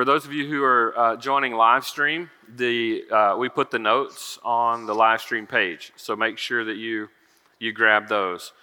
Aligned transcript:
For 0.00 0.06
those 0.06 0.24
of 0.24 0.32
you 0.32 0.48
who 0.48 0.64
are 0.64 0.98
uh, 0.98 1.16
joining 1.16 1.52
live 1.52 1.84
stream, 1.84 2.30
the, 2.48 3.04
uh, 3.10 3.36
we 3.38 3.50
put 3.50 3.70
the 3.70 3.78
notes 3.78 4.38
on 4.42 4.86
the 4.86 4.94
live 4.94 5.20
stream 5.20 5.46
page. 5.46 5.92
So 5.96 6.16
make 6.16 6.38
sure 6.38 6.64
that 6.64 6.78
you, 6.78 7.10
you 7.58 7.72
grab 7.72 8.08
those. 8.08 8.54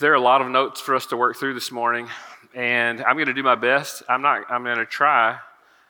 There 0.00 0.10
are 0.12 0.14
a 0.14 0.20
lot 0.20 0.40
of 0.40 0.48
notes 0.48 0.80
for 0.80 0.96
us 0.96 1.04
to 1.08 1.16
work 1.18 1.36
through 1.36 1.52
this 1.52 1.70
morning, 1.70 2.08
and 2.54 3.02
I'm 3.02 3.16
going 3.16 3.26
to 3.26 3.34
do 3.34 3.42
my 3.42 3.54
best. 3.54 4.02
I'm, 4.08 4.22
not, 4.22 4.50
I'm 4.50 4.64
going 4.64 4.78
to 4.78 4.86
try 4.86 5.36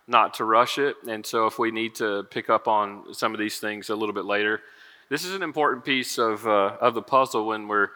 not 0.08 0.34
to 0.34 0.44
rush 0.44 0.78
it. 0.78 0.96
And 1.06 1.24
so 1.24 1.46
if 1.46 1.60
we 1.60 1.70
need 1.70 1.94
to 1.94 2.24
pick 2.24 2.50
up 2.50 2.66
on 2.66 3.14
some 3.14 3.32
of 3.32 3.38
these 3.38 3.60
things 3.60 3.88
a 3.88 3.94
little 3.94 4.16
bit 4.16 4.24
later, 4.24 4.62
this 5.10 5.24
is 5.24 5.32
an 5.32 5.44
important 5.44 5.84
piece 5.84 6.18
of, 6.18 6.44
uh, 6.44 6.76
of 6.80 6.94
the 6.94 7.02
puzzle 7.02 7.46
when 7.46 7.68
we're 7.68 7.90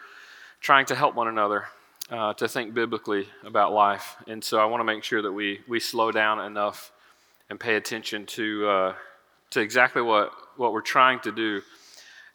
trying 0.60 0.86
to 0.86 0.94
help 0.94 1.16
one 1.16 1.26
another 1.26 1.64
uh, 2.10 2.34
to 2.34 2.48
think 2.48 2.74
biblically 2.74 3.26
about 3.44 3.72
life. 3.72 4.16
And 4.26 4.42
so 4.42 4.58
I 4.58 4.66
want 4.66 4.80
to 4.80 4.84
make 4.84 5.04
sure 5.04 5.22
that 5.22 5.32
we, 5.32 5.60
we 5.66 5.80
slow 5.80 6.12
down 6.12 6.40
enough 6.40 6.92
and 7.48 7.58
pay 7.58 7.76
attention 7.76 8.26
to, 8.26 8.68
uh, 8.68 8.94
to 9.50 9.60
exactly 9.60 10.02
what, 10.02 10.32
what 10.56 10.72
we're 10.72 10.80
trying 10.80 11.20
to 11.20 11.32
do. 11.32 11.62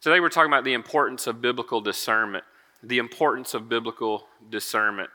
Today 0.02 0.20
we're 0.20 0.30
talking 0.30 0.52
about 0.52 0.64
the 0.64 0.74
importance 0.74 1.28
of 1.28 1.42
biblical 1.42 1.82
discernment. 1.82 2.44
The 2.82 2.98
importance 2.98 3.54
of 3.54 3.68
biblical 3.68 4.28
discernment. 4.50 5.10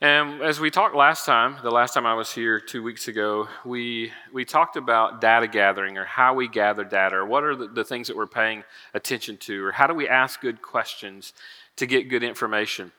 And 0.00 0.42
as 0.42 0.58
we 0.58 0.70
talked 0.70 0.94
last 0.94 1.24
time, 1.24 1.56
the 1.62 1.70
last 1.70 1.94
time 1.94 2.04
I 2.04 2.14
was 2.14 2.32
here 2.32 2.58
two 2.58 2.82
weeks 2.82 3.08
ago, 3.08 3.48
we, 3.64 4.12
we 4.32 4.44
talked 4.44 4.76
about 4.76 5.20
data 5.20 5.46
gathering 5.46 5.96
or 5.96 6.04
how 6.04 6.34
we 6.34 6.48
gather 6.48 6.84
data 6.84 7.16
or 7.16 7.24
what 7.24 7.44
are 7.44 7.54
the, 7.54 7.68
the 7.68 7.84
things 7.84 8.08
that 8.08 8.16
we're 8.16 8.26
paying 8.26 8.64
attention 8.92 9.36
to 9.38 9.64
or 9.64 9.72
how 9.72 9.86
do 9.86 9.94
we 9.94 10.08
ask 10.08 10.40
good 10.40 10.60
questions 10.60 11.32
to 11.76 11.86
get 11.86 12.08
good 12.08 12.22
information. 12.22 12.92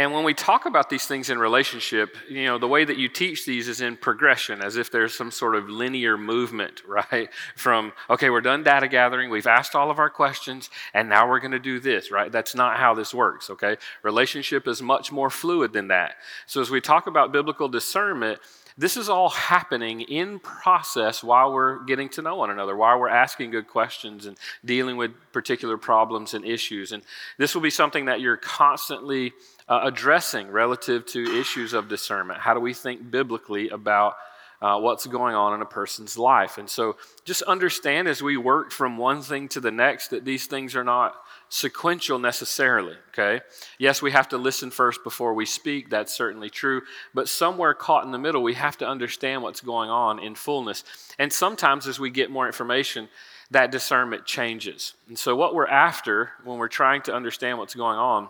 And 0.00 0.14
when 0.14 0.24
we 0.24 0.32
talk 0.32 0.64
about 0.64 0.88
these 0.88 1.04
things 1.04 1.28
in 1.28 1.38
relationship, 1.38 2.16
you 2.26 2.46
know, 2.46 2.56
the 2.56 2.66
way 2.66 2.86
that 2.86 2.96
you 2.96 3.06
teach 3.06 3.44
these 3.44 3.68
is 3.68 3.82
in 3.82 3.98
progression, 3.98 4.62
as 4.62 4.78
if 4.78 4.90
there's 4.90 5.14
some 5.14 5.30
sort 5.30 5.54
of 5.54 5.68
linear 5.68 6.16
movement, 6.16 6.80
right? 6.88 7.28
From, 7.54 7.92
okay, 8.08 8.30
we're 8.30 8.40
done 8.40 8.62
data 8.62 8.88
gathering, 8.88 9.28
we've 9.28 9.46
asked 9.46 9.74
all 9.74 9.90
of 9.90 9.98
our 9.98 10.08
questions, 10.08 10.70
and 10.94 11.10
now 11.10 11.28
we're 11.28 11.38
going 11.38 11.50
to 11.50 11.58
do 11.58 11.80
this, 11.80 12.10
right? 12.10 12.32
That's 12.32 12.54
not 12.54 12.78
how 12.78 12.94
this 12.94 13.12
works, 13.12 13.50
okay? 13.50 13.76
Relationship 14.02 14.66
is 14.66 14.80
much 14.80 15.12
more 15.12 15.28
fluid 15.28 15.74
than 15.74 15.88
that. 15.88 16.14
So 16.46 16.62
as 16.62 16.70
we 16.70 16.80
talk 16.80 17.06
about 17.06 17.30
biblical 17.30 17.68
discernment, 17.68 18.40
this 18.78 18.96
is 18.96 19.10
all 19.10 19.28
happening 19.28 20.00
in 20.00 20.38
process 20.38 21.22
while 21.22 21.52
we're 21.52 21.84
getting 21.84 22.08
to 22.10 22.22
know 22.22 22.36
one 22.36 22.48
another, 22.48 22.74
while 22.74 22.98
we're 22.98 23.10
asking 23.10 23.50
good 23.50 23.68
questions 23.68 24.24
and 24.24 24.38
dealing 24.64 24.96
with 24.96 25.10
particular 25.32 25.76
problems 25.76 26.32
and 26.32 26.46
issues. 26.46 26.92
And 26.92 27.02
this 27.36 27.54
will 27.54 27.60
be 27.60 27.68
something 27.68 28.06
that 28.06 28.22
you're 28.22 28.38
constantly 28.38 29.34
uh, 29.70 29.80
addressing 29.84 30.50
relative 30.50 31.06
to 31.06 31.38
issues 31.40 31.72
of 31.72 31.88
discernment. 31.88 32.40
How 32.40 32.54
do 32.54 32.60
we 32.60 32.74
think 32.74 33.08
biblically 33.08 33.68
about 33.68 34.16
uh, 34.60 34.78
what's 34.78 35.06
going 35.06 35.34
on 35.34 35.54
in 35.54 35.62
a 35.62 35.66
person's 35.66 36.18
life? 36.18 36.58
And 36.58 36.68
so 36.68 36.96
just 37.24 37.40
understand 37.42 38.08
as 38.08 38.20
we 38.20 38.36
work 38.36 38.72
from 38.72 38.98
one 38.98 39.22
thing 39.22 39.48
to 39.50 39.60
the 39.60 39.70
next 39.70 40.08
that 40.08 40.24
these 40.24 40.46
things 40.46 40.74
are 40.74 40.84
not 40.84 41.14
sequential 41.48 42.18
necessarily, 42.18 42.96
okay? 43.10 43.42
Yes, 43.78 44.02
we 44.02 44.10
have 44.10 44.28
to 44.30 44.38
listen 44.38 44.72
first 44.72 45.04
before 45.04 45.34
we 45.34 45.46
speak, 45.46 45.88
that's 45.88 46.12
certainly 46.12 46.50
true, 46.50 46.82
but 47.14 47.28
somewhere 47.28 47.72
caught 47.72 48.04
in 48.04 48.10
the 48.10 48.18
middle, 48.18 48.42
we 48.42 48.54
have 48.54 48.76
to 48.78 48.86
understand 48.86 49.42
what's 49.42 49.60
going 49.60 49.88
on 49.88 50.18
in 50.18 50.34
fullness. 50.34 50.82
And 51.18 51.32
sometimes 51.32 51.86
as 51.86 52.00
we 52.00 52.10
get 52.10 52.30
more 52.30 52.46
information, 52.46 53.08
that 53.52 53.70
discernment 53.70 54.26
changes. 54.26 54.94
And 55.08 55.18
so, 55.18 55.34
what 55.34 55.54
we're 55.54 55.66
after 55.66 56.30
when 56.44 56.58
we're 56.58 56.68
trying 56.68 57.02
to 57.02 57.14
understand 57.14 57.58
what's 57.58 57.74
going 57.74 57.98
on 57.98 58.28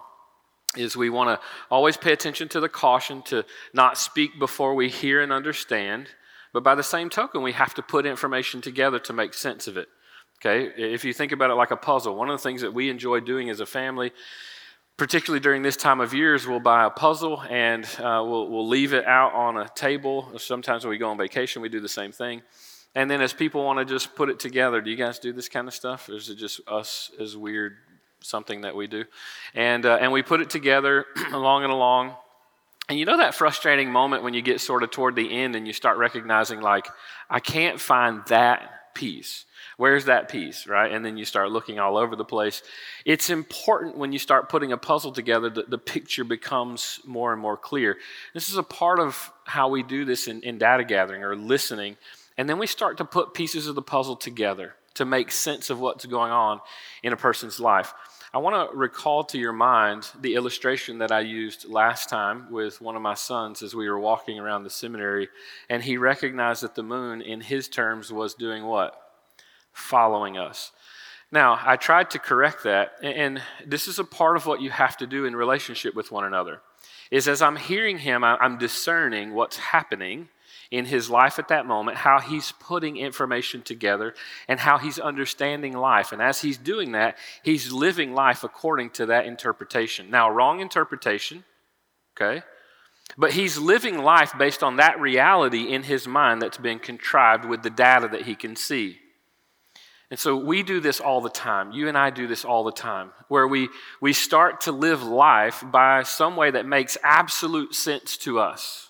is 0.77 0.97
we 0.97 1.11
want 1.11 1.29
to 1.29 1.47
always 1.71 1.97
pay 1.97 2.13
attention 2.13 2.49
to 2.49 2.61
the 2.61 2.69
caution 2.69 3.23
to 3.23 3.45
not 3.73 3.99
speak 3.99 4.39
before 4.39 4.75
we 4.75 4.89
hear 4.89 5.21
and 5.21 5.33
understand. 5.33 6.09
But 6.53 6.63
by 6.63 6.75
the 6.75 6.83
same 6.83 7.11
token, 7.11 7.43
we 7.43 7.53
have 7.53 7.75
to 7.75 7.83
put 7.83 8.07
information 8.07 8.61
together 8.61 8.99
to 9.01 9.13
make 9.13 9.35
sense 9.35 9.67
of 9.67 9.77
it. 9.77 9.89
Okay, 10.39 10.73
if 10.77 11.05
you 11.05 11.13
think 11.13 11.33
about 11.33 11.51
it 11.51 11.55
like 11.55 11.71
a 11.71 11.77
puzzle, 11.77 12.17
one 12.17 12.31
of 12.31 12.39
the 12.39 12.43
things 12.43 12.63
that 12.63 12.73
we 12.73 12.89
enjoy 12.89 13.21
doing 13.21 13.51
as 13.51 13.61
a 13.61 13.67
family, 13.67 14.11
particularly 14.97 15.41
during 15.41 15.61
this 15.63 15.77
time 15.77 16.01
of 16.01 16.15
year, 16.15 16.35
is 16.35 16.47
we'll 16.47 16.61
buy 16.61 16.87
a 16.87 16.91
puzzle 16.91 17.43
and 17.43 17.85
uh, 17.99 18.25
we'll, 18.25 18.49
we'll 18.49 18.67
leave 18.67 18.95
it 18.95 19.05
out 19.07 19.35
on 19.35 19.59
a 19.59 19.69
table. 19.75 20.33
Sometimes 20.39 20.85
when 20.85 20.91
we 20.91 20.99
go 20.99 21.11
on 21.11 21.19
vacation, 21.19 21.61
we 21.61 21.69
do 21.69 21.81
the 21.81 21.91
same 21.91 22.11
thing. 22.11 22.41
And 22.95 23.11
then 23.11 23.21
as 23.21 23.35
people 23.35 23.65
want 23.65 23.81
to 23.81 23.85
just 23.85 24.17
put 24.17 24.31
it 24.31 24.41
together, 24.41 24.81
do 24.81 24.91
you 24.91 24.97
guys 24.97 25.19
do 25.19 25.33
this 25.33 25.49
kind 25.49 25.69
of 25.69 25.75
stuff? 25.75 26.09
Or 26.09 26.15
is 26.15 26.31
it 26.31 26.37
just 26.37 26.61
us 26.67 27.11
as 27.21 27.37
weird 27.37 27.77
something 28.21 28.63
that 28.63 28.75
we 28.77 28.87
do. 28.87 29.05
And, 29.55 29.85
uh, 29.85 29.99
and 30.01 30.13
we 30.13 30.23
put 30.23 30.41
it 30.41 30.51
together 30.51 31.07
along 31.33 31.65
and 31.65 31.73
along. 31.73 32.15
And 32.89 32.99
you 32.99 33.05
know 33.05 33.19
that 33.19 33.35
frustrating 33.35 33.91
moment 33.91 34.23
when 34.23 34.35
you 34.35 34.43
get 34.43 34.61
sort 34.61 34.83
of 34.83 34.91
toward 34.91 35.15
the 35.15 35.33
end 35.33 35.55
and 35.55 35.67
you 35.67 35.73
start 35.73 35.97
recognizing, 35.99 36.61
like, 36.61 36.89
I 37.29 37.39
can't 37.39 37.81
find 37.81 38.23
that 38.27 38.95
piece. 38.95 39.45
Where's 39.77 40.05
that 40.07 40.29
piece, 40.29 40.67
right? 40.67 40.93
And 40.93 41.03
then 41.05 41.17
you 41.17 41.25
start 41.25 41.51
looking 41.51 41.79
all 41.79 41.97
over 41.97 42.15
the 42.15 42.25
place. 42.25 42.63
It's 43.07 43.31
important 43.31 43.97
when 43.97 44.13
you 44.13 44.19
start 44.19 44.51
putting 44.51 44.73
a 44.73 44.77
puzzle 44.77 45.13
together 45.13 45.49
that 45.49 45.71
the 45.71 45.79
picture 45.79 46.25
becomes 46.25 47.01
more 47.07 47.33
and 47.33 47.41
more 47.41 47.57
clear. 47.57 47.97
This 48.35 48.51
is 48.51 48.57
a 48.57 48.63
part 48.63 49.01
of 49.01 49.33
how 49.45 49.69
we 49.69 49.83
do 49.83 50.05
this 50.05 50.29
in, 50.29 50.43
in 50.43 50.59
data 50.59 50.85
gathering 50.85 51.23
or 51.23 51.35
listening. 51.35 51.97
And 52.37 52.47
then 52.47 52.59
we 52.59 52.67
start 52.67 52.99
to 52.99 53.07
put 53.07 53.33
pieces 53.33 53.69
of 53.69 53.75
the 53.75 53.83
puzzle 53.83 54.17
together 54.17 54.75
to 54.95 55.05
make 55.07 55.33
sense 55.33 55.71
of 55.71 55.81
what's 55.81 56.05
going 56.05 56.33
on 56.33 56.61
in 57.03 57.13
a 57.13 57.17
person's 57.17 57.59
life. 57.59 57.95
I 58.33 58.39
want 58.39 58.71
to 58.71 58.77
recall 58.77 59.25
to 59.25 59.39
your 59.39 59.53
mind 59.53 60.09
the 60.21 60.37
illustration 60.37 60.99
that 60.99 61.11
I 61.11 61.19
used 61.19 61.69
last 61.69 62.09
time 62.09 62.47
with 62.49 62.81
one 62.81 62.95
of 62.95 63.03
my 63.03 63.15
sons 63.15 63.61
as 63.61 63.75
we 63.75 63.89
were 63.89 63.99
walking 63.99 64.39
around 64.39 64.63
the 64.63 64.71
seminary, 64.71 65.29
and 65.69 65.83
he 65.83 65.97
recognized 65.97 66.63
that 66.63 66.77
the 66.77 66.85
moon, 66.85 67.23
in 67.23 67.41
his 67.41 67.67
terms, 67.67 68.13
was 68.13 68.35
doing 68.35 68.65
what? 68.65 68.95
Following 69.73 70.39
us. 70.39 70.71
Now, 71.33 71.59
I 71.61 71.75
tried 71.75 72.11
to 72.11 72.21
correct 72.21 72.63
that, 72.63 72.93
and 73.03 73.43
this 73.67 73.89
is 73.89 73.99
a 73.99 74.05
part 74.05 74.37
of 74.37 74.47
what 74.47 74.63
you 74.63 74.71
have 74.71 74.97
to 74.99 75.09
do 75.09 75.25
in 75.25 75.35
relationship 75.35 75.97
with 75.97 76.13
one 76.13 76.25
another. 76.25 76.61
Is 77.11 77.27
as 77.27 77.43
I'm 77.43 77.57
hearing 77.57 77.99
him, 77.99 78.23
I'm 78.23 78.59
discerning 78.59 79.35
what's 79.35 79.57
happening 79.57 80.29
in 80.71 80.85
his 80.85 81.11
life 81.11 81.39
at 81.39 81.49
that 81.49 81.67
moment, 81.67 81.97
how 81.97 82.21
he's 82.21 82.53
putting 82.53 82.97
information 82.97 83.61
together, 83.63 84.15
and 84.47 84.61
how 84.61 84.79
he's 84.79 84.99
understanding 84.99 85.73
life. 85.73 86.13
And 86.13 86.23
as 86.23 86.43
he's 86.43 86.59
doing 86.59 86.93
that, 86.93 87.17
he's 87.43 87.73
living 87.73 88.15
life 88.15 88.45
according 88.45 88.91
to 88.91 89.07
that 89.07 89.27
interpretation. 89.27 90.11
Now, 90.11 90.31
wrong 90.31 90.61
interpretation, 90.61 91.45
okay? 92.17 92.45
But 93.19 93.33
he's 93.33 93.59
living 93.59 93.99
life 93.99 94.33
based 94.39 94.63
on 94.63 94.77
that 94.77 95.01
reality 95.01 95.73
in 95.73 95.83
his 95.83 96.07
mind 96.07 96.41
that's 96.41 96.59
been 96.59 96.79
contrived 96.79 97.45
with 97.45 97.63
the 97.63 97.71
data 97.71 98.07
that 98.09 98.23
he 98.23 98.37
can 98.37 98.55
see. 98.55 98.99
And 100.11 100.19
so 100.19 100.37
we 100.37 100.63
do 100.63 100.81
this 100.81 101.01
all 101.01 101.21
the 101.21 101.31
time. 101.31 101.73
You 101.73 101.89
and 101.89 101.97
I 101.97 102.11
do 102.11 102.27
this 102.27 102.45
all 102.45 102.65
the 102.65 102.73
time, 102.73 103.11
where 103.29 103.47
we, 103.47 103.69
we 104.01 104.13
start 104.13 104.63
to 104.63 104.73
live 104.73 105.03
life 105.03 105.65
by 105.65 106.03
some 106.03 106.37
way 106.37 106.51
that 106.51 106.67
makes 106.67 106.97
absolute 107.03 107.75
sense 107.75 108.17
to 108.19 108.39
us. 108.39 108.90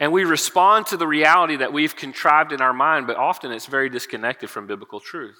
And 0.00 0.12
we 0.12 0.24
respond 0.24 0.86
to 0.86 0.96
the 0.96 1.06
reality 1.06 1.56
that 1.56 1.72
we've 1.72 1.94
contrived 1.94 2.52
in 2.52 2.60
our 2.60 2.72
mind, 2.72 3.06
but 3.06 3.16
often 3.16 3.52
it's 3.52 3.66
very 3.66 3.88
disconnected 3.88 4.50
from 4.50 4.66
biblical 4.66 5.00
truth. 5.00 5.38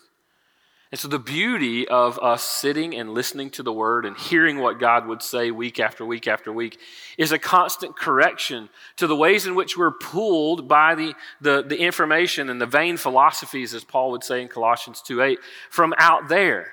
And 0.92 0.98
so, 1.00 1.08
the 1.08 1.18
beauty 1.18 1.88
of 1.88 2.20
us 2.20 2.44
sitting 2.44 2.94
and 2.94 3.14
listening 3.14 3.50
to 3.50 3.64
the 3.64 3.72
word 3.72 4.06
and 4.06 4.16
hearing 4.16 4.58
what 4.58 4.78
God 4.78 5.08
would 5.08 5.22
say 5.22 5.50
week 5.50 5.80
after 5.80 6.06
week 6.06 6.28
after 6.28 6.52
week 6.52 6.78
is 7.18 7.32
a 7.32 7.38
constant 7.38 7.96
correction 7.96 8.68
to 8.98 9.08
the 9.08 9.16
ways 9.16 9.44
in 9.44 9.56
which 9.56 9.76
we're 9.76 9.90
pulled 9.90 10.68
by 10.68 10.94
the, 10.94 11.14
the, 11.40 11.64
the 11.66 11.78
information 11.78 12.48
and 12.48 12.60
the 12.60 12.66
vain 12.66 12.96
philosophies, 12.96 13.74
as 13.74 13.82
Paul 13.82 14.12
would 14.12 14.22
say 14.22 14.40
in 14.40 14.46
Colossians 14.46 15.02
2 15.02 15.20
8, 15.20 15.38
from 15.68 15.94
out 15.98 16.28
there. 16.28 16.68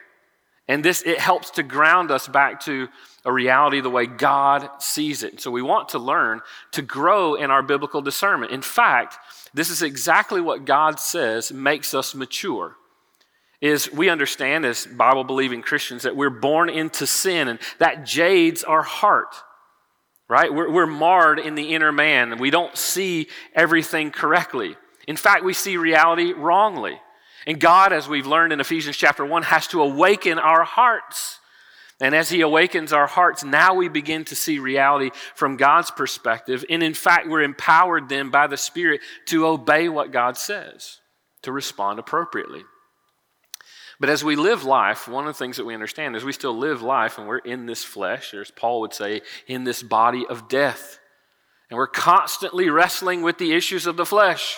And 0.67 0.85
this, 0.85 1.01
it 1.01 1.17
helps 1.17 1.49
to 1.51 1.63
ground 1.63 2.11
us 2.11 2.27
back 2.27 2.59
to 2.65 2.89
a 3.23 3.31
reality 3.31 3.81
the 3.81 3.89
way 3.89 4.05
God 4.05 4.69
sees 4.79 5.23
it. 5.23 5.39
So 5.41 5.51
we 5.51 5.61
want 5.61 5.89
to 5.89 5.99
learn 5.99 6.41
to 6.71 6.81
grow 6.81 7.35
in 7.35 7.51
our 7.51 7.61
biblical 7.61 8.01
discernment. 8.01 8.51
In 8.51 8.61
fact, 8.61 9.17
this 9.53 9.69
is 9.69 9.81
exactly 9.81 10.41
what 10.41 10.65
God 10.65 10.99
says 10.99 11.51
makes 11.51 11.93
us 11.93 12.15
mature. 12.15 12.75
Is 13.59 13.91
we 13.91 14.09
understand 14.09 14.65
as 14.65 14.87
Bible 14.87 15.23
believing 15.23 15.61
Christians 15.61 16.03
that 16.03 16.15
we're 16.15 16.31
born 16.31 16.67
into 16.67 17.05
sin 17.05 17.47
and 17.47 17.59
that 17.77 18.05
jades 18.05 18.63
our 18.63 18.81
heart, 18.81 19.35
right? 20.27 20.51
We're, 20.51 20.71
we're 20.71 20.87
marred 20.87 21.37
in 21.37 21.53
the 21.53 21.75
inner 21.75 21.91
man 21.91 22.39
we 22.39 22.49
don't 22.49 22.75
see 22.75 23.27
everything 23.53 24.09
correctly. 24.09 24.77
In 25.07 25.15
fact, 25.15 25.43
we 25.43 25.53
see 25.53 25.77
reality 25.77 26.33
wrongly. 26.33 26.99
And 27.45 27.59
God, 27.59 27.93
as 27.93 28.07
we've 28.07 28.25
learned 28.25 28.53
in 28.53 28.59
Ephesians 28.59 28.97
chapter 28.97 29.25
1, 29.25 29.43
has 29.43 29.67
to 29.67 29.81
awaken 29.83 30.39
our 30.39 30.63
hearts 30.63 31.39
and 32.01 32.15
as 32.15 32.29
He 32.29 32.41
awakens 32.41 32.91
our 32.91 33.07
hearts, 33.07 33.43
now 33.43 33.75
we 33.75 33.87
begin 33.87 34.25
to 34.25 34.35
see 34.35 34.57
reality 34.59 35.11
from 35.35 35.55
God's 35.55 35.91
perspective. 35.91 36.65
And 36.69 36.81
in 36.81 36.95
fact, 36.95 37.29
we're 37.29 37.43
empowered 37.43 38.09
then 38.09 38.31
by 38.31 38.47
the 38.47 38.57
Spirit 38.57 39.01
to 39.27 39.45
obey 39.45 39.87
what 39.87 40.11
God 40.11 40.35
says, 40.35 40.99
to 41.43 41.51
respond 41.51 41.99
appropriately. 41.99 42.63
But 43.99 44.09
as 44.09 44.23
we 44.23 44.35
live 44.35 44.63
life, 44.63 45.07
one 45.07 45.27
of 45.27 45.35
the 45.35 45.37
things 45.37 45.57
that 45.57 45.65
we 45.65 45.75
understand 45.75 46.15
is 46.15 46.23
we 46.23 46.33
still 46.33 46.57
live 46.57 46.81
life 46.81 47.19
and 47.19 47.27
we're 47.27 47.37
in 47.37 47.67
this 47.67 47.83
flesh, 47.83 48.33
as 48.33 48.49
Paul 48.49 48.81
would 48.81 48.95
say, 48.95 49.21
in 49.45 49.63
this 49.63 49.83
body 49.83 50.25
of 50.27 50.49
death. 50.49 50.99
And 51.69 51.77
we're 51.77 51.85
constantly 51.85 52.71
wrestling 52.71 53.21
with 53.21 53.37
the 53.37 53.53
issues 53.53 53.85
of 53.85 53.97
the 53.97 54.07
flesh. 54.07 54.57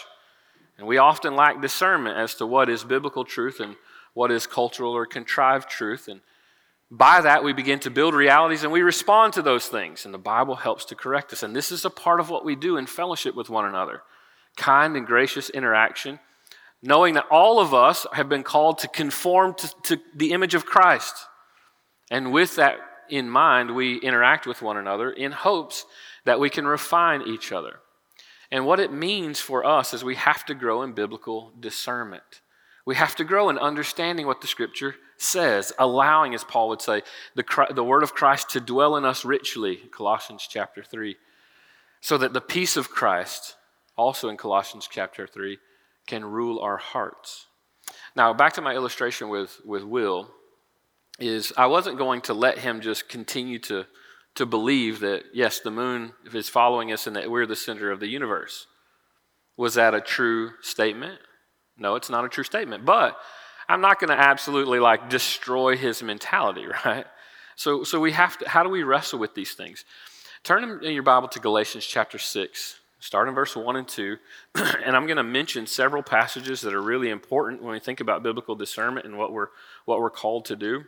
And 0.78 0.88
we 0.88 0.98
often 0.98 1.36
lack 1.36 1.62
discernment 1.62 2.18
as 2.18 2.36
to 2.36 2.46
what 2.48 2.70
is 2.70 2.86
biblical 2.86 3.26
truth 3.26 3.60
and 3.60 3.76
what 4.14 4.32
is 4.32 4.48
cultural 4.48 4.94
or 4.94 5.06
contrived 5.06 5.70
truth. 5.70 6.08
And 6.08 6.22
by 6.96 7.22
that, 7.22 7.44
we 7.44 7.54
begin 7.54 7.80
to 7.80 7.90
build 7.90 8.14
realities 8.14 8.64
and 8.64 8.72
we 8.72 8.84
respond 8.84 9.34
to 9.34 9.42
those 9.42 9.68
things. 9.68 10.06
And 10.06 10.14
the 10.14 10.20
Bible 10.20 10.56
helps 10.56 10.86
to 10.86 10.96
correct 10.96 11.34
us. 11.34 11.42
And 11.42 11.56
this 11.56 11.72
is 11.72 11.86
a 11.86 11.90
part 11.90 12.20
of 12.20 12.30
what 12.30 12.46
we 12.46 12.56
do 12.56 12.78
in 12.78 12.86
fellowship 12.86 13.36
with 13.36 13.50
one 13.50 13.66
another 13.66 14.04
kind 14.56 14.96
and 14.96 15.08
gracious 15.08 15.50
interaction, 15.50 16.20
knowing 16.84 17.16
that 17.16 17.26
all 17.32 17.60
of 17.60 17.74
us 17.74 18.06
have 18.14 18.30
been 18.30 18.44
called 18.44 18.78
to 18.78 18.88
conform 18.88 19.56
to, 19.56 19.74
to 19.82 20.00
the 20.14 20.32
image 20.32 20.54
of 20.54 20.68
Christ. 20.68 21.16
And 22.12 22.32
with 22.32 22.58
that 22.58 22.78
in 23.10 23.28
mind, 23.28 23.74
we 23.74 23.98
interact 23.98 24.46
with 24.46 24.62
one 24.62 24.78
another 24.78 25.10
in 25.10 25.32
hopes 25.32 25.88
that 26.26 26.40
we 26.40 26.52
can 26.52 26.68
refine 26.68 27.24
each 27.24 27.52
other. 27.52 27.80
And 28.52 28.68
what 28.68 28.80
it 28.80 28.94
means 28.94 29.40
for 29.40 29.66
us 29.66 29.96
is 29.96 30.04
we 30.04 30.14
have 30.14 30.46
to 30.46 30.54
grow 30.54 30.84
in 30.84 30.94
biblical 30.94 31.54
discernment. 31.60 32.42
We 32.86 32.94
have 32.94 33.16
to 33.16 33.24
grow 33.24 33.50
in 33.50 33.58
understanding 33.58 34.28
what 34.28 34.42
the 34.42 34.48
scripture 34.48 34.94
says, 35.18 35.74
allowing, 35.80 36.34
as 36.34 36.44
Paul 36.44 36.70
would 36.70 36.82
say, 36.82 37.02
the, 37.36 37.44
the 37.74 37.84
word 37.84 38.04
of 38.04 38.14
Christ 38.14 38.50
to 38.52 38.60
dwell 38.60 38.96
in 38.96 39.06
us 39.06 39.26
richly, 39.26 39.78
Colossians 39.78 40.48
chapter 40.50 40.84
3, 40.84 41.16
so 42.02 42.18
that 42.18 42.34
the 42.34 42.42
peace 42.42 42.76
of 42.76 42.90
Christ, 42.90 43.56
also 43.96 44.30
in 44.30 44.38
Colossians 44.38 44.88
chapter 44.92 45.26
3, 45.26 45.58
can 46.06 46.26
rule 46.26 46.60
our 46.60 46.78
hearts. 46.78 47.48
Now, 48.16 48.34
back 48.34 48.54
to 48.54 48.62
my 48.62 48.74
illustration 48.74 49.30
with, 49.30 49.62
with 49.66 49.84
Will, 49.84 50.32
is 51.20 51.54
I 51.58 51.68
wasn't 51.68 51.98
going 51.98 52.22
to 52.22 52.34
let 52.34 52.60
him 52.60 52.82
just 52.82 53.08
continue 53.08 53.60
to, 53.60 53.86
to 54.36 54.46
believe 54.46 55.00
that, 55.00 55.24
yes, 55.34 55.60
the 55.60 55.72
moon 55.72 56.14
is 56.34 56.50
following 56.50 56.92
us 56.92 57.08
and 57.08 57.16
that 57.16 57.30
we're 57.30 57.46
the 57.46 57.56
center 57.56 57.92
of 57.92 58.00
the 58.00 58.08
universe. 58.08 58.68
Was 59.58 59.76
that 59.76 59.94
a 59.94 60.02
true 60.02 60.52
statement? 60.62 61.20
No, 61.78 61.96
it's 61.96 62.10
not 62.10 62.26
a 62.26 62.30
true 62.30 62.44
statement. 62.44 62.86
But 62.86 63.18
I'm 63.68 63.82
not 63.82 64.00
going 64.00 64.10
to 64.10 64.22
absolutely 64.22 64.80
like 64.80 65.10
destroy 65.10 65.78
his 65.78 66.04
mentality, 66.04 66.66
right? 66.86 67.06
So, 67.56 67.84
so 67.84 68.00
we 68.00 68.12
have 68.12 68.38
to, 68.40 68.50
how 68.50 68.64
do 68.64 68.70
we 68.70 68.84
wrestle 68.84 69.20
with 69.20 69.36
these 69.36 69.54
things? 69.54 69.86
Turn 70.44 70.84
in 70.84 70.94
your 70.94 71.04
Bible 71.04 71.28
to 71.30 71.40
Galatians 71.40 71.86
chapter 71.86 72.18
6, 72.18 72.80
start 73.00 73.30
in 73.30 73.36
verse 73.36 73.56
1 73.56 73.76
and 73.76 73.88
2. 73.88 74.18
and 74.56 74.96
I'm 74.96 75.06
going 75.06 75.18
to 75.18 75.24
mention 75.24 75.68
several 75.68 76.04
passages 76.04 76.62
that 76.62 76.74
are 76.74 76.82
really 76.82 77.10
important 77.10 77.62
when 77.62 77.72
we 77.72 77.80
think 77.80 78.02
about 78.02 78.24
biblical 78.24 78.56
discernment 78.56 79.06
and 79.06 79.18
what 79.18 79.32
we're, 79.32 79.48
what 79.86 80.00
we're 80.00 80.10
called 80.10 80.46
to 80.46 80.56
do 80.56 80.84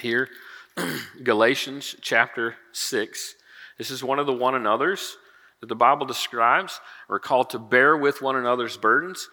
here. 0.00 0.28
Galatians 1.22 1.96
chapter 2.00 2.56
6. 2.72 3.34
This 3.78 3.90
is 3.90 4.04
one 4.04 4.18
of 4.18 4.26
the 4.26 4.32
one 4.32 4.54
another's 4.54 5.16
that 5.60 5.68
the 5.68 5.74
Bible 5.74 6.06
describes. 6.06 6.80
We're 7.08 7.18
called 7.18 7.50
to 7.50 7.58
bear 7.58 7.96
with 7.96 8.22
one 8.22 8.36
another's 8.36 8.76
burdens. 8.76 9.28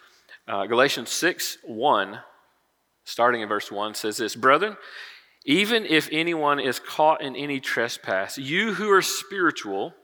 Uh, 0.48 0.66
Galatians 0.66 1.10
6 1.10 1.58
1, 1.64 2.18
starting 3.06 3.40
in 3.40 3.48
verse 3.48 3.72
1, 3.72 3.94
says 3.94 4.18
this 4.18 4.36
Brethren, 4.36 4.76
even 5.46 5.86
if 5.86 6.08
anyone 6.12 6.60
is 6.60 6.78
caught 6.78 7.22
in 7.22 7.34
any 7.34 7.60
trespass, 7.60 8.36
you 8.36 8.74
who 8.74 8.90
are 8.90 9.00
spiritual, 9.00 9.94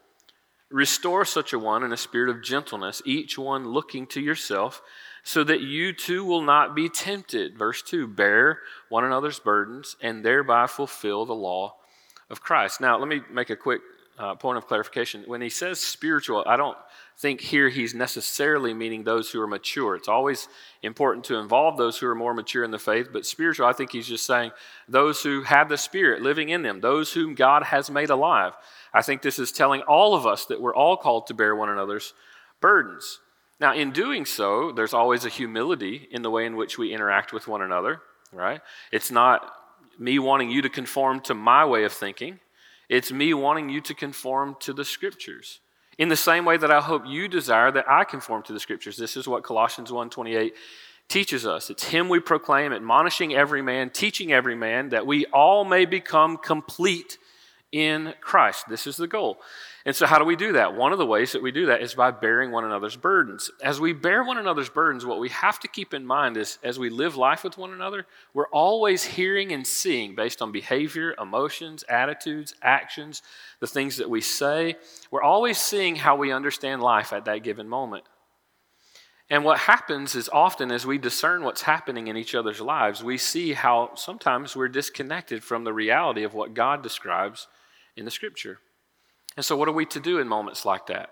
restore 0.71 1.25
such 1.25 1.53
a 1.53 1.59
one 1.59 1.83
in 1.83 1.93
a 1.93 1.97
spirit 1.97 2.31
of 2.31 2.43
gentleness, 2.43 3.03
each 3.05 3.37
one 3.37 3.69
looking 3.69 4.07
to 4.07 4.21
yourself, 4.21 4.81
so 5.25 5.45
that 5.45 5.61
you 5.61 5.93
too 5.93 6.25
will 6.25 6.43
not 6.43 6.75
be 6.75 6.89
tempted. 6.89 7.59
Verse 7.59 7.83
2 7.83 8.07
Bear 8.07 8.61
one 8.89 9.05
another's 9.05 9.41
burdens 9.41 9.97
and 10.01 10.25
thereby 10.25 10.67
fulfill 10.67 11.27
the 11.27 11.35
law 11.35 11.75
of 12.31 12.41
Christ. 12.41 12.81
Now, 12.81 12.99
let 12.99 13.09
me 13.09 13.21
make 13.31 13.51
a 13.51 13.57
quick 13.57 13.81
uh, 14.19 14.37
point 14.37 14.59
of 14.59 14.67
clarification. 14.67 15.25
When 15.27 15.41
he 15.41 15.49
says 15.49 15.81
spiritual, 15.81 16.45
I 16.47 16.57
don't 16.57 16.79
think 17.23 17.41
here 17.41 17.69
he's 17.69 17.95
necessarily 17.95 18.75
meaning 18.75 19.05
those 19.05 19.31
who 19.31 19.41
are 19.41 19.47
mature. 19.47 19.95
It's 19.95 20.09
always 20.09 20.49
important 20.83 21.25
to 21.27 21.37
involve 21.37 21.77
those 21.77 21.97
who 21.97 22.09
are 22.09 22.17
more 22.17 22.35
mature 22.35 22.65
in 22.65 22.73
the 22.73 22.81
faith, 22.81 23.11
but 23.13 23.25
spiritual, 23.25 23.65
I 23.65 23.73
think 23.73 23.93
he's 23.93 24.09
just 24.09 24.27
saying 24.27 24.51
those 24.89 25.23
who 25.23 25.43
have 25.43 25.69
the 25.69 25.79
Spirit 25.79 26.21
living 26.21 26.49
in 26.49 26.63
them, 26.63 26.81
those 26.81 27.13
whom 27.13 27.37
God 27.37 27.63
has 27.63 27.89
made 27.91 28.11
alive. 28.11 28.55
I 28.93 29.03
think 29.03 29.23
this 29.23 29.39
is 29.39 29.53
telling 29.53 29.83
all 29.83 30.17
of 30.17 30.27
us 30.27 30.47
that 30.47 30.61
we're 30.61 30.75
all 30.75 30.97
called 30.97 31.29
to 31.29 31.35
bear 31.35 31.55
one 31.55 31.69
another's 31.69 32.13
burdens. 32.61 33.21
Now, 33.61 33.73
in 33.73 33.93
doing 33.93 34.27
so, 34.27 34.73
there's 34.73 34.93
always 34.93 35.25
a 35.25 35.29
humility 35.29 36.09
in 36.11 36.23
the 36.23 36.31
way 36.31 36.45
in 36.45 36.57
which 36.57 36.77
we 36.77 36.93
interact 36.93 37.33
with 37.33 37.47
one 37.47 37.63
another, 37.63 38.03
right? 38.33 38.61
It's 38.91 39.13
not 39.13 39.49
me 39.97 40.19
wanting 40.19 40.51
you 40.51 40.61
to 40.63 40.69
conform 40.69 41.21
to 41.21 41.35
my 41.35 41.65
way 41.65 41.85
of 41.85 41.93
thinking. 41.93 42.41
It's 42.89 43.13
me 43.13 43.33
wanting 43.33 43.69
you 43.69 43.81
to 43.83 43.95
conform 43.95 44.57
to 44.61 44.73
the 44.73 44.85
scriptures. 44.85 45.61
In 46.03 46.09
the 46.09 46.17
same 46.17 46.45
way 46.45 46.57
that 46.57 46.73
I 46.73 46.81
hope 46.81 47.05
you 47.07 47.29
desire 47.29 47.71
that 47.71 47.89
I 47.89 48.03
conform 48.03 48.43
to 48.43 48.53
the 48.53 48.59
scriptures. 48.59 48.97
This 48.97 49.17
is 49.17 49.29
what 49.29 49.45
Colossians 49.45 49.93
1:28 49.93 50.53
teaches 51.07 51.47
us. 51.47 51.71
It's 51.71 51.85
him 51.85 52.09
we 52.09 52.19
proclaim, 52.19 52.73
admonishing 52.73 53.33
every 53.33 53.63
man, 53.63 53.89
teaching 53.89 54.33
every 54.33 54.57
man 54.57 54.89
that 54.89 55.07
we 55.07 55.27
all 55.27 55.65
may 55.65 55.85
become 55.85 56.39
complete 56.39 57.19
in 57.73 58.13
Christ. 58.21 58.69
This 58.69 58.87
is 58.87 58.99
the 58.99 59.07
goal. 59.07 59.41
And 59.85 59.97
so, 59.97 60.07
how 60.07 60.19
do 60.19 60.25
we 60.25 60.37
do 60.37 60.53
that? 60.53 60.75
One 60.75 60.93
of 60.93 60.99
the 60.99 61.07
ways 61.07 61.33
that 61.33 61.43
we 61.43 61.51
do 61.51 61.67
that 61.67 61.83
is 61.83 61.95
by 61.95 62.11
bearing 62.11 62.53
one 62.53 62.65
another's 62.65 62.97
burdens. 62.97 63.51
As 63.63 63.81
we 63.81 63.93
bear 63.93 64.23
one 64.23 64.39
another's 64.39 64.69
burdens, 64.69 65.05
what 65.05 65.19
we 65.19 65.31
have 65.31 65.59
to 65.61 65.69
keep 65.69 65.95
in 65.95 66.07
mind 66.07 66.37
is 66.37 66.59
as 66.63 66.79
we 66.79 66.91
live 66.91 67.17
life 67.17 67.43
with 67.43 67.59
one 67.59 67.73
another, 67.73 68.07
we're 68.35 68.49
always 68.49 69.03
hearing 69.03 69.51
and 69.53 69.67
seeing 69.67 70.15
based 70.15 70.43
on 70.43 70.53
behavior, 70.53 71.15
emotions, 71.21 71.83
attitudes, 71.89 72.55
actions, 72.63 73.23
the 73.59 73.67
things 73.67 73.97
that 73.97 74.11
we 74.11 74.21
say. 74.21 74.77
We're 75.11 75.23
always 75.23 75.59
seeing 75.59 75.97
how 75.97 76.17
we 76.17 76.31
understand 76.31 76.83
life 76.83 77.13
at 77.13 77.25
that 77.25 77.43
given 77.43 77.69
moment. 77.69 78.05
And 79.31 79.45
what 79.45 79.61
happens 79.61 80.15
is 80.15 80.29
often 80.31 80.71
as 80.71 80.85
we 80.85 80.99
discern 80.99 81.43
what's 81.43 81.63
happening 81.63 82.09
in 82.09 82.19
each 82.19 82.35
other's 82.35 82.61
lives, 82.61 83.03
we 83.03 83.17
see 83.17 83.55
how 83.55 83.95
sometimes 83.95 84.55
we're 84.55 84.69
disconnected 84.69 85.43
from 85.43 85.65
the 85.65 85.73
reality 85.73 86.23
of 86.23 86.35
what 86.35 86.53
God 86.53 86.83
describes 86.83 87.49
in 87.97 88.05
the 88.05 88.11
scripture. 88.11 88.59
And 89.37 89.45
so, 89.45 89.57
what 89.57 89.69
are 89.69 89.73
we 89.73 89.87
to 89.87 90.01
do 90.01 90.19
in 90.19 90.29
moments 90.29 90.65
like 90.65 90.87
that? 90.87 91.11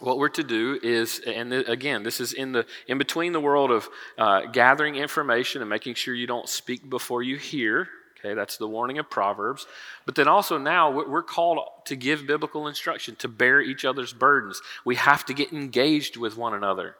What 0.00 0.18
we're 0.18 0.28
to 0.30 0.44
do 0.44 0.78
is, 0.82 1.20
and 1.26 1.52
again, 1.52 2.04
this 2.04 2.20
is 2.20 2.32
in 2.32 2.52
the 2.52 2.66
in 2.86 2.98
between 2.98 3.32
the 3.32 3.40
world 3.40 3.70
of 3.70 3.88
uh, 4.16 4.42
gathering 4.46 4.94
information 4.94 5.60
and 5.60 5.68
making 5.68 5.94
sure 5.94 6.14
you 6.14 6.26
don't 6.26 6.48
speak 6.48 6.88
before 6.88 7.22
you 7.22 7.36
hear. 7.36 7.88
Okay, 8.18 8.34
that's 8.34 8.56
the 8.56 8.66
warning 8.66 8.98
of 8.98 9.10
Proverbs. 9.10 9.66
But 10.04 10.14
then 10.14 10.26
also 10.26 10.58
now 10.58 10.90
we're 10.90 11.22
called 11.22 11.60
to 11.86 11.96
give 11.96 12.26
biblical 12.26 12.66
instruction, 12.66 13.14
to 13.16 13.28
bear 13.28 13.60
each 13.60 13.84
other's 13.84 14.12
burdens. 14.12 14.60
We 14.84 14.96
have 14.96 15.24
to 15.26 15.34
get 15.34 15.52
engaged 15.52 16.16
with 16.16 16.36
one 16.36 16.54
another, 16.54 16.96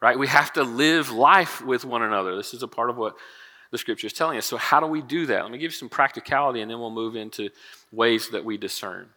right? 0.00 0.18
We 0.18 0.28
have 0.28 0.52
to 0.54 0.62
live 0.62 1.10
life 1.10 1.62
with 1.62 1.84
one 1.84 2.02
another. 2.02 2.36
This 2.36 2.54
is 2.54 2.62
a 2.62 2.68
part 2.68 2.88
of 2.88 2.96
what 2.96 3.16
the 3.70 3.78
scripture 3.78 4.06
is 4.06 4.12
telling 4.12 4.38
us. 4.38 4.46
So, 4.46 4.56
how 4.56 4.80
do 4.80 4.86
we 4.86 5.02
do 5.02 5.26
that? 5.26 5.42
Let 5.42 5.50
me 5.50 5.58
give 5.58 5.72
you 5.72 5.76
some 5.76 5.88
practicality 5.88 6.60
and 6.60 6.70
then 6.70 6.78
we'll 6.78 6.90
move 6.90 7.16
into 7.16 7.50
ways 7.92 8.30
that 8.30 8.44
we 8.44 8.56
discern. 8.56 9.08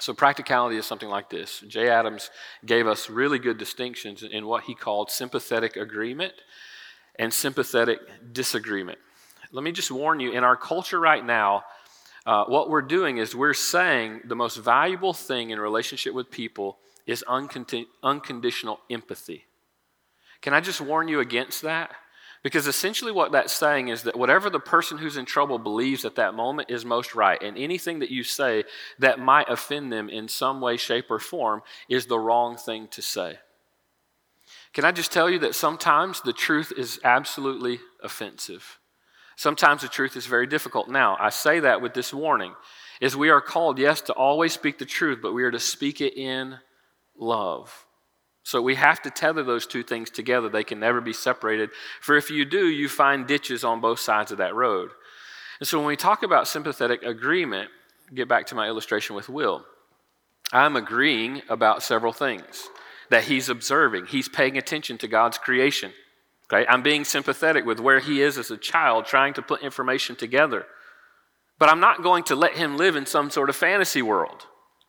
So, 0.00 0.14
practicality 0.14 0.76
is 0.76 0.86
something 0.86 1.08
like 1.08 1.30
this. 1.30 1.60
Jay 1.68 1.88
Adams 1.88 2.30
gave 2.64 2.86
us 2.86 3.08
really 3.10 3.38
good 3.38 3.58
distinctions 3.58 4.22
in 4.22 4.46
what 4.46 4.64
he 4.64 4.74
called 4.74 5.10
sympathetic 5.10 5.76
agreement 5.76 6.34
and 7.18 7.32
sympathetic 7.32 8.00
disagreement. 8.32 8.98
Let 9.52 9.64
me 9.64 9.72
just 9.72 9.90
warn 9.90 10.20
you 10.20 10.32
in 10.32 10.44
our 10.44 10.56
culture 10.56 10.98
right 10.98 11.24
now, 11.24 11.64
uh, 12.24 12.44
what 12.44 12.70
we're 12.70 12.82
doing 12.82 13.18
is 13.18 13.34
we're 13.34 13.52
saying 13.52 14.22
the 14.24 14.36
most 14.36 14.56
valuable 14.56 15.12
thing 15.12 15.50
in 15.50 15.58
relationship 15.58 16.14
with 16.14 16.30
people 16.30 16.78
is 17.06 17.24
unconditional 18.02 18.80
empathy. 18.88 19.44
Can 20.40 20.54
I 20.54 20.60
just 20.60 20.80
warn 20.80 21.08
you 21.08 21.20
against 21.20 21.62
that? 21.62 21.94
Because 22.42 22.66
essentially, 22.66 23.12
what 23.12 23.30
that's 23.30 23.52
saying 23.52 23.88
is 23.88 24.02
that 24.02 24.18
whatever 24.18 24.50
the 24.50 24.58
person 24.58 24.98
who's 24.98 25.16
in 25.16 25.24
trouble 25.24 25.58
believes 25.58 26.04
at 26.04 26.16
that 26.16 26.34
moment 26.34 26.70
is 26.70 26.84
most 26.84 27.14
right, 27.14 27.40
and 27.40 27.56
anything 27.56 28.00
that 28.00 28.10
you 28.10 28.24
say 28.24 28.64
that 28.98 29.20
might 29.20 29.48
offend 29.48 29.92
them 29.92 30.08
in 30.08 30.26
some 30.26 30.60
way, 30.60 30.76
shape, 30.76 31.08
or 31.08 31.20
form 31.20 31.62
is 31.88 32.06
the 32.06 32.18
wrong 32.18 32.56
thing 32.56 32.88
to 32.88 33.00
say. 33.00 33.38
Can 34.72 34.84
I 34.84 34.90
just 34.90 35.12
tell 35.12 35.30
you 35.30 35.38
that 35.40 35.54
sometimes 35.54 36.20
the 36.20 36.32
truth 36.32 36.72
is 36.76 36.98
absolutely 37.04 37.78
offensive? 38.02 38.78
Sometimes 39.36 39.82
the 39.82 39.88
truth 39.88 40.16
is 40.16 40.26
very 40.26 40.46
difficult. 40.46 40.88
Now, 40.88 41.16
I 41.20 41.30
say 41.30 41.60
that 41.60 41.80
with 41.80 41.94
this 41.94 42.12
warning 42.12 42.54
is 43.00 43.16
we 43.16 43.30
are 43.30 43.40
called 43.40 43.78
yes 43.78 44.00
to 44.02 44.12
always 44.12 44.52
speak 44.52 44.78
the 44.78 44.84
truth, 44.84 45.20
but 45.22 45.32
we 45.32 45.44
are 45.44 45.50
to 45.50 45.60
speak 45.60 46.00
it 46.00 46.16
in 46.16 46.58
love. 47.16 47.86
So 48.44 48.60
we 48.60 48.74
have 48.74 49.00
to 49.02 49.10
tether 49.10 49.42
those 49.42 49.66
two 49.66 49.82
things 49.82 50.10
together. 50.10 50.48
They 50.48 50.64
can 50.64 50.80
never 50.80 51.00
be 51.00 51.12
separated. 51.12 51.70
For 52.00 52.16
if 52.16 52.30
you 52.30 52.44
do, 52.44 52.66
you 52.66 52.88
find 52.88 53.26
ditches 53.26 53.62
on 53.64 53.80
both 53.80 54.00
sides 54.00 54.32
of 54.32 54.38
that 54.38 54.54
road. 54.54 54.90
And 55.60 55.68
so 55.68 55.78
when 55.78 55.86
we 55.86 55.96
talk 55.96 56.22
about 56.22 56.48
sympathetic 56.48 57.04
agreement, 57.04 57.70
get 58.12 58.28
back 58.28 58.46
to 58.46 58.54
my 58.54 58.66
illustration 58.66 59.14
with 59.14 59.28
Will. 59.28 59.64
I'm 60.52 60.76
agreeing 60.76 61.42
about 61.48 61.82
several 61.82 62.12
things 62.12 62.68
that 63.10 63.24
he's 63.24 63.48
observing. 63.48 64.06
He's 64.06 64.28
paying 64.28 64.58
attention 64.58 64.98
to 64.98 65.08
God's 65.08 65.38
creation. 65.38 65.92
Okay? 66.52 66.66
I'm 66.68 66.82
being 66.82 67.04
sympathetic 67.04 67.64
with 67.64 67.78
where 67.78 68.00
he 68.00 68.20
is 68.20 68.38
as 68.38 68.50
a 68.50 68.56
child, 68.56 69.06
trying 69.06 69.34
to 69.34 69.42
put 69.42 69.62
information 69.62 70.16
together. 70.16 70.66
But 71.58 71.68
I'm 71.68 71.80
not 71.80 72.02
going 72.02 72.24
to 72.24 72.34
let 72.34 72.56
him 72.56 72.76
live 72.76 72.96
in 72.96 73.06
some 73.06 73.30
sort 73.30 73.48
of 73.48 73.56
fantasy 73.56 74.02
world, 74.02 74.46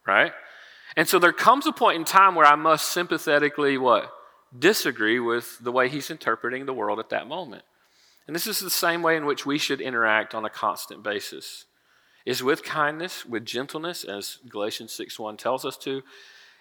right? 0.07 0.33
And 0.95 1.07
so 1.07 1.19
there 1.19 1.33
comes 1.33 1.65
a 1.65 1.71
point 1.71 1.97
in 1.97 2.05
time 2.05 2.35
where 2.35 2.45
I 2.45 2.55
must 2.55 2.91
sympathetically 2.91 3.77
what? 3.77 4.11
Disagree 4.57 5.19
with 5.19 5.57
the 5.59 5.71
way 5.71 5.89
he's 5.89 6.11
interpreting 6.11 6.65
the 6.65 6.73
world 6.73 6.99
at 6.99 7.09
that 7.09 7.27
moment. 7.27 7.63
And 8.27 8.35
this 8.35 8.47
is 8.47 8.59
the 8.59 8.69
same 8.69 9.01
way 9.01 9.17
in 9.17 9.25
which 9.25 9.45
we 9.45 9.57
should 9.57 9.81
interact 9.81 10.33
on 10.33 10.45
a 10.45 10.49
constant 10.49 11.03
basis. 11.03 11.65
Is 12.25 12.41
with 12.41 12.63
kindness, 12.63 13.25
with 13.25 13.45
gentleness, 13.45 14.03
as 14.05 14.37
Galatians 14.47 14.93
6:1 14.93 15.37
tells 15.37 15.65
us 15.65 15.77
to, 15.79 16.03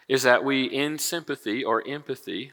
is 0.09 0.23
that 0.23 0.43
we 0.43 0.65
in 0.65 0.97
sympathy 0.97 1.63
or 1.63 1.87
empathy, 1.87 2.51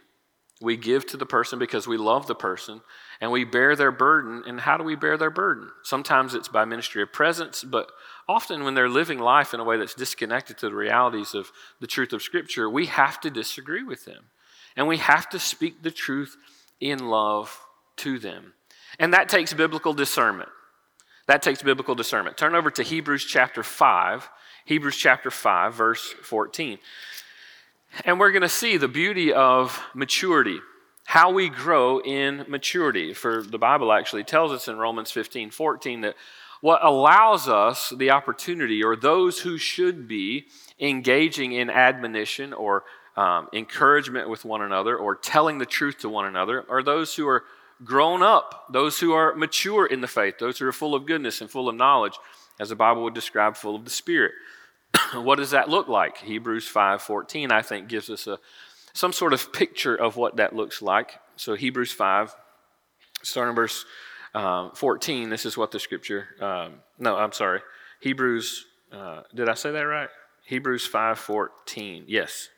we 0.61 0.76
give 0.76 1.07
to 1.07 1.17
the 1.17 1.26
person 1.26 1.59
because 1.59 1.87
we 1.87 1.97
love 1.97 2.26
the 2.26 2.35
person 2.35 2.83
and 3.21 3.31
we 3.31 3.45
bear 3.45 3.75
their 3.75 3.90
burden. 3.90 4.43
And 4.47 4.61
how 4.61 4.76
do 4.76 4.85
we 4.85 4.95
bear 4.95 5.17
their 5.17 5.31
burden? 5.31 5.71
Sometimes 5.83 6.35
it's 6.35 6.49
by 6.49 6.64
ministry 6.64 7.02
of 7.02 7.12
presence, 7.12 7.64
but 7.64 7.90
often 8.29 8.64
when 8.64 8.75
they're 8.75 8.88
living 8.88 9.19
life 9.19 9.55
in 9.55 9.61
a 9.61 9.64
way 9.64 9.79
that's 9.79 9.95
disconnected 9.95 10.59
to 10.59 10.69
the 10.69 10.75
realities 10.75 11.35
of 11.35 11.50
the 11.81 11.87
truth 11.87 12.12
of 12.12 12.23
Scripture, 12.23 12.69
we 12.69 12.87
have 12.87 13.21
to 13.21 13.31
disagree 13.31 13.83
with 13.83 14.05
them. 14.05 14.25
And 14.76 14.87
we 14.87 14.99
have 14.99 15.29
to 15.31 15.38
speak 15.38 15.83
the 15.83 15.90
truth 15.90 16.37
in 16.79 17.09
love 17.09 17.59
to 17.97 18.19
them. 18.19 18.52
And 18.99 19.14
that 19.14 19.29
takes 19.29 19.55
biblical 19.55 19.95
discernment. 19.95 20.50
That 21.26 21.43
takes 21.43 21.62
biblical 21.62 21.95
discernment. 21.95 22.37
Turn 22.37 22.55
over 22.55 22.71
to 22.73 22.83
Hebrews 22.83 23.25
chapter 23.25 23.62
5, 23.62 24.29
Hebrews 24.64 24.97
chapter 24.97 25.31
5, 25.31 25.75
verse 25.75 26.14
14. 26.23 26.79
And 28.04 28.20
we're 28.20 28.30
going 28.30 28.42
to 28.42 28.49
see 28.49 28.76
the 28.76 28.88
beauty 28.88 29.32
of 29.32 29.80
maturity, 29.94 30.61
how 31.04 31.32
we 31.32 31.49
grow 31.49 32.00
in 32.00 32.44
maturity. 32.49 33.12
For 33.14 33.42
the 33.42 33.59
Bible 33.59 33.92
actually 33.92 34.25
tells 34.25 34.52
us 34.52 34.68
in 34.68 34.78
Romans 34.78 35.11
15, 35.11 35.50
14 35.50 36.00
that 36.02 36.14
what 36.61 36.85
allows 36.85 37.49
us 37.49 37.92
the 37.97 38.11
opportunity, 38.11 38.85
or 38.85 38.94
those 38.94 39.40
who 39.40 39.56
should 39.56 40.06
be 40.06 40.47
engaging 40.78 41.52
in 41.52 41.70
admonition 41.70 42.52
or 42.52 42.85
um, 43.16 43.49
encouragement 43.52 44.28
with 44.28 44.44
one 44.44 44.62
another 44.62 44.97
or 44.97 45.16
telling 45.16 45.59
the 45.59 45.66
truth 45.66 45.99
to 45.99 46.09
one 46.09 46.26
another, 46.26 46.64
are 46.68 46.82
those 46.82 47.16
who 47.16 47.26
are 47.26 47.44
grown 47.82 48.23
up, 48.23 48.66
those 48.70 49.00
who 49.00 49.12
are 49.12 49.35
mature 49.35 49.87
in 49.87 50.00
the 50.00 50.06
faith, 50.06 50.35
those 50.38 50.59
who 50.59 50.66
are 50.66 50.73
full 50.73 50.94
of 50.94 51.06
goodness 51.06 51.40
and 51.40 51.50
full 51.50 51.68
of 51.68 51.75
knowledge, 51.75 52.18
as 52.59 52.68
the 52.68 52.76
Bible 52.76 53.02
would 53.04 53.14
describe, 53.14 53.56
full 53.56 53.75
of 53.75 53.85
the 53.85 53.90
Spirit. 53.90 54.32
what 55.14 55.37
does 55.37 55.50
that 55.50 55.68
look 55.68 55.88
like? 55.88 56.18
Hebrews 56.18 56.68
5:14, 56.68 57.50
I 57.52 57.62
think, 57.62 57.88
gives 57.88 58.11
us 58.11 58.26
a 58.26 58.38
some 58.92 59.12
sort 59.12 59.32
of 59.32 59.52
picture 59.52 59.94
of 59.94 60.16
what 60.16 60.37
that 60.37 60.54
looks 60.54 60.82
like. 60.82 61.20
So 61.37 61.54
Hebrews 61.54 61.92
5, 61.92 62.35
starting 63.23 63.54
verse 63.54 63.85
um, 64.35 64.73
14, 64.75 65.30
this 65.30 65.47
is 65.47 65.56
what 65.56 65.70
the 65.70 65.78
scripture. 65.78 66.28
Um, 66.40 66.75
no, 66.99 67.16
I'm 67.16 67.32
sorry. 67.32 67.61
Hebrews. 68.00 68.66
Uh, 68.92 69.23
did 69.35 69.49
I 69.49 69.54
say 69.54 69.70
that 69.70 69.82
right? 69.82 70.09
Hebrews 70.44 70.88
5:14. 70.88 72.04
Yes. 72.09 72.49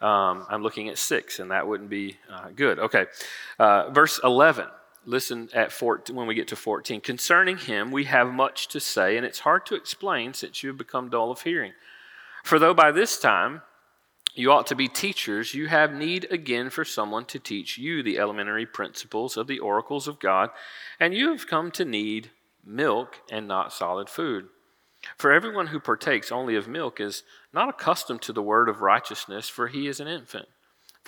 Um, 0.00 0.44
I'm 0.48 0.62
looking 0.62 0.88
at 0.88 0.98
six, 0.98 1.38
and 1.38 1.50
that 1.50 1.66
wouldn't 1.66 1.88
be 1.88 2.18
uh, 2.30 2.48
good. 2.54 2.78
Okay. 2.78 3.06
Uh, 3.58 3.90
verse 3.90 4.20
11. 4.22 4.66
Listen 5.04 5.48
at 5.54 5.72
14, 5.72 6.14
when 6.14 6.26
we 6.26 6.34
get 6.34 6.48
to 6.48 6.56
14. 6.56 7.00
Concerning 7.00 7.56
him, 7.56 7.90
we 7.90 8.04
have 8.04 8.32
much 8.32 8.68
to 8.68 8.80
say, 8.80 9.16
and 9.16 9.24
it's 9.24 9.40
hard 9.40 9.64
to 9.66 9.74
explain 9.74 10.34
since 10.34 10.62
you 10.62 10.68
have 10.68 10.76
become 10.76 11.08
dull 11.08 11.30
of 11.30 11.42
hearing. 11.42 11.72
For 12.44 12.58
though 12.58 12.74
by 12.74 12.92
this 12.92 13.18
time 13.18 13.62
you 14.34 14.52
ought 14.52 14.66
to 14.68 14.74
be 14.74 14.88
teachers, 14.88 15.54
you 15.54 15.68
have 15.68 15.92
need 15.92 16.26
again 16.30 16.70
for 16.70 16.84
someone 16.84 17.24
to 17.26 17.38
teach 17.38 17.78
you 17.78 18.02
the 18.02 18.18
elementary 18.18 18.66
principles 18.66 19.36
of 19.36 19.46
the 19.46 19.58
oracles 19.58 20.06
of 20.06 20.20
God, 20.20 20.50
and 21.00 21.14
you 21.14 21.30
have 21.30 21.46
come 21.46 21.70
to 21.72 21.84
need 21.84 22.30
milk 22.64 23.20
and 23.30 23.48
not 23.48 23.72
solid 23.72 24.08
food. 24.08 24.48
For 25.16 25.32
everyone 25.32 25.68
who 25.68 25.80
partakes 25.80 26.30
only 26.30 26.54
of 26.56 26.68
milk 26.68 27.00
is 27.00 27.22
not 27.52 27.68
accustomed 27.68 28.22
to 28.22 28.32
the 28.32 28.42
word 28.42 28.68
of 28.68 28.80
righteousness, 28.80 29.48
for 29.48 29.68
he 29.68 29.86
is 29.86 30.00
an 30.00 30.08
infant. 30.08 30.48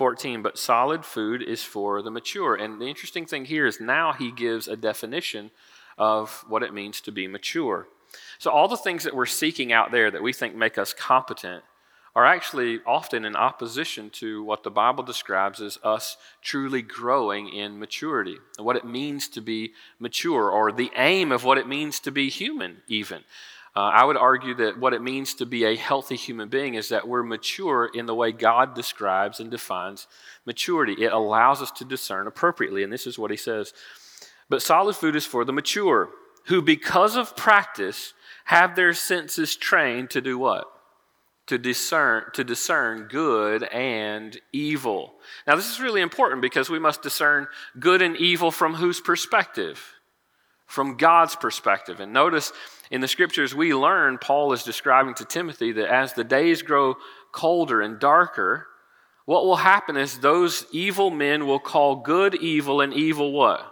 14, 0.01 0.41
but 0.41 0.57
solid 0.57 1.05
food 1.05 1.43
is 1.43 1.63
for 1.63 2.01
the 2.01 2.11
mature. 2.11 2.55
And 2.55 2.81
the 2.81 2.87
interesting 2.87 3.27
thing 3.27 3.45
here 3.45 3.67
is 3.67 3.83
now 3.83 4.15
he 4.15 4.33
gives 4.33 4.67
a 4.67 4.75
definition 4.75 5.51
of 5.99 6.43
what 6.49 6.63
it 6.63 6.73
means 6.73 7.03
to 7.03 7.13
be 7.13 7.29
mature. 7.29 7.87
So, 8.39 8.51
all 8.51 8.67
the 8.67 8.79
things 8.79 9.05
that 9.05 9.15
we're 9.15 9.27
seeking 9.27 9.75
out 9.75 9.91
there 9.91 10.11
that 10.11 10.23
we 10.23 10.33
think 10.33 10.55
make 10.55 10.79
us 10.79 10.95
competent 10.95 11.65
are 12.17 12.25
actually 12.25 12.81
often 12.87 13.27
in 13.27 13.37
opposition 13.37 14.09
to 14.13 14.43
what 14.43 14.63
the 14.63 14.71
Bible 14.71 15.05
describes 15.05 15.61
as 15.61 15.79
us 15.85 16.17
truly 16.41 16.81
growing 16.81 17.51
in 17.51 17.79
maturity, 17.79 18.39
and 18.57 18.65
what 18.65 18.77
it 18.77 18.87
means 18.87 19.29
to 19.29 19.43
be 19.43 19.75
mature, 19.99 20.51
or 20.51 20.73
the 20.73 20.91
aim 20.97 21.31
of 21.31 21.45
what 21.45 21.59
it 21.59 21.69
means 21.69 22.01
to 22.01 22.11
be 22.11 22.31
human, 22.31 22.79
even. 22.89 23.23
Uh, 23.77 23.81
I 23.81 24.05
would 24.05 24.17
argue 24.17 24.55
that 24.57 24.79
what 24.79 24.95
it 24.95 25.03
means 25.03 25.35
to 25.35 25.47
be 25.47 25.65
a 25.65 25.77
healthy 25.77 26.17
human 26.17 26.49
being 26.49 26.75
is 26.75 26.89
that 26.89 27.07
we're 27.07 27.23
mature 27.23 27.89
in 27.95 28.07
the 28.07 28.15
way 28.15 28.33
God 28.33 28.75
describes 28.75 29.39
and 29.39 29.51
defines 29.51 30.09
maturity. 30.45 30.95
It 31.05 31.13
allows 31.13 31.63
us 31.63 31.71
to 31.73 31.85
discern 31.85 32.27
appropriately, 32.27 32.83
and 32.83 32.93
this 32.93 33.07
is 33.07 33.19
what 33.19 33.31
he 33.31 33.37
says. 33.37 33.73
But 34.49 34.63
solid 34.63 34.97
food 34.97 35.15
is 35.15 35.25
for 35.25 35.45
the 35.45 35.53
mature, 35.53 36.11
who 36.47 36.61
because 36.61 37.17
of 37.17 37.37
practice 37.37 38.13
have 38.47 38.75
their 38.75 38.93
senses 38.93 39.55
trained 39.55 40.11
to 40.11 40.21
do 40.21 40.37
what? 40.37 40.67
To 41.47 41.57
discern, 41.57 42.25
to 42.35 42.43
discern 42.43 43.07
good 43.09 43.63
and 43.63 44.37
evil. 44.53 45.15
Now, 45.47 45.55
this 45.55 45.71
is 45.71 45.81
really 45.81 46.01
important 46.01 46.43
because 46.43 46.69
we 46.69 46.81
must 46.81 47.03
discern 47.03 47.47
good 47.79 48.03
and 48.03 48.17
evil 48.17 48.51
from 48.51 48.75
whose 48.75 49.01
perspective? 49.01 49.95
From 50.67 50.97
God's 50.97 51.37
perspective. 51.37 52.01
And 52.01 52.13
notice 52.13 52.53
in 52.91 53.01
the 53.01 53.09
scriptures, 53.09 53.55
we 53.55 53.73
learn 53.73 54.19
Paul 54.19 54.53
is 54.53 54.65
describing 54.65 55.15
to 55.15 55.25
Timothy 55.25 55.73
that 55.73 55.93
as 55.93 56.13
the 56.13 56.25
days 56.25 56.63
grow 56.63 56.97
colder 57.33 57.81
and 57.81 58.01
darker, 58.01 58.67
what 59.27 59.45
will 59.45 59.57
happen 59.57 59.97
is 59.97 60.19
those 60.19 60.67
evil 60.73 61.11
men 61.11 61.47
will 61.47 61.61
call 61.61 61.97
good 61.97 62.35
evil 62.35 62.81
and 62.81 62.93
evil 62.93 63.33
what? 63.33 63.65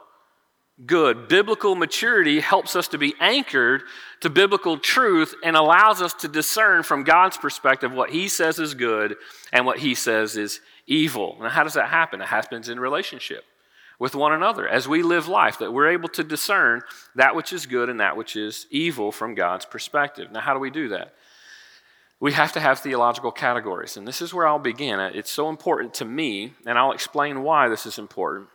Good. 0.86 1.26
Biblical 1.26 1.74
maturity 1.74 2.38
helps 2.38 2.76
us 2.76 2.86
to 2.88 2.98
be 2.98 3.14
anchored 3.18 3.82
to 4.20 4.30
biblical 4.30 4.78
truth 4.78 5.34
and 5.42 5.56
allows 5.56 6.00
us 6.00 6.14
to 6.14 6.28
discern 6.28 6.84
from 6.84 7.02
God's 7.02 7.36
perspective 7.36 7.90
what 7.90 8.10
He 8.10 8.28
says 8.28 8.60
is 8.60 8.74
good 8.74 9.16
and 9.52 9.66
what 9.66 9.80
He 9.80 9.96
says 9.96 10.36
is 10.36 10.60
evil. 10.86 11.36
Now, 11.40 11.48
how 11.48 11.64
does 11.64 11.74
that 11.74 11.88
happen? 11.88 12.20
It 12.20 12.28
happens 12.28 12.68
in 12.68 12.78
relationship 12.78 13.44
with 13.98 14.14
one 14.14 14.32
another 14.32 14.68
as 14.68 14.86
we 14.86 15.02
live 15.02 15.26
life, 15.26 15.58
that 15.58 15.72
we're 15.72 15.90
able 15.90 16.08
to 16.10 16.22
discern 16.22 16.82
that 17.14 17.34
which 17.34 17.52
is 17.52 17.66
good 17.66 17.88
and 17.88 18.00
that 18.00 18.16
which 18.16 18.36
is 18.36 18.66
evil 18.70 19.10
from 19.10 19.34
God's 19.34 19.64
perspective. 19.64 20.30
Now, 20.30 20.40
how 20.40 20.54
do 20.54 20.60
we 20.60 20.70
do 20.70 20.88
that? 20.90 21.14
We 22.20 22.32
have 22.32 22.52
to 22.52 22.60
have 22.60 22.80
theological 22.80 23.30
categories, 23.30 23.96
and 23.96 24.06
this 24.06 24.20
is 24.20 24.34
where 24.34 24.46
I'll 24.46 24.58
begin. 24.58 24.98
It's 24.98 25.30
so 25.30 25.48
important 25.48 25.94
to 25.94 26.04
me, 26.04 26.52
and 26.66 26.76
I'll 26.76 26.92
explain 26.92 27.42
why 27.42 27.68
this 27.68 27.86
is 27.86 27.98
important. 27.98 28.48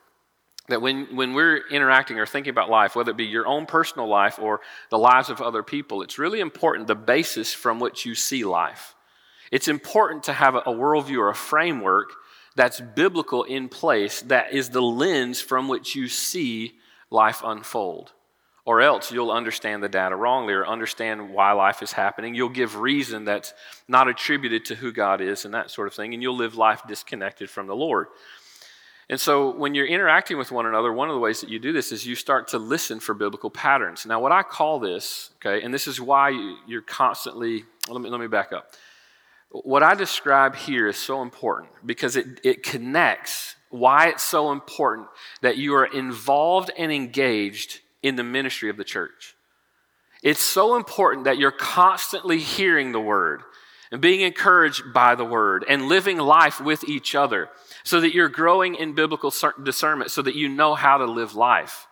That 0.69 0.81
when, 0.81 1.15
when 1.15 1.33
we're 1.33 1.67
interacting 1.69 2.19
or 2.19 2.25
thinking 2.25 2.51
about 2.51 2.69
life, 2.69 2.95
whether 2.95 3.11
it 3.11 3.17
be 3.17 3.25
your 3.25 3.47
own 3.47 3.65
personal 3.65 4.07
life 4.07 4.39
or 4.39 4.61
the 4.89 4.97
lives 4.97 5.29
of 5.29 5.41
other 5.41 5.63
people, 5.63 6.01
it's 6.01 6.17
really 6.19 6.39
important 6.39 6.87
the 6.87 6.95
basis 6.95 7.53
from 7.53 7.79
which 7.79 8.05
you 8.05 8.15
see 8.15 8.45
life. 8.45 8.95
It's 9.51 9.67
important 9.67 10.23
to 10.23 10.33
have 10.33 10.55
a 10.55 10.61
worldview 10.61 11.19
or 11.19 11.29
a 11.29 11.35
framework 11.35 12.13
that's 12.55 12.79
biblical 12.79 13.43
in 13.43 13.69
place, 13.69 14.21
that 14.23 14.53
is 14.53 14.69
the 14.69 14.81
lens 14.81 15.41
from 15.41 15.67
which 15.67 15.95
you 15.95 16.07
see 16.07 16.73
life 17.09 17.41
unfold. 17.43 18.11
Or 18.65 18.79
else 18.79 19.11
you'll 19.11 19.31
understand 19.31 19.83
the 19.83 19.89
data 19.89 20.15
wrongly 20.15 20.53
or 20.53 20.65
understand 20.65 21.33
why 21.33 21.51
life 21.51 21.81
is 21.81 21.91
happening. 21.91 22.33
You'll 22.33 22.47
give 22.49 22.77
reason 22.77 23.25
that's 23.25 23.53
not 23.89 24.07
attributed 24.07 24.65
to 24.65 24.75
who 24.75 24.93
God 24.93 25.19
is 25.19 25.43
and 25.43 25.53
that 25.53 25.69
sort 25.69 25.87
of 25.87 25.93
thing, 25.93 26.13
and 26.13 26.23
you'll 26.23 26.37
live 26.37 26.55
life 26.55 26.81
disconnected 26.87 27.49
from 27.49 27.67
the 27.67 27.75
Lord. 27.75 28.07
And 29.09 29.19
so, 29.19 29.53
when 29.53 29.75
you're 29.75 29.85
interacting 29.85 30.37
with 30.37 30.49
one 30.49 30.65
another, 30.65 30.93
one 30.93 31.09
of 31.09 31.13
the 31.13 31.19
ways 31.19 31.41
that 31.41 31.49
you 31.49 31.59
do 31.59 31.73
this 31.73 31.91
is 31.91 32.05
you 32.05 32.15
start 32.15 32.47
to 32.49 32.57
listen 32.57 33.01
for 33.01 33.13
biblical 33.13 33.49
patterns. 33.49 34.05
Now, 34.05 34.21
what 34.21 34.31
I 34.31 34.43
call 34.43 34.79
this, 34.79 35.31
okay, 35.37 35.63
and 35.63 35.73
this 35.73 35.87
is 35.87 35.99
why 35.99 36.29
you're 36.65 36.81
constantly, 36.81 37.65
let 37.89 38.01
me, 38.01 38.09
let 38.09 38.21
me 38.21 38.27
back 38.27 38.53
up. 38.53 38.71
What 39.53 39.83
I 39.83 39.93
describe 39.93 40.55
here 40.55 40.87
is 40.87 40.97
so 40.97 41.21
important 41.21 41.71
because 41.85 42.15
it, 42.15 42.41
it 42.43 42.63
connects 42.63 43.55
why 43.69 44.07
it's 44.07 44.23
so 44.23 44.51
important 44.51 45.07
that 45.41 45.57
you 45.57 45.75
are 45.75 45.85
involved 45.85 46.71
and 46.75 46.91
engaged 46.91 47.79
in 48.01 48.15
the 48.15 48.23
ministry 48.23 48.69
of 48.69 48.77
the 48.77 48.83
church. 48.83 49.35
It's 50.23 50.41
so 50.41 50.75
important 50.75 51.25
that 51.25 51.37
you're 51.37 51.51
constantly 51.51 52.39
hearing 52.39 52.93
the 52.93 52.99
word 52.99 53.43
and 53.91 54.01
being 54.01 54.21
encouraged 54.21 54.91
by 54.91 55.13
the 55.13 55.25
word 55.25 55.65
and 55.69 55.87
living 55.87 56.17
life 56.17 56.59
with 56.59 56.89
each 56.89 57.13
other 57.13 57.49
so 57.83 58.01
that 58.01 58.13
you're 58.13 58.29
growing 58.29 58.73
in 58.73 58.95
biblical 58.95 59.31
discernment 59.63 60.09
so 60.09 60.23
that 60.23 60.35
you 60.35 60.49
know 60.49 60.73
how 60.73 60.97
to 60.97 61.05
live 61.05 61.35
life. 61.35 61.87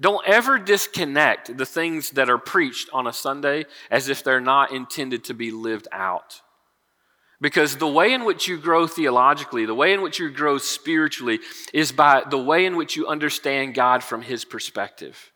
Don't 0.00 0.26
ever 0.28 0.58
disconnect 0.58 1.56
the 1.56 1.66
things 1.66 2.10
that 2.10 2.30
are 2.30 2.38
preached 2.38 2.88
on 2.92 3.08
a 3.08 3.12
Sunday 3.12 3.66
as 3.90 4.08
if 4.08 4.22
they're 4.22 4.40
not 4.40 4.72
intended 4.72 5.24
to 5.24 5.34
be 5.34 5.50
lived 5.50 5.88
out. 5.90 6.40
Because 7.40 7.76
the 7.76 7.88
way 7.88 8.12
in 8.12 8.24
which 8.24 8.48
you 8.48 8.58
grow 8.58 8.86
theologically, 8.86 9.64
the 9.64 9.74
way 9.74 9.92
in 9.92 10.02
which 10.02 10.18
you 10.18 10.30
grow 10.30 10.58
spiritually, 10.58 11.40
is 11.72 11.90
by 11.90 12.22
the 12.28 12.38
way 12.38 12.66
in 12.66 12.76
which 12.76 12.96
you 12.96 13.06
understand 13.06 13.74
God 13.74 14.04
from 14.04 14.22
His 14.22 14.44
perspective. 14.44 15.32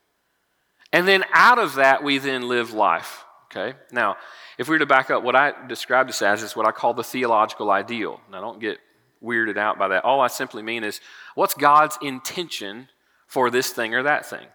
And 0.93 1.09
then 1.09 1.25
out 1.33 1.59
of 1.59 1.77
that, 1.77 2.05
we 2.05 2.19
then 2.19 2.47
live 2.47 2.73
life. 2.73 3.25
Okay? 3.47 3.77
Now, 3.91 4.17
if 4.59 4.69
we 4.69 4.75
were 4.75 4.81
to 4.81 4.87
back 4.87 5.11
up, 5.11 5.23
what 5.23 5.35
I 5.35 5.53
describe 5.67 6.07
this 6.07 6.23
as 6.23 6.43
is 6.43 6.55
what 6.55 6.67
I 6.67 6.73
call 6.73 6.93
the 6.95 7.03
theological 7.03 7.71
ideal. 7.71 8.21
Now, 8.31 8.41
don't 8.41 8.61
get 8.61 8.79
weirded 9.23 9.57
out 9.57 9.79
by 9.79 9.89
that. 9.89 10.05
All 10.05 10.21
I 10.21 10.27
simply 10.27 10.63
mean 10.63 10.85
is 10.85 11.01
what's 11.35 11.55
God's 11.55 11.99
intention 12.03 12.89
for 13.27 13.51
this 13.51 13.71
thing 13.71 13.95
or 13.95 14.03
that 14.03 14.27
thing? 14.27 14.47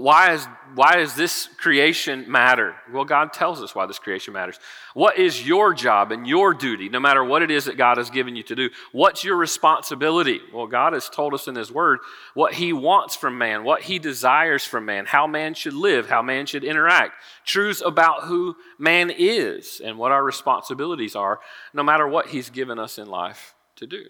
Why, 0.00 0.32
is, 0.32 0.44
why 0.74 0.96
does 0.96 1.14
this 1.14 1.48
creation 1.56 2.24
matter? 2.28 2.74
Well, 2.92 3.04
God 3.04 3.32
tells 3.32 3.62
us 3.62 3.76
why 3.76 3.86
this 3.86 4.00
creation 4.00 4.34
matters. 4.34 4.58
What 4.92 5.20
is 5.20 5.46
your 5.46 5.72
job 5.72 6.10
and 6.10 6.26
your 6.26 6.52
duty, 6.52 6.88
no 6.88 6.98
matter 6.98 7.22
what 7.22 7.42
it 7.42 7.50
is 7.52 7.66
that 7.66 7.76
God 7.76 7.98
has 7.98 8.10
given 8.10 8.34
you 8.34 8.42
to 8.42 8.56
do? 8.56 8.70
What's 8.90 9.22
your 9.22 9.36
responsibility? 9.36 10.40
Well, 10.52 10.66
God 10.66 10.94
has 10.94 11.08
told 11.08 11.32
us 11.32 11.46
in 11.46 11.54
His 11.54 11.70
Word 11.70 12.00
what 12.34 12.54
He 12.54 12.72
wants 12.72 13.14
from 13.14 13.38
man, 13.38 13.62
what 13.62 13.82
He 13.82 14.00
desires 14.00 14.64
from 14.64 14.84
man, 14.84 15.06
how 15.06 15.28
man 15.28 15.54
should 15.54 15.74
live, 15.74 16.08
how 16.08 16.22
man 16.22 16.46
should 16.46 16.64
interact, 16.64 17.12
truths 17.44 17.80
about 17.80 18.24
who 18.24 18.56
man 18.80 19.12
is, 19.16 19.80
and 19.84 19.96
what 19.96 20.10
our 20.10 20.24
responsibilities 20.24 21.14
are, 21.14 21.38
no 21.72 21.84
matter 21.84 22.08
what 22.08 22.30
He's 22.30 22.50
given 22.50 22.80
us 22.80 22.98
in 22.98 23.06
life 23.06 23.54
to 23.76 23.86
do. 23.86 24.06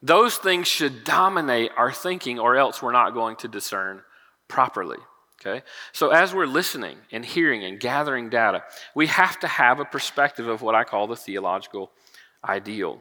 Those 0.00 0.36
things 0.36 0.68
should 0.68 1.02
dominate 1.02 1.72
our 1.76 1.90
thinking, 1.90 2.38
or 2.38 2.56
else 2.56 2.80
we're 2.80 2.92
not 2.92 3.14
going 3.14 3.34
to 3.38 3.48
discern 3.48 4.02
properly. 4.52 4.98
Okay? 5.40 5.64
So, 5.92 6.10
as 6.10 6.34
we're 6.34 6.46
listening 6.46 6.98
and 7.10 7.24
hearing 7.24 7.64
and 7.64 7.80
gathering 7.80 8.28
data, 8.28 8.62
we 8.94 9.06
have 9.08 9.40
to 9.40 9.48
have 9.48 9.80
a 9.80 9.84
perspective 9.84 10.46
of 10.46 10.62
what 10.62 10.74
I 10.74 10.84
call 10.84 11.06
the 11.06 11.16
theological 11.16 11.90
ideal. 12.44 13.00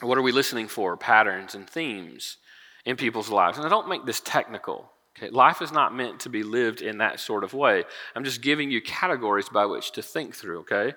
What 0.00 0.18
are 0.18 0.22
we 0.22 0.32
listening 0.32 0.68
for? 0.68 0.96
Patterns 0.96 1.54
and 1.54 1.68
themes 1.68 2.38
in 2.84 2.96
people's 2.96 3.28
lives. 3.28 3.58
And 3.58 3.66
I 3.66 3.70
don't 3.70 3.88
make 3.88 4.06
this 4.06 4.20
technical. 4.20 4.90
Okay? 5.16 5.28
Life 5.30 5.62
is 5.62 5.70
not 5.70 5.94
meant 5.94 6.20
to 6.20 6.30
be 6.30 6.42
lived 6.42 6.80
in 6.80 6.98
that 6.98 7.20
sort 7.20 7.44
of 7.44 7.52
way. 7.52 7.84
I'm 8.16 8.24
just 8.24 8.40
giving 8.40 8.70
you 8.70 8.80
categories 8.80 9.48
by 9.48 9.66
which 9.66 9.92
to 9.92 10.02
think 10.02 10.34
through, 10.34 10.60
okay? 10.60 10.94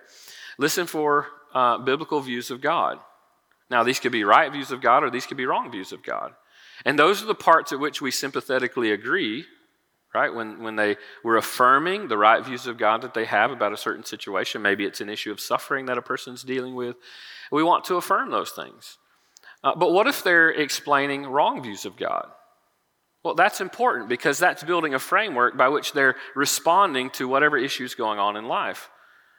Listen 0.57 0.87
for 0.87 1.27
uh, 1.53 1.79
biblical 1.79 2.21
views 2.21 2.49
of 2.49 2.61
God. 2.61 2.97
Now, 3.69 3.83
these 3.83 3.99
could 3.99 4.13
be 4.13 4.23
right 4.23 4.51
views 4.51 4.71
of 4.71 4.81
God 4.81 5.03
or 5.03 5.11
these 5.11 5.25
could 5.25 5.37
be 5.37 5.45
wrong 5.45 5.69
views 5.69 5.91
of 5.91 6.01
God. 6.01 6.31
And 6.85 6.97
those 6.97 7.21
are 7.21 7.27
the 7.27 7.35
parts 7.35 7.71
at 7.71 7.79
which 7.79 8.01
we 8.01 8.09
sympathetically 8.09 8.91
agree 8.91 9.45
right? 10.15 10.33
When, 10.33 10.63
when 10.63 10.75
they 10.77 10.95
were 11.23 11.37
affirming 11.37 12.07
the 12.07 12.17
right 12.17 12.43
views 12.43 12.65
of 12.65 12.77
God 12.77 13.01
that 13.01 13.13
they 13.13 13.25
have 13.25 13.51
about 13.51 13.73
a 13.73 13.77
certain 13.77 14.05
situation, 14.05 14.61
maybe 14.61 14.85
it's 14.85 15.01
an 15.01 15.09
issue 15.09 15.31
of 15.31 15.39
suffering 15.39 15.85
that 15.85 15.97
a 15.97 16.01
person's 16.01 16.41
dealing 16.41 16.73
with, 16.73 16.95
we 17.51 17.61
want 17.61 17.83
to 17.85 17.95
affirm 17.95 18.31
those 18.31 18.51
things. 18.51 18.97
Uh, 19.63 19.75
but 19.75 19.91
what 19.91 20.07
if 20.07 20.23
they're 20.23 20.49
explaining 20.49 21.25
wrong 21.25 21.61
views 21.61 21.85
of 21.85 21.97
God? 21.97 22.27
Well, 23.23 23.35
that's 23.35 23.59
important 23.59 24.07
because 24.07 24.39
that's 24.39 24.63
building 24.63 24.93
a 24.93 24.99
framework 24.99 25.57
by 25.57 25.67
which 25.67 25.93
they're 25.93 26.15
responding 26.35 27.09
to 27.11 27.27
whatever 27.27 27.57
issues 27.57 27.95
going 27.95 28.19
on 28.19 28.37
in 28.37 28.45
life. 28.45 28.89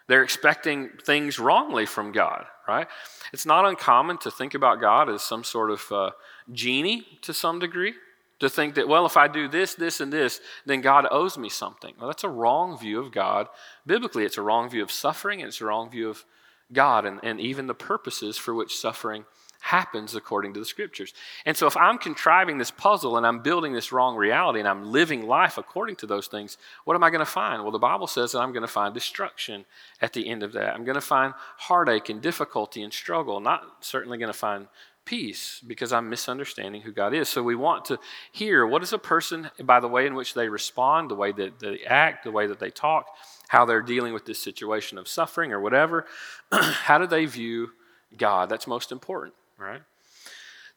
They're 0.08 0.24
expecting 0.24 0.90
things 1.04 1.38
wrongly 1.38 1.86
from 1.86 2.12
God, 2.12 2.44
right? 2.68 2.88
It's 3.32 3.46
not 3.46 3.64
uncommon 3.64 4.18
to 4.18 4.30
think 4.30 4.54
about 4.54 4.80
God 4.80 5.08
as 5.08 5.22
some 5.22 5.42
sort 5.42 5.70
of 5.70 5.92
uh, 5.92 6.10
genie 6.52 7.06
to 7.22 7.32
some 7.32 7.58
degree, 7.58 7.94
to 8.40 8.48
think 8.48 8.74
that, 8.74 8.88
well, 8.88 9.06
if 9.06 9.16
I 9.16 9.28
do 9.28 9.48
this, 9.48 9.74
this, 9.74 10.00
and 10.00 10.12
this, 10.12 10.40
then 10.66 10.80
God 10.80 11.06
owes 11.10 11.38
me 11.38 11.48
something. 11.48 11.94
Well, 11.98 12.08
that's 12.08 12.24
a 12.24 12.28
wrong 12.28 12.78
view 12.78 13.00
of 13.00 13.12
God. 13.12 13.48
Biblically, 13.86 14.24
it's 14.24 14.38
a 14.38 14.42
wrong 14.42 14.68
view 14.68 14.82
of 14.82 14.90
suffering, 14.90 15.40
and 15.40 15.48
it's 15.48 15.60
a 15.60 15.66
wrong 15.66 15.90
view 15.90 16.08
of 16.08 16.24
God 16.72 17.06
and, 17.06 17.20
and 17.22 17.40
even 17.40 17.66
the 17.66 17.74
purposes 17.74 18.36
for 18.36 18.54
which 18.54 18.76
suffering 18.76 19.24
happens 19.60 20.14
according 20.14 20.52
to 20.54 20.60
the 20.60 20.66
scriptures. 20.66 21.12
And 21.44 21.56
so, 21.56 21.66
if 21.66 21.76
I'm 21.76 21.98
contriving 21.98 22.58
this 22.58 22.70
puzzle 22.70 23.16
and 23.16 23.26
I'm 23.26 23.40
building 23.40 23.72
this 23.72 23.90
wrong 23.90 24.16
reality 24.16 24.60
and 24.60 24.68
I'm 24.68 24.92
living 24.92 25.26
life 25.26 25.58
according 25.58 25.96
to 25.96 26.06
those 26.06 26.28
things, 26.28 26.56
what 26.84 26.94
am 26.94 27.02
I 27.02 27.10
going 27.10 27.20
to 27.20 27.24
find? 27.24 27.62
Well, 27.62 27.72
the 27.72 27.78
Bible 27.78 28.06
says 28.06 28.32
that 28.32 28.40
I'm 28.40 28.52
going 28.52 28.62
to 28.62 28.68
find 28.68 28.94
destruction 28.94 29.64
at 30.00 30.12
the 30.12 30.28
end 30.28 30.42
of 30.42 30.52
that. 30.52 30.74
I'm 30.74 30.84
going 30.84 30.96
to 30.96 31.00
find 31.00 31.34
heartache 31.56 32.08
and 32.08 32.20
difficulty 32.20 32.82
and 32.82 32.92
struggle, 32.92 33.40
not 33.40 33.62
certainly 33.80 34.18
going 34.18 34.32
to 34.32 34.38
find 34.38 34.68
peace 35.06 35.62
because 35.66 35.92
I'm 35.92 36.10
misunderstanding 36.10 36.82
who 36.82 36.92
God 36.92 37.14
is. 37.14 37.28
So 37.28 37.42
we 37.42 37.54
want 37.54 37.86
to 37.86 37.98
hear 38.32 38.66
what 38.66 38.82
is 38.82 38.92
a 38.92 38.98
person 38.98 39.50
by 39.62 39.80
the 39.80 39.88
way 39.88 40.06
in 40.06 40.14
which 40.14 40.34
they 40.34 40.48
respond, 40.48 41.10
the 41.10 41.14
way 41.14 41.32
that 41.32 41.58
they 41.60 41.80
act, 41.86 42.24
the 42.24 42.30
way 42.30 42.46
that 42.46 42.60
they 42.60 42.70
talk, 42.70 43.06
how 43.48 43.64
they're 43.64 43.80
dealing 43.80 44.12
with 44.12 44.26
this 44.26 44.42
situation 44.42 44.98
of 44.98 45.08
suffering 45.08 45.52
or 45.52 45.60
whatever. 45.60 46.06
how 46.52 46.98
do 46.98 47.06
they 47.06 47.24
view 47.24 47.70
God? 48.18 48.50
That's 48.50 48.66
most 48.66 48.92
important, 48.92 49.34
right? 49.56 49.80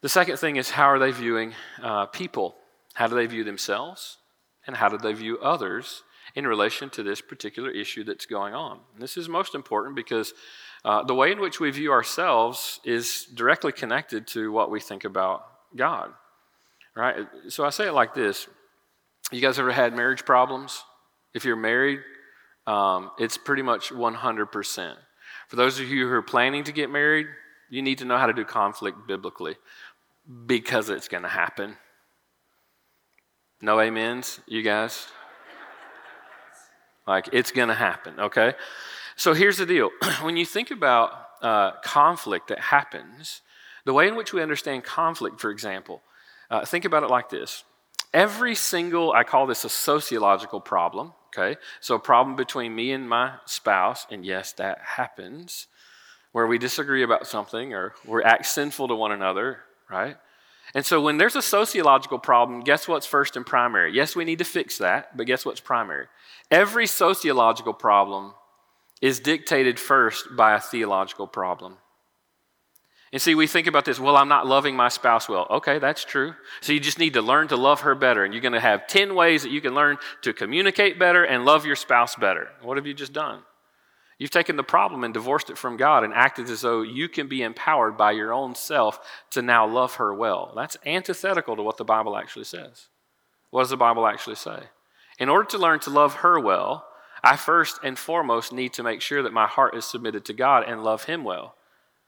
The 0.02 0.10
second 0.10 0.38
thing 0.38 0.56
is 0.56 0.70
how 0.70 0.86
are 0.86 1.00
they 1.00 1.12
viewing 1.12 1.54
uh, 1.82 2.06
people? 2.06 2.56
How 2.94 3.08
do 3.08 3.16
they 3.16 3.26
view 3.26 3.44
themselves? 3.44 4.18
And 4.66 4.78
how 4.78 4.88
do 4.88 4.98
they 4.98 5.14
view 5.14 5.40
others 5.40 6.04
in 6.36 6.46
relation 6.46 6.90
to 6.92 7.04
this 7.04 7.22
particular 7.22 7.72
issue 7.72 8.04
that's 8.04 8.26
going 8.26 8.54
on? 8.54 8.80
And 8.94 9.02
this 9.02 9.18
is 9.18 9.28
most 9.28 9.56
important 9.56 9.96
because 9.96 10.34
uh, 10.86 11.04
the 11.04 11.16
way 11.16 11.32
in 11.32 11.40
which 11.40 11.60
we 11.60 11.70
view 11.72 11.92
ourselves 11.92 12.80
is 12.84 13.26
directly 13.34 13.72
connected 13.72 14.28
to 14.28 14.52
what 14.52 14.72
we 14.72 14.80
think 14.80 15.04
about 15.04 15.46
God. 15.76 16.12
Right? 16.96 17.28
So 17.50 17.66
I 17.66 17.70
say 17.70 17.88
it 17.88 17.94
like 17.94 18.14
this 18.14 18.48
You 19.32 19.42
guys 19.42 19.60
ever 19.60 19.72
had 19.72 19.96
marriage 19.96 20.26
problems? 20.26 20.84
If 21.34 21.46
you're 21.46 21.56
married, 21.56 22.00
um, 22.66 23.12
it's 23.20 23.38
pretty 23.38 23.62
much 23.62 23.90
100%. 23.92 24.96
For 25.48 25.56
those 25.56 25.80
of 25.80 25.88
you 25.90 26.08
who 26.08 26.14
are 26.14 26.22
planning 26.22 26.64
to 26.64 26.72
get 26.72 26.90
married, 26.90 27.28
you 27.70 27.82
need 27.82 28.00
to 28.00 28.06
know 28.06 28.18
how 28.18 28.26
to 28.26 28.34
do 28.34 28.44
conflict 28.44 29.08
biblically 29.08 29.56
because 30.46 30.90
it's 30.90 31.08
going 31.08 31.24
to 31.24 31.30
happen. 31.30 31.78
No 33.62 33.80
amens, 33.80 34.40
you 34.48 34.62
guys? 34.62 35.08
Like, 37.08 37.30
it's 37.34 37.52
going 37.52 37.70
to 37.70 37.76
happen, 37.76 38.20
okay? 38.20 38.54
So 39.20 39.34
here's 39.34 39.58
the 39.58 39.66
deal 39.66 39.90
when 40.22 40.38
you 40.38 40.46
think 40.46 40.72
about 40.72 41.12
uh, 41.42 41.72
conflict 41.84 42.48
that 42.48 42.60
happens, 42.60 43.42
the 43.84 43.92
way 43.92 44.08
in 44.08 44.16
which 44.16 44.32
we 44.32 44.42
understand 44.42 44.86
conflict, 44.86 45.42
for 45.42 45.52
example, 45.52 46.02
uh, 46.50 46.64
think 46.64 46.86
about 46.86 47.04
it 47.04 47.10
like 47.10 47.30
this. 47.30 47.66
Every 48.14 48.56
single, 48.56 49.12
I 49.12 49.26
call 49.26 49.46
this 49.46 49.66
a 49.66 49.70
sociological 49.70 50.62
problem, 50.62 51.12
okay? 51.28 51.60
So 51.82 51.96
a 51.96 52.00
problem 52.00 52.38
between 52.38 52.74
me 52.74 52.94
and 52.94 53.10
my 53.10 53.34
spouse, 53.44 54.08
and 54.10 54.26
yes, 54.26 54.54
that 54.54 54.80
happens, 54.80 55.68
where 56.32 56.48
we 56.48 56.58
disagree 56.58 57.04
about 57.04 57.28
something 57.28 57.74
or 57.74 57.96
we 58.06 58.24
act 58.24 58.46
sinful 58.46 58.88
to 58.88 58.96
one 58.96 59.12
another, 59.12 59.60
right? 59.90 60.16
And 60.74 60.86
so 60.86 61.02
when 61.02 61.18
there's 61.18 61.36
a 61.36 61.42
sociological 61.42 62.20
problem, 62.20 62.62
guess 62.62 62.88
what's 62.88 63.06
first 63.06 63.36
and 63.36 63.46
primary? 63.46 63.94
Yes, 63.94 64.16
we 64.16 64.24
need 64.24 64.40
to 64.40 64.46
fix 64.46 64.78
that, 64.78 65.18
but 65.18 65.28
guess 65.28 65.46
what's 65.46 65.60
primary? 65.60 66.08
Every 66.50 66.88
sociological 66.88 67.74
problem 67.74 68.34
is 69.02 69.20
dictated 69.20 69.80
first 69.80 70.36
by 70.36 70.54
a 70.54 70.60
theological 70.60 71.28
problem. 71.28 71.78
And 73.12 73.22
see, 73.22 73.34
we 73.34 73.48
think 73.48 73.66
about 73.66 73.86
this, 73.86 74.00
well, 74.00 74.16
I'm 74.16 74.28
not 74.28 74.46
loving 74.46 74.76
my 74.76 74.90
spouse 74.90 75.28
well. 75.28 75.48
Okay, 75.50 75.80
that's 75.80 76.06
true. 76.06 76.36
So 76.62 76.74
you 76.74 76.80
just 76.80 77.00
need 77.00 77.14
to 77.14 77.24
learn 77.24 77.48
to 77.48 77.56
love 77.56 77.82
her 77.82 77.96
better. 77.96 78.24
And 78.24 78.34
you're 78.34 78.42
going 78.42 78.54
to 78.54 78.60
have 78.60 78.86
10 78.86 79.16
ways 79.16 79.42
that 79.42 79.52
you 79.52 79.62
can 79.62 79.74
learn 79.74 79.98
to 80.22 80.32
communicate 80.32 81.00
better 81.00 81.24
and 81.24 81.44
love 81.44 81.66
your 81.66 81.76
spouse 81.76 82.16
better. 82.16 82.50
What 82.62 82.78
have 82.78 82.86
you 82.86 82.94
just 82.94 83.14
done? 83.14 83.42
You've 84.20 84.30
taken 84.30 84.58
the 84.58 84.64
problem 84.64 85.04
and 85.04 85.14
divorced 85.14 85.50
it 85.50 85.58
from 85.58 85.78
God 85.78 86.04
and 86.04 86.14
acted 86.14 86.50
as 86.50 86.62
though 86.62 86.82
you 86.82 87.08
can 87.08 87.28
be 87.28 87.42
empowered 87.42 87.98
by 87.98 88.12
your 88.12 88.34
own 88.34 88.54
self 88.54 89.00
to 89.32 89.42
now 89.42 89.66
love 89.66 89.96
her 89.96 90.14
well. 90.14 90.52
That's 90.56 90.78
antithetical 90.86 91.56
to 91.56 91.64
what 91.64 91.78
the 91.78 91.86
Bible 91.86 92.18
actually 92.18 92.46
says. 92.46 92.90
What 93.50 93.62
does 93.62 93.70
the 93.70 93.78
Bible 93.78 94.06
actually 94.06 94.36
say? 94.36 94.60
In 95.18 95.30
order 95.30 95.48
to 95.50 95.58
learn 95.58 95.80
to 95.82 95.90
love 95.90 96.16
her 96.16 96.40
well, 96.40 96.86
I 97.24 97.36
first 97.36 97.80
and 97.84 97.98
foremost 97.98 98.54
need 98.54 98.74
to 98.74 98.84
make 98.84 99.02
sure 99.02 99.24
that 99.24 99.34
my 99.34 99.48
heart 99.48 99.76
is 99.76 99.86
submitted 99.86 100.26
to 100.26 100.34
God 100.34 100.64
and 100.68 100.84
love 100.84 101.06
Him 101.06 101.24
well. 101.24 101.56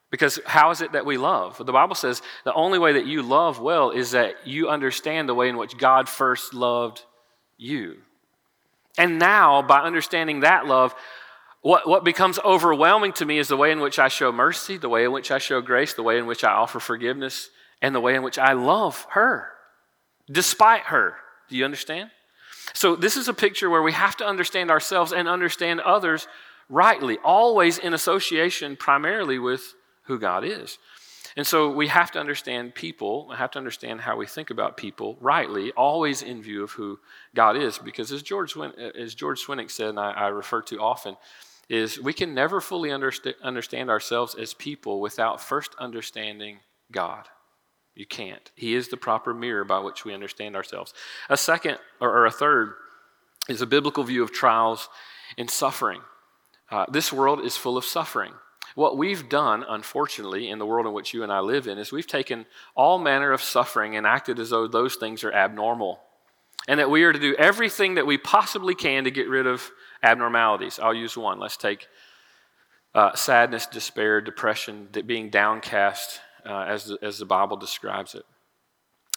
Because 0.09 0.39
how 0.45 0.71
is 0.71 0.81
it 0.81 0.91
that 0.91 1.05
we 1.05 1.17
love? 1.17 1.57
The 1.57 1.71
Bible 1.71 1.95
says 1.95 2.21
the 2.43 2.53
only 2.53 2.77
way 2.77 2.93
that 2.93 3.05
you 3.05 3.21
love 3.23 3.61
well 3.61 3.91
is 3.91 4.11
that 4.11 4.45
you 4.45 4.69
understand 4.69 5.27
the 5.27 5.33
way 5.33 5.47
in 5.47 5.57
which 5.57 5.77
God 5.77 6.09
first 6.09 6.53
loved 6.53 7.03
you. 7.57 7.97
And 8.97 9.17
now, 9.17 9.61
by 9.61 9.79
understanding 9.79 10.41
that 10.41 10.67
love, 10.67 10.93
what, 11.61 11.87
what 11.87 12.03
becomes 12.03 12.39
overwhelming 12.39 13.13
to 13.13 13.25
me 13.25 13.37
is 13.37 13.47
the 13.47 13.57
way 13.57 13.71
in 13.71 13.79
which 13.79 13.99
I 13.99 14.09
show 14.09 14.31
mercy, 14.31 14.77
the 14.77 14.89
way 14.89 15.05
in 15.05 15.13
which 15.13 15.31
I 15.31 15.37
show 15.37 15.61
grace, 15.61 15.93
the 15.93 16.03
way 16.03 16.17
in 16.17 16.25
which 16.25 16.43
I 16.43 16.51
offer 16.51 16.79
forgiveness, 16.79 17.49
and 17.81 17.95
the 17.95 18.01
way 18.01 18.15
in 18.15 18.23
which 18.23 18.37
I 18.37 18.53
love 18.53 19.07
her, 19.11 19.49
despite 20.29 20.83
her. 20.83 21.15
Do 21.49 21.55
you 21.55 21.63
understand? 21.63 22.11
So, 22.73 22.95
this 22.95 23.17
is 23.17 23.27
a 23.27 23.33
picture 23.33 23.69
where 23.69 23.81
we 23.81 23.93
have 23.93 24.17
to 24.17 24.25
understand 24.25 24.71
ourselves 24.71 25.11
and 25.11 25.27
understand 25.27 25.79
others 25.81 26.27
rightly, 26.69 27.17
always 27.23 27.77
in 27.77 27.93
association 27.93 28.75
primarily 28.75 29.37
with 29.37 29.75
who 30.03 30.17
God 30.19 30.43
is. 30.43 30.77
And 31.37 31.47
so 31.47 31.71
we 31.71 31.87
have 31.87 32.11
to 32.11 32.19
understand 32.19 32.75
people, 32.75 33.27
we 33.29 33.35
have 33.35 33.51
to 33.51 33.59
understand 33.59 34.01
how 34.01 34.17
we 34.17 34.25
think 34.25 34.49
about 34.49 34.75
people 34.75 35.17
rightly, 35.21 35.71
always 35.71 36.21
in 36.21 36.41
view 36.41 36.63
of 36.63 36.71
who 36.71 36.99
God 37.33 37.55
is. 37.55 37.77
Because 37.77 38.11
as 38.11 38.21
George, 38.21 38.55
as 38.97 39.15
George 39.15 39.45
Swinnock 39.45 39.71
said, 39.71 39.89
and 39.89 39.99
I, 39.99 40.11
I 40.11 40.27
refer 40.27 40.61
to 40.63 40.79
often, 40.79 41.15
is 41.69 41.99
we 41.99 42.11
can 42.11 42.33
never 42.33 42.59
fully 42.59 42.89
underst- 42.89 43.33
understand 43.41 43.89
ourselves 43.89 44.35
as 44.35 44.53
people 44.53 44.99
without 44.99 45.39
first 45.39 45.73
understanding 45.79 46.59
God. 46.91 47.27
You 47.95 48.05
can't. 48.05 48.51
He 48.55 48.73
is 48.73 48.87
the 48.87 48.97
proper 48.97 49.33
mirror 49.33 49.63
by 49.65 49.79
which 49.79 50.05
we 50.05 50.13
understand 50.13 50.55
ourselves. 50.55 50.93
A 51.29 51.37
second, 51.37 51.77
or, 51.99 52.25
a 52.25 52.31
third, 52.31 52.73
is 53.49 53.61
a 53.61 53.67
biblical 53.67 54.03
view 54.03 54.23
of 54.23 54.31
trials 54.31 54.89
and 55.37 55.49
suffering. 55.49 56.01
Uh, 56.69 56.85
this 56.89 57.11
world 57.11 57.41
is 57.41 57.57
full 57.57 57.77
of 57.77 57.83
suffering. 57.83 58.33
What 58.75 58.97
we've 58.97 59.27
done, 59.27 59.65
unfortunately, 59.67 60.49
in 60.49 60.57
the 60.57 60.65
world 60.65 60.87
in 60.87 60.93
which 60.93 61.13
you 61.13 61.23
and 61.23 61.31
I 61.31 61.41
live 61.41 61.67
in, 61.67 61.77
is 61.77 61.91
we've 61.91 62.07
taken 62.07 62.45
all 62.75 62.97
manner 62.97 63.33
of 63.33 63.41
suffering 63.41 63.97
and 63.97 64.07
acted 64.07 64.39
as 64.39 64.51
though 64.51 64.67
those 64.67 64.95
things 64.95 65.25
are 65.25 65.33
abnormal. 65.33 65.99
And 66.67 66.79
that 66.79 66.89
we 66.89 67.03
are 67.03 67.11
to 67.11 67.19
do 67.19 67.35
everything 67.35 67.95
that 67.95 68.05
we 68.05 68.17
possibly 68.17 68.75
can 68.75 69.03
to 69.03 69.11
get 69.11 69.27
rid 69.27 69.47
of 69.47 69.69
abnormalities. 70.01 70.79
I'll 70.79 70.93
use 70.93 71.17
one. 71.17 71.39
Let's 71.39 71.57
take 71.57 71.87
uh, 72.93 73.15
sadness, 73.15 73.65
despair, 73.65 74.21
depression, 74.21 74.87
being 75.05 75.29
downcast, 75.29 76.21
uh, 76.45 76.65
as, 76.67 76.85
the, 76.85 76.97
as 77.01 77.17
the 77.17 77.25
Bible 77.25 77.57
describes 77.57 78.15
it. 78.15 78.25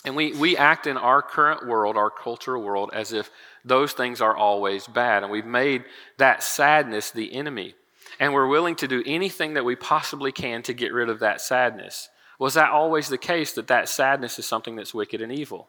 And 0.04 0.16
we, 0.16 0.32
we 0.34 0.56
act 0.56 0.86
in 0.86 0.98
our 0.98 1.22
current 1.22 1.66
world, 1.66 1.96
our 1.96 2.10
cultural 2.10 2.62
world, 2.62 2.90
as 2.92 3.12
if 3.12 3.30
those 3.64 3.92
things 3.92 4.20
are 4.20 4.36
always 4.36 4.86
bad. 4.86 5.22
And 5.22 5.32
we've 5.32 5.46
made 5.46 5.84
that 6.18 6.42
sadness 6.42 7.10
the 7.10 7.32
enemy. 7.32 7.74
And 8.20 8.34
we're 8.34 8.46
willing 8.46 8.76
to 8.76 8.88
do 8.88 9.02
anything 9.06 9.54
that 9.54 9.64
we 9.64 9.76
possibly 9.76 10.30
can 10.30 10.62
to 10.62 10.74
get 10.74 10.92
rid 10.92 11.08
of 11.08 11.20
that 11.20 11.40
sadness. 11.40 12.10
Was 12.38 12.54
that 12.54 12.70
always 12.70 13.08
the 13.08 13.18
case 13.18 13.52
that 13.54 13.68
that 13.68 13.88
sadness 13.88 14.38
is 14.38 14.46
something 14.46 14.76
that's 14.76 14.92
wicked 14.92 15.22
and 15.22 15.32
evil? 15.32 15.68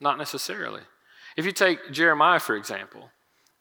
Not 0.00 0.18
necessarily. 0.18 0.82
If 1.36 1.44
you 1.44 1.52
take 1.52 1.90
Jeremiah, 1.90 2.38
for 2.38 2.54
example, 2.54 3.10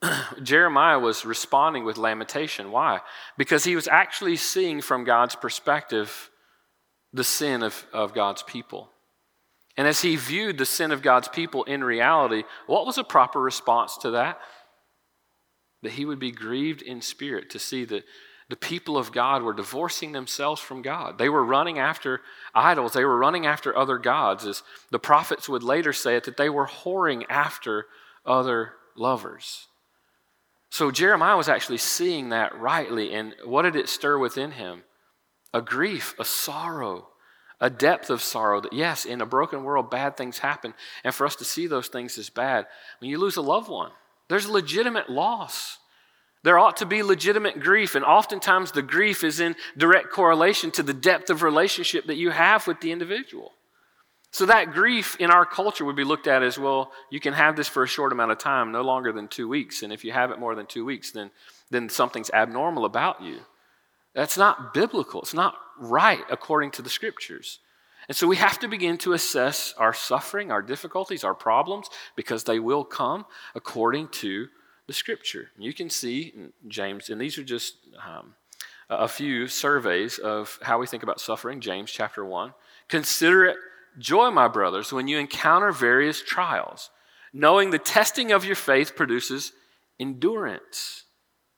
Jeremiah 0.43 1.00
was 1.00 1.26
responding 1.26 1.86
with 1.86 1.98
lamentation. 1.98 2.71
Why? 2.71 3.00
Because 3.38 3.63
he 3.63 3.76
was 3.76 3.88
actually 3.88 4.36
seeing 4.36 4.82
from 4.82 5.04
God's 5.04 5.36
perspective 5.36 6.30
the 7.15 7.23
sin 7.23 7.63
of, 7.63 7.86
of 7.93 8.13
God's 8.13 8.43
people. 8.43 8.89
And 9.78 9.88
as 9.88 10.01
he 10.01 10.15
viewed 10.15 10.58
the 10.58 10.65
sin 10.65 10.91
of 10.91 11.01
God's 11.01 11.28
people 11.28 11.63
in 11.63 11.84
reality, 11.84 12.43
what 12.67 12.86
was 12.86 12.97
a 12.97 13.04
proper 13.04 13.41
response 13.41 13.97
to 13.99 14.12
that? 14.12 14.39
That 15.82 15.93
he 15.93 16.06
would 16.06 16.19
be 16.19 16.32
grieved 16.32 16.82
in 16.82 17.01
spirit 17.01 17.49
to 17.51 17.60
see 17.60 17.86
that 17.86 18.04
the 18.49 18.56
people 18.56 18.97
of 18.97 19.12
God 19.12 19.41
were 19.41 19.54
divorcing 19.54 20.12
themselves 20.12 20.62
from 20.62 20.82
God. 20.82 21.17
They 21.17 21.30
were 21.30 21.43
running 21.43 21.80
after 21.80 22.21
idols, 22.54 22.93
they 22.93 23.06
were 23.06 23.17
running 23.17 23.45
after 23.45 23.75
other 23.75 23.97
gods. 23.97 24.45
As 24.45 24.62
the 24.91 24.99
prophets 24.99 25.49
would 25.49 25.63
later 25.63 25.93
say 25.93 26.17
it, 26.17 26.25
that 26.25 26.38
they 26.38 26.49
were 26.49 26.67
whoring 26.67 27.23
after 27.30 27.88
other 28.25 28.73
lovers. 28.95 29.67
So 30.69 30.91
Jeremiah 30.91 31.38
was 31.38 31.49
actually 31.49 31.78
seeing 31.78 32.30
that 32.30 32.58
rightly. 32.60 33.13
And 33.13 33.36
what 33.45 33.62
did 33.62 33.75
it 33.75 33.89
stir 33.89 34.17
within 34.17 34.51
him? 34.51 34.84
A 35.56 35.62
grief, 35.62 36.15
a 36.20 36.26
sorrow, 36.26 37.08
a 37.62 37.70
depth 37.70 38.10
of 38.10 38.22
sorrow 38.22 38.60
that, 38.60 38.74
yes, 38.74 39.06
in 39.06 39.22
a 39.22 39.26
broken 39.26 39.63
world, 39.63 39.89
bad 39.89 40.18
things 40.18 40.39
happen. 40.39 40.74
And 41.06 41.15
for 41.15 41.26
us 41.26 41.38
to 41.38 41.46
see 41.46 41.65
those 41.65 41.88
things 41.88 42.18
as 42.18 42.30
bad, 42.30 42.65
when 43.00 43.10
you 43.10 43.18
lose 43.18 43.38
a 43.38 43.41
loved 43.41 43.70
one, 43.70 43.91
there's 44.28 44.50
legitimate 44.50 45.10
loss. 45.10 45.78
There 46.44 46.60
ought 46.60 46.76
to 46.78 46.86
be 46.86 47.04
legitimate 47.04 47.62
grief, 47.62 47.96
and 47.96 48.04
oftentimes 48.04 48.74
the 48.74 48.82
grief 48.82 49.24
is 49.24 49.39
in 49.39 49.56
direct 49.78 50.12
correlation 50.12 50.72
to 50.72 50.84
the 50.84 50.94
depth 50.94 51.30
of 51.30 51.41
relationship 51.41 52.08
that 52.08 52.18
you 52.18 52.32
have 52.32 52.68
with 52.68 52.82
the 52.82 52.91
individual. 52.91 53.54
So, 54.32 54.48
that 54.48 54.74
grief 54.74 55.15
in 55.22 55.32
our 55.32 55.46
culture 55.46 55.86
would 55.86 55.96
be 55.96 56.04
looked 56.04 56.28
at 56.28 56.44
as 56.44 56.60
well, 56.60 56.91
you 57.10 57.22
can 57.22 57.34
have 57.34 57.56
this 57.56 57.70
for 57.70 57.82
a 57.82 57.88
short 57.88 58.12
amount 58.12 58.34
of 58.34 58.39
time, 58.39 58.74
no 58.74 58.82
longer 58.82 59.13
than 59.13 59.30
two 59.30 59.48
weeks. 59.48 59.84
And 59.84 59.94
if 59.94 60.04
you 60.04 60.12
have 60.12 60.32
it 60.32 60.39
more 60.39 60.54
than 60.54 60.65
two 60.65 60.84
weeks, 60.84 61.12
then, 61.12 61.32
then 61.70 61.88
something's 61.88 62.30
abnormal 62.32 62.84
about 62.84 63.24
you. 63.24 63.39
That's 64.15 64.38
not 64.38 64.73
biblical. 64.73 65.21
It's 65.21 65.34
not 65.34 65.56
right 65.78 66.23
according 66.32 66.71
to 66.71 66.82
the 66.82 66.89
scriptures. 66.89 67.60
And 68.08 68.15
so 68.15 68.28
we 68.28 68.38
have 68.38 68.60
to 68.60 68.67
begin 68.67 68.97
to 68.99 69.13
assess 69.13 69.73
our 69.78 69.93
suffering, 69.93 70.51
our 70.51 70.62
difficulties, 70.62 71.23
our 71.23 71.34
problems, 71.34 71.89
because 72.15 72.43
they 72.43 72.60
will 72.60 72.84
come 72.84 73.25
according 73.56 74.08
to 74.10 74.47
the 74.88 74.93
scripture. 74.93 75.49
You 75.58 75.73
can 75.73 75.89
see, 75.89 76.34
James, 76.67 77.10
and 77.10 77.19
these 77.19 77.38
are 77.38 77.43
just 77.43 77.75
um, 78.08 78.36
a 78.89 79.08
few 79.08 79.47
surveys 79.47 80.19
of 80.19 80.60
how 80.62 80.80
we 80.80 80.88
think 80.88 81.04
about 81.04 81.19
suffering. 81.19 81.60
James 81.60 81.91
chapter 81.91 82.23
1. 82.23 82.54
Consider 82.88 83.45
it 83.45 83.58
joy, 83.97 84.30
my 84.30 84.47
brothers, 84.47 84.93
when 84.93 85.08
you 85.08 85.17
encounter 85.17 85.71
various 85.71 86.21
trials, 86.21 86.91
knowing 87.34 87.71
the 87.71 87.80
testing 87.80 88.32
of 88.32 88.45
your 88.45 88.56
faith 88.56 88.95
produces 88.95 89.51
endurance 89.99 91.05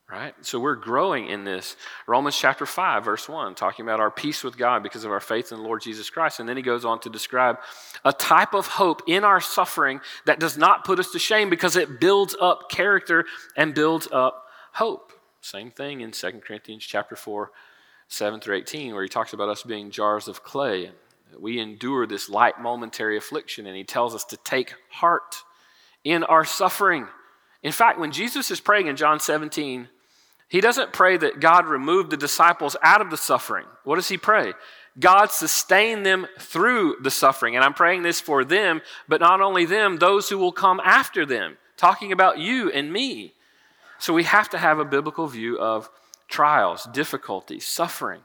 right? 0.10 0.34
So 0.42 0.60
we're 0.60 0.76
growing 0.76 1.28
in 1.28 1.44
this. 1.44 1.76
Romans 2.08 2.38
chapter 2.38 2.66
5, 2.66 3.04
verse 3.04 3.28
1, 3.28 3.56
talking 3.56 3.84
about 3.84 4.00
our 4.00 4.10
peace 4.10 4.44
with 4.44 4.58
God 4.58 4.82
because 4.82 5.04
of 5.04 5.12
our 5.12 5.20
faith 5.20 5.52
in 5.52 5.58
the 5.58 5.64
Lord 5.64 5.82
Jesus 5.82 6.10
Christ. 6.10 6.40
And 6.40 6.48
then 6.48 6.56
he 6.56 6.64
goes 6.64 6.86
on 6.86 7.00
to 7.02 7.10
describe 7.10 7.58
a 8.06 8.14
type 8.14 8.54
of 8.54 8.68
hope 8.68 9.02
in 9.08 9.26
our 9.26 9.42
suffering 9.42 10.00
that 10.26 10.40
does 10.40 10.58
not 10.58 10.86
put 10.86 11.00
us 11.00 11.12
to 11.12 11.20
shame 11.20 11.50
because 11.50 11.76
it 11.76 12.00
builds 12.00 12.36
up 12.40 12.70
character 12.70 13.26
and 13.58 13.74
builds 13.74 14.08
up 14.12 14.46
hope. 14.74 15.12
Same 15.42 15.72
thing 15.72 16.02
in 16.02 16.12
2 16.12 16.42
Corinthians 16.46 16.86
chapter 16.86 17.16
4, 17.16 17.52
7 18.08 18.40
through 18.40 18.56
18, 18.56 18.94
where 18.94 19.04
he 19.04 19.10
talks 19.10 19.34
about 19.34 19.50
us 19.50 19.64
being 19.64 19.92
jars 19.92 20.30
of 20.30 20.42
clay. 20.42 20.92
We 21.38 21.60
endure 21.60 22.08
this 22.08 22.30
light 22.30 22.60
momentary 22.62 23.18
affliction, 23.18 23.68
and 23.68 23.76
he 23.76 23.84
tells 23.84 24.16
us 24.16 24.24
to 24.26 24.38
take 24.38 24.74
heart 24.90 25.44
in 26.06 26.24
our 26.24 26.46
suffering. 26.46 27.08
In 27.62 27.74
fact, 27.74 28.00
when 28.00 28.12
Jesus 28.12 28.50
is 28.50 28.62
praying 28.62 28.88
in 28.88 28.96
John 28.96 29.20
17, 29.20 29.90
he 30.48 30.62
doesn't 30.62 30.94
pray 30.94 31.18
that 31.18 31.40
God 31.40 31.66
remove 31.66 32.10
the 32.10 32.18
disciples 32.18 32.78
out 32.82 33.02
of 33.02 33.10
the 33.10 33.18
suffering. 33.18 33.66
What 33.84 33.96
does 33.96 34.08
he 34.08 34.18
pray? 34.18 34.54
God 35.00 35.32
sustain 35.32 36.04
them 36.04 36.28
through 36.40 36.98
the 37.02 37.12
suffering. 37.12 37.56
And 37.56 37.64
I'm 37.64 37.74
praying 37.74 38.04
this 38.04 38.22
for 38.22 38.44
them, 38.44 38.82
but 39.08 39.22
not 39.22 39.42
only 39.42 39.66
them, 39.66 39.98
those 39.98 40.30
who 40.30 40.38
will 40.38 40.54
come 40.54 40.80
after 40.84 41.26
them, 41.26 41.58
talking 41.76 42.12
about 42.12 42.40
you 42.40 42.72
and 42.72 42.92
me. 42.92 43.34
So 44.00 44.14
we 44.14 44.24
have 44.24 44.50
to 44.50 44.58
have 44.58 44.80
a 44.80 44.86
biblical 44.86 45.28
view 45.28 45.60
of 45.60 45.90
trials, 46.28 46.88
difficulties, 46.94 47.66
suffering. 47.66 48.22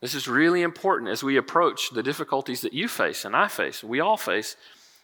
This 0.00 0.14
is 0.14 0.28
really 0.28 0.62
important 0.62 1.10
as 1.10 1.22
we 1.22 1.36
approach 1.36 1.90
the 1.90 2.02
difficulties 2.02 2.60
that 2.60 2.72
you 2.72 2.86
face 2.86 3.24
and 3.24 3.34
I 3.34 3.48
face, 3.48 3.82
we 3.82 4.00
all 4.00 4.16
face 4.16 4.56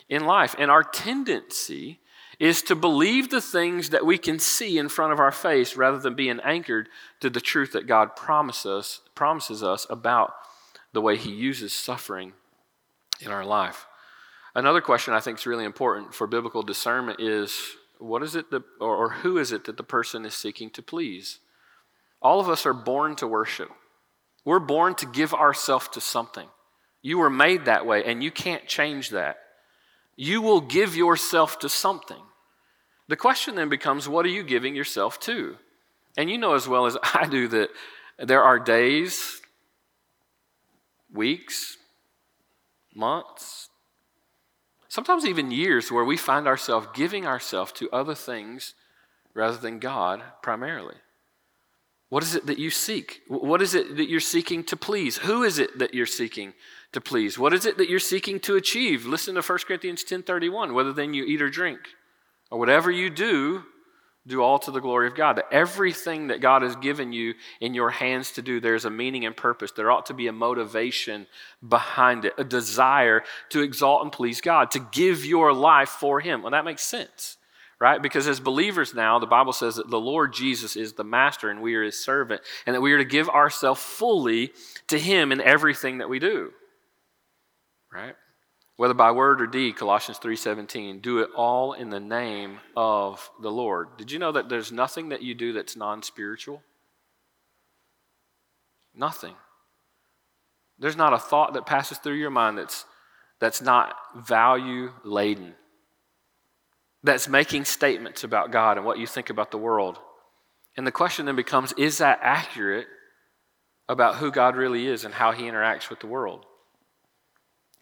in 0.09 0.25
life. 0.25 0.55
And 0.59 0.71
our 0.71 0.85
tendency 0.85 1.99
is 2.43 2.61
to 2.61 2.75
believe 2.75 3.31
the 3.31 3.41
things 3.41 3.91
that 3.91 4.05
we 4.05 4.19
can 4.19 4.37
see 4.37 4.77
in 4.77 4.89
front 4.89 5.13
of 5.13 5.21
our 5.21 5.31
face 5.31 5.77
rather 5.77 5.99
than 5.99 6.17
being 6.17 6.41
anchored 6.41 6.89
to 7.21 7.31
the 7.31 7.41
truth 7.41 7.71
that 7.71 7.87
God 7.87 8.17
promises, 8.17 9.01
promises 9.15 9.63
us 9.63 9.87
about 9.89 10.35
the 10.93 11.01
way 11.01 11.17
He 11.17 11.31
uses 11.31 11.73
suffering 11.73 12.33
in 13.21 13.31
our 13.31 13.45
life. 13.45 13.87
Another 14.57 14.81
question 14.81 15.15
I 15.15 15.21
think 15.21 15.39
is 15.39 15.47
really 15.47 15.65
important 15.65 16.15
for 16.15 16.27
biblical 16.27 16.65
discernment 16.65 17.21
is 17.21 17.77
what 18.01 18.25
is 18.25 18.35
it 18.35 18.51
that, 18.51 18.65
or, 18.81 18.97
or 18.97 19.11
who 19.11 19.39
is 19.39 19.53
it 19.53 19.67
that 19.67 19.77
the 19.77 19.85
person 19.85 20.27
is 20.27 20.35
seeking 20.35 20.69
to 20.71 20.83
please? 20.83 21.39
All 22.21 22.41
of 22.41 22.49
us 22.49 22.67
are 22.67 22.75
born 22.75 23.15
to 23.17 23.29
worship. 23.29 23.71
We're 24.45 24.59
born 24.59 24.97
to 24.97 25.07
give 25.07 25.33
ourselves 25.33 25.87
to 25.93 26.01
something. 26.01 26.49
You 27.03 27.19
were 27.19 27.31
made 27.31 27.67
that 27.67 27.87
way, 27.87 28.03
and 28.03 28.21
you 28.21 28.33
can't 28.33 28.67
change 28.67 29.11
that. 29.11 29.37
You 30.17 30.43
will 30.43 30.61
give 30.61 30.97
yourself 30.97 31.61
to 31.61 31.69
something. 31.69 32.19
The 33.13 33.17
question 33.17 33.57
then 33.57 33.69
becomes 33.69 34.09
what 34.09 34.25
are 34.25 34.31
you 34.31 34.43
giving 34.43 34.75
yourself 34.75 35.21
to? 35.21 35.59
And 36.17 36.31
you 36.31 36.39
know 36.39 36.55
as 36.55 36.67
well 36.67 36.87
as 36.87 36.97
I 37.03 37.29
do 37.29 37.47
that 37.49 37.69
there 38.19 38.43
are 38.43 38.59
days, 38.59 39.43
weeks, 41.13 41.77
months, 42.95 43.69
sometimes 44.89 45.27
even 45.27 45.51
years 45.51 45.93
where 45.93 46.07
we 46.07 46.17
find 46.17 46.47
ourselves 46.47 46.87
giving 46.95 47.27
ourselves 47.27 47.73
to 47.73 47.91
other 47.91 48.15
things 48.15 48.73
rather 49.35 49.59
than 49.59 49.79
God 49.79 50.23
primarily. 50.43 50.97
What 52.09 52.23
is 52.23 52.35
it 52.35 52.47
that 52.47 52.59
you 52.59 52.71
seek? 52.71 53.21
What 53.29 53.61
is 53.61 53.75
it 53.75 53.99
that 53.99 54.09
you're 54.09 54.21
seeking 54.21 54.65
to 54.65 54.77
please? 54.77 55.19
Who 55.19 55.43
is 55.43 55.59
it 55.59 55.79
that 55.79 55.93
you're 55.93 56.07
seeking 56.07 56.55
to 56.93 57.01
please? 57.03 57.39
What 57.39 57.53
is 57.53 57.67
it 57.67 57.77
that 57.77 57.91
you're 57.91 57.99
seeking 57.99 58.41
to 58.41 58.57
achieve? 58.57 59.05
Listen 59.05 59.35
to 59.35 59.43
1 59.43 59.59
Corinthians 59.67 60.03
10:31, 60.03 60.73
whether 60.73 60.95
then 60.95 61.13
you 61.13 61.25
eat 61.25 61.43
or 61.43 61.51
drink 61.51 61.91
or 62.53 62.59
whatever 62.59 62.91
you 62.91 63.09
do, 63.09 63.65
do 64.27 64.43
all 64.43 64.59
to 64.59 64.71
the 64.71 64.81
glory 64.81 65.07
of 65.09 65.15
God. 65.15 65.39
That 65.39 65.51
everything 65.51 66.27
that 66.27 66.43
God 66.43 66.61
has 66.61 66.77
given 66.77 67.13
you 67.13 67.33
in 67.63 67.73
your 67.73 67.89
hands 67.89 68.33
to 68.33 68.43
do, 68.43 68.61
there's 68.61 68.85
a 68.85 68.91
meaning 68.91 69.25
and 69.25 69.35
purpose. 69.35 69.73
There 69.73 69.91
ought 69.91 70.05
to 70.07 70.15
be 70.15 70.27
a 70.27 70.33
motivation 70.33 71.27
behind 71.67 72.27
it, 72.27 72.35
a 72.37 72.45
desire 72.45 73.23
to 73.49 73.63
exalt 73.63 74.03
and 74.03 74.13
please 74.13 74.43
God, 74.43 74.71
to 74.73 74.87
give 74.93 75.25
your 75.25 75.55
life 75.55 75.89
for 75.89 76.21
Him. 76.21 76.43
Well, 76.43 76.51
that 76.51 76.67
makes 76.67 76.83
sense, 76.83 77.39
right? 77.81 78.03
Because 78.03 78.29
as 78.29 78.39
believers 78.39 78.93
now, 78.93 79.19
the 79.19 79.27
Bible 79.27 79.55
says 79.55 79.77
that 79.77 79.89
the 79.89 79.99
Lord 79.99 80.35
Jesus 80.35 80.77
is 80.77 80.93
the 80.93 81.05
master 81.05 81.49
and 81.49 81.63
we 81.63 81.75
are 81.75 81.83
His 81.83 82.05
servant, 82.05 82.43
and 82.67 82.77
that 82.77 82.83
we 82.83 82.93
are 82.93 82.99
to 82.99 83.05
give 83.07 83.31
ourselves 83.31 83.81
fully 83.83 84.53
to 84.89 84.99
Him 84.99 85.33
in 85.33 85.41
everything 85.41 85.99
that 85.99 86.11
we 86.11 86.19
do, 86.19 86.53
right? 87.91 88.15
Whether 88.83 88.95
by 88.95 89.13
word 89.13 89.41
or 89.41 89.47
deed 89.47 89.77
colossians 89.77 90.19
3.17 90.19 91.01
do 91.01 91.21
it 91.21 91.31
all 91.37 91.73
in 91.73 91.89
the 91.89 92.01
name 92.01 92.59
of 92.77 93.31
the 93.41 93.49
lord. 93.49 93.97
Did 93.97 94.11
you 94.11 94.19
know 94.19 94.33
that 94.33 94.49
there's 94.49 94.73
nothing 94.73 95.11
that 95.11 95.23
you 95.23 95.37
do 95.37 95.53
that's 95.53 95.77
non-spiritual? 95.77 96.61
Nothing. 98.93 99.37
There's 100.81 100.97
not 100.97 101.13
a 101.13 101.19
thought 101.21 101.55
that 101.55 101.65
passes 101.65 101.99
through 101.99 102.17
your 102.17 102.31
mind 102.31 102.59
that's 102.59 102.85
that's 103.39 103.63
not 103.63 103.95
value 104.17 104.91
laden 105.05 105.55
that's 107.05 107.29
making 107.29 107.67
statements 107.67 108.25
about 108.25 108.51
god 108.51 108.79
and 108.79 108.85
what 108.85 108.99
you 108.99 109.07
think 109.07 109.31
about 109.31 109.53
the 109.53 109.59
world. 109.59 110.01
And 110.77 110.85
the 110.85 110.91
question 110.91 111.27
then 111.27 111.37
becomes 111.37 111.73
is 111.75 111.99
that 111.99 112.19
accurate 112.21 112.89
about 113.89 114.17
who 114.17 114.33
God 114.33 114.57
really 114.57 114.89
is 114.89 115.05
and 115.05 115.15
how 115.15 115.31
he 115.31 115.45
interacts 115.45 115.89
with 115.89 116.01
the 116.01 116.09
world? 116.09 116.47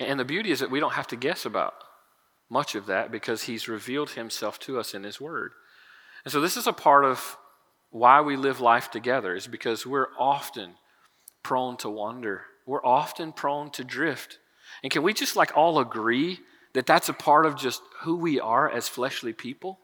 And 0.01 0.19
the 0.19 0.25
beauty 0.25 0.51
is 0.51 0.61
that 0.61 0.71
we 0.71 0.81
don't 0.81 0.95
have 0.95 1.07
to 1.09 1.17
guess 1.17 1.45
about 1.45 1.75
much 2.49 2.75
of 2.75 2.87
that 2.87 3.13
because 3.13 3.45
he's 3.45 3.69
revealed 3.69 4.11
himself 4.11 4.59
to 4.61 4.79
us 4.81 4.95
in 4.95 5.05
his 5.05 5.21
word. 5.21 5.53
And 6.25 6.33
so 6.33 6.41
this 6.41 6.57
is 6.57 6.67
a 6.67 6.73
part 6.73 7.05
of 7.05 7.37
why 7.91 8.21
we 8.21 8.37
live 8.37 8.61
life 8.61 8.91
together 8.91 9.35
is 9.35 9.47
because 9.47 9.87
we're 9.87 10.09
often 10.19 10.75
prone 11.43 11.77
to 11.79 11.91
wander. 11.91 12.43
We're 12.67 12.85
often 12.85 13.33
prone 13.33 13.71
to 13.73 13.85
drift. 13.85 14.39
And 14.83 14.91
can 14.91 15.03
we 15.03 15.13
just 15.13 15.37
like 15.37 15.57
all 15.57 15.79
agree 15.79 16.41
that 16.73 16.87
that's 16.87 17.09
a 17.09 17.15
part 17.15 17.47
of 17.47 17.57
just 17.57 17.83
who 18.03 18.17
we 18.17 18.41
are 18.41 18.71
as 18.71 18.89
fleshly 18.89 19.33
people? 19.33 19.79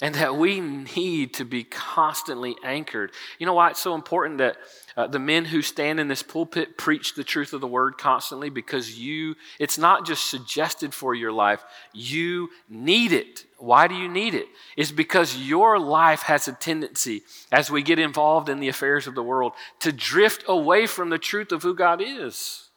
And 0.00 0.14
that 0.14 0.36
we 0.36 0.60
need 0.60 1.34
to 1.34 1.44
be 1.44 1.64
constantly 1.64 2.56
anchored. 2.62 3.10
You 3.38 3.46
know 3.46 3.54
why 3.54 3.70
it's 3.70 3.80
so 3.80 3.96
important 3.96 4.38
that 4.38 4.56
uh, 4.96 5.08
the 5.08 5.18
men 5.18 5.44
who 5.46 5.60
stand 5.60 5.98
in 5.98 6.06
this 6.06 6.22
pulpit 6.22 6.78
preach 6.78 7.14
the 7.14 7.24
truth 7.24 7.52
of 7.52 7.60
the 7.60 7.66
word 7.66 7.98
constantly? 7.98 8.48
Because 8.48 8.96
you, 8.96 9.34
it's 9.58 9.76
not 9.76 10.06
just 10.06 10.30
suggested 10.30 10.94
for 10.94 11.14
your 11.14 11.32
life, 11.32 11.64
you 11.92 12.48
need 12.68 13.12
it. 13.12 13.44
Why 13.58 13.88
do 13.88 13.96
you 13.96 14.08
need 14.08 14.34
it? 14.34 14.46
It's 14.76 14.92
because 14.92 15.36
your 15.36 15.80
life 15.80 16.22
has 16.22 16.46
a 16.46 16.52
tendency, 16.52 17.22
as 17.50 17.68
we 17.68 17.82
get 17.82 17.98
involved 17.98 18.48
in 18.48 18.60
the 18.60 18.68
affairs 18.68 19.08
of 19.08 19.16
the 19.16 19.22
world, 19.22 19.52
to 19.80 19.90
drift 19.90 20.44
away 20.46 20.86
from 20.86 21.10
the 21.10 21.18
truth 21.18 21.50
of 21.50 21.62
who 21.64 21.74
God 21.74 22.00
is. 22.00 22.68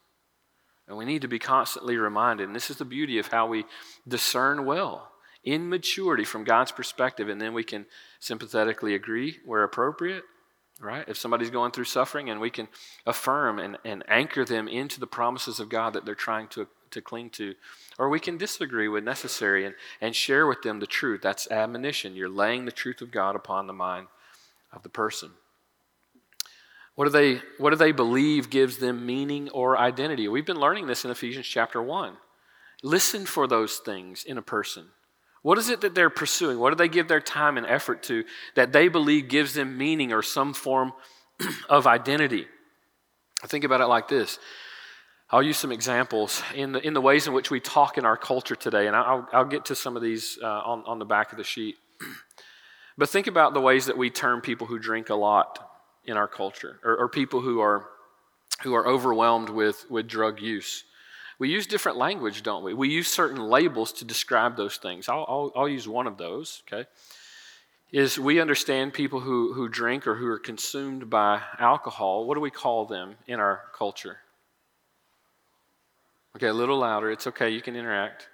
And 0.87 0.97
we 0.97 1.05
need 1.05 1.21
to 1.21 1.27
be 1.27 1.39
constantly 1.39 1.97
reminded. 1.97 2.47
And 2.47 2.55
this 2.55 2.71
is 2.71 2.77
the 2.77 2.85
beauty 2.85 3.19
of 3.19 3.27
how 3.27 3.45
we 3.45 3.65
discern 4.07 4.65
well 4.65 5.10
in 5.43 5.69
maturity 5.69 6.23
from 6.23 6.43
God's 6.43 6.71
perspective, 6.71 7.29
and 7.29 7.41
then 7.41 7.53
we 7.53 7.63
can 7.63 7.85
sympathetically 8.19 8.93
agree 8.93 9.39
where 9.45 9.63
appropriate, 9.63 10.23
right? 10.79 11.07
If 11.07 11.17
somebody's 11.17 11.49
going 11.49 11.71
through 11.71 11.85
suffering, 11.85 12.29
and 12.29 12.39
we 12.39 12.49
can 12.49 12.67
affirm 13.05 13.59
and, 13.59 13.77
and 13.83 14.03
anchor 14.07 14.45
them 14.45 14.67
into 14.67 14.99
the 14.99 15.07
promises 15.07 15.59
of 15.59 15.69
God 15.69 15.93
that 15.93 16.05
they're 16.05 16.15
trying 16.15 16.47
to, 16.49 16.67
to 16.91 17.01
cling 17.01 17.29
to. 17.31 17.55
Or 17.97 18.09
we 18.09 18.19
can 18.19 18.37
disagree 18.37 18.87
when 18.87 19.03
necessary 19.03 19.65
and, 19.65 19.75
and 19.99 20.15
share 20.15 20.45
with 20.45 20.61
them 20.61 20.79
the 20.79 20.87
truth. 20.87 21.21
That's 21.21 21.49
admonition. 21.49 22.15
You're 22.15 22.29
laying 22.29 22.65
the 22.65 22.71
truth 22.71 23.01
of 23.01 23.11
God 23.11 23.35
upon 23.35 23.67
the 23.67 23.73
mind 23.73 24.07
of 24.71 24.83
the 24.83 24.89
person. 24.89 25.31
What 26.95 27.05
do 27.05 27.11
they, 27.11 27.41
what 27.57 27.71
do 27.71 27.77
they 27.77 27.93
believe 27.93 28.49
gives 28.49 28.77
them 28.77 29.05
meaning 29.05 29.49
or 29.49 29.77
identity? 29.77 30.27
We've 30.27 30.45
been 30.45 30.59
learning 30.59 30.87
this 30.87 31.05
in 31.05 31.11
Ephesians 31.11 31.47
chapter 31.47 31.81
1. 31.81 32.17
Listen 32.83 33.25
for 33.25 33.47
those 33.47 33.77
things 33.77 34.23
in 34.23 34.37
a 34.37 34.41
person. 34.41 34.87
What 35.41 35.57
is 35.57 35.69
it 35.69 35.81
that 35.81 35.95
they're 35.95 36.09
pursuing? 36.09 36.59
What 36.59 36.69
do 36.69 36.75
they 36.75 36.87
give 36.87 37.07
their 37.07 37.19
time 37.19 37.57
and 37.57 37.65
effort 37.65 38.03
to 38.03 38.23
that 38.55 38.71
they 38.71 38.87
believe 38.87 39.27
gives 39.27 39.53
them 39.53 39.77
meaning 39.77 40.13
or 40.13 40.21
some 40.21 40.53
form 40.53 40.93
of 41.69 41.87
identity? 41.87 42.47
Think 43.47 43.63
about 43.63 43.81
it 43.81 43.87
like 43.87 44.07
this. 44.07 44.37
I'll 45.31 45.41
use 45.41 45.57
some 45.57 45.71
examples 45.71 46.43
in 46.53 46.73
the, 46.73 46.85
in 46.85 46.93
the 46.93 47.01
ways 47.01 47.25
in 47.25 47.33
which 47.33 47.49
we 47.49 47.61
talk 47.61 47.97
in 47.97 48.05
our 48.05 48.17
culture 48.17 48.55
today, 48.55 48.87
and 48.87 48.95
I'll, 48.95 49.27
I'll 49.31 49.45
get 49.45 49.65
to 49.65 49.75
some 49.75 49.95
of 49.95 50.03
these 50.03 50.37
uh, 50.43 50.45
on, 50.45 50.83
on 50.85 50.99
the 50.99 51.05
back 51.05 51.31
of 51.31 51.37
the 51.37 51.43
sheet. 51.43 51.75
but 52.97 53.09
think 53.09 53.27
about 53.27 53.53
the 53.53 53.61
ways 53.61 53.85
that 53.85 53.97
we 53.97 54.09
term 54.09 54.41
people 54.41 54.67
who 54.67 54.77
drink 54.77 55.09
a 55.09 55.15
lot 55.15 55.57
in 56.03 56.17
our 56.17 56.27
culture, 56.27 56.79
or, 56.83 56.97
or 56.97 57.09
people 57.09 57.39
who 57.39 57.61
are, 57.61 57.85
who 58.63 58.73
are 58.73 58.85
overwhelmed 58.85 59.49
with, 59.49 59.85
with 59.89 60.05
drug 60.05 60.41
use. 60.41 60.83
We 61.41 61.49
use 61.49 61.65
different 61.65 61.97
language, 61.97 62.43
don't 62.43 62.63
we? 62.63 62.75
We 62.75 62.89
use 62.89 63.07
certain 63.07 63.39
labels 63.41 63.93
to 63.93 64.05
describe 64.05 64.55
those 64.55 64.77
things. 64.77 65.09
I'll, 65.09 65.25
I'll, 65.27 65.51
I'll 65.55 65.67
use 65.67 65.87
one 65.87 66.05
of 66.05 66.19
those, 66.19 66.61
okay? 66.67 66.87
Is 67.91 68.19
we 68.19 68.39
understand 68.39 68.93
people 68.93 69.21
who, 69.21 69.51
who 69.55 69.67
drink 69.67 70.05
or 70.05 70.13
who 70.13 70.27
are 70.27 70.37
consumed 70.37 71.09
by 71.09 71.41
alcohol. 71.57 72.27
What 72.27 72.35
do 72.35 72.41
we 72.41 72.51
call 72.51 72.85
them 72.85 73.15
in 73.25 73.39
our 73.39 73.61
culture? 73.75 74.19
Okay, 76.35 76.45
a 76.45 76.53
little 76.53 76.77
louder. 76.77 77.09
It's 77.09 77.25
okay, 77.25 77.49
you 77.49 77.63
can 77.63 77.75
interact. 77.75 78.29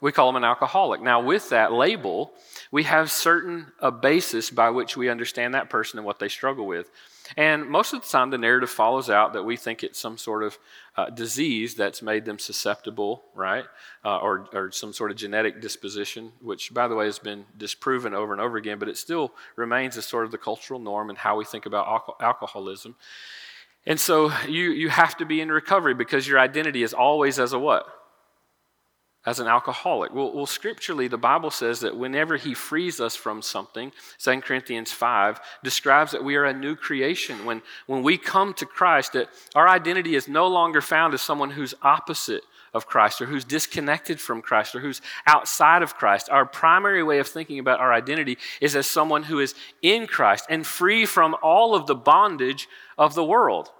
We 0.00 0.10
call 0.10 0.26
them 0.26 0.42
an 0.42 0.44
alcoholic. 0.44 1.00
Now, 1.00 1.20
with 1.22 1.50
that 1.50 1.72
label, 1.72 2.32
we 2.72 2.82
have 2.82 3.08
certain 3.08 3.68
a 3.78 3.92
basis 3.92 4.50
by 4.50 4.70
which 4.70 4.96
we 4.96 5.10
understand 5.10 5.54
that 5.54 5.70
person 5.70 6.00
and 6.00 6.04
what 6.04 6.18
they 6.18 6.28
struggle 6.28 6.66
with. 6.66 6.90
And 7.36 7.68
most 7.68 7.92
of 7.92 8.02
the 8.02 8.08
time, 8.08 8.30
the 8.30 8.38
narrative 8.38 8.70
follows 8.70 9.10
out 9.10 9.32
that 9.32 9.42
we 9.42 9.56
think 9.56 9.82
it's 9.82 9.98
some 9.98 10.16
sort 10.18 10.42
of 10.42 10.58
uh, 10.96 11.10
disease 11.10 11.74
that's 11.74 12.02
made 12.02 12.24
them 12.24 12.38
susceptible, 12.38 13.24
right? 13.34 13.64
Uh, 14.04 14.18
or, 14.18 14.48
or 14.52 14.70
some 14.70 14.92
sort 14.92 15.10
of 15.10 15.16
genetic 15.16 15.60
disposition, 15.60 16.32
which, 16.40 16.72
by 16.72 16.86
the 16.86 16.94
way, 16.94 17.06
has 17.06 17.18
been 17.18 17.44
disproven 17.56 18.14
over 18.14 18.32
and 18.32 18.40
over 18.40 18.56
again, 18.56 18.78
but 18.78 18.88
it 18.88 18.96
still 18.96 19.32
remains 19.56 19.96
as 19.96 20.06
sort 20.06 20.24
of 20.24 20.30
the 20.30 20.38
cultural 20.38 20.78
norm 20.78 21.08
and 21.08 21.18
how 21.18 21.36
we 21.36 21.44
think 21.44 21.66
about 21.66 21.86
al- 21.86 22.16
alcoholism. 22.20 22.94
And 23.86 24.00
so 24.00 24.32
you, 24.48 24.70
you 24.70 24.88
have 24.88 25.16
to 25.18 25.24
be 25.24 25.40
in 25.40 25.50
recovery 25.50 25.94
because 25.94 26.26
your 26.26 26.38
identity 26.38 26.82
is 26.82 26.92
always 26.92 27.38
as 27.38 27.52
a 27.52 27.58
what? 27.58 27.86
As 29.26 29.40
an 29.40 29.48
alcoholic. 29.48 30.14
Well, 30.14 30.32
well, 30.32 30.46
scripturally, 30.46 31.08
the 31.08 31.18
Bible 31.18 31.50
says 31.50 31.80
that 31.80 31.96
whenever 31.96 32.36
He 32.36 32.54
frees 32.54 33.00
us 33.00 33.16
from 33.16 33.42
something, 33.42 33.92
2 34.18 34.40
Corinthians 34.40 34.92
5 34.92 35.40
describes 35.64 36.12
that 36.12 36.24
we 36.24 36.36
are 36.36 36.44
a 36.44 36.54
new 36.54 36.76
creation. 36.76 37.44
When, 37.44 37.62
when 37.86 38.04
we 38.04 38.16
come 38.16 38.54
to 38.54 38.64
Christ, 38.64 39.14
that 39.14 39.28
our 39.54 39.68
identity 39.68 40.14
is 40.14 40.28
no 40.28 40.46
longer 40.46 40.80
found 40.80 41.12
as 41.12 41.22
someone 41.22 41.50
who's 41.50 41.74
opposite 41.82 42.44
of 42.72 42.86
Christ 42.86 43.20
or 43.20 43.26
who's 43.26 43.44
disconnected 43.44 44.20
from 44.20 44.42
Christ 44.42 44.74
or 44.74 44.80
who's 44.80 45.00
outside 45.26 45.82
of 45.82 45.96
Christ. 45.96 46.28
Our 46.30 46.46
primary 46.46 47.02
way 47.02 47.18
of 47.18 47.26
thinking 47.26 47.58
about 47.58 47.80
our 47.80 47.92
identity 47.92 48.38
is 48.60 48.76
as 48.76 48.86
someone 48.86 49.24
who 49.24 49.40
is 49.40 49.54
in 49.82 50.06
Christ 50.06 50.44
and 50.48 50.64
free 50.64 51.06
from 51.06 51.34
all 51.42 51.74
of 51.74 51.86
the 51.86 51.94
bondage 51.94 52.68
of 52.96 53.14
the 53.14 53.24
world. 53.24 53.70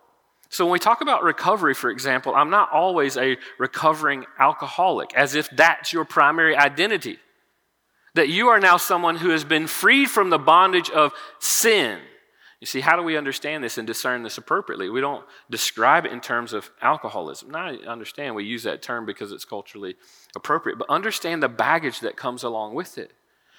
So, 0.48 0.64
when 0.64 0.72
we 0.72 0.78
talk 0.78 1.00
about 1.00 1.24
recovery, 1.24 1.74
for 1.74 1.90
example, 1.90 2.34
I'm 2.34 2.50
not 2.50 2.70
always 2.70 3.16
a 3.16 3.36
recovering 3.58 4.26
alcoholic, 4.38 5.14
as 5.14 5.34
if 5.34 5.48
that's 5.50 5.92
your 5.92 6.04
primary 6.04 6.56
identity. 6.56 7.18
That 8.14 8.28
you 8.28 8.48
are 8.48 8.60
now 8.60 8.76
someone 8.76 9.16
who 9.16 9.30
has 9.30 9.44
been 9.44 9.66
freed 9.66 10.08
from 10.08 10.30
the 10.30 10.38
bondage 10.38 10.88
of 10.90 11.12
sin. 11.38 11.98
You 12.60 12.66
see, 12.66 12.80
how 12.80 12.96
do 12.96 13.02
we 13.02 13.16
understand 13.16 13.62
this 13.62 13.76
and 13.76 13.86
discern 13.86 14.22
this 14.22 14.38
appropriately? 14.38 14.88
We 14.88 15.02
don't 15.02 15.24
describe 15.50 16.06
it 16.06 16.12
in 16.12 16.20
terms 16.20 16.54
of 16.54 16.70
alcoholism. 16.80 17.50
Now, 17.50 17.66
I 17.66 17.74
understand 17.86 18.34
we 18.34 18.44
use 18.44 18.62
that 18.62 18.80
term 18.80 19.04
because 19.04 19.30
it's 19.30 19.44
culturally 19.44 19.96
appropriate, 20.34 20.78
but 20.78 20.88
understand 20.88 21.42
the 21.42 21.48
baggage 21.48 22.00
that 22.00 22.16
comes 22.16 22.42
along 22.42 22.74
with 22.74 22.96
it. 22.96 23.12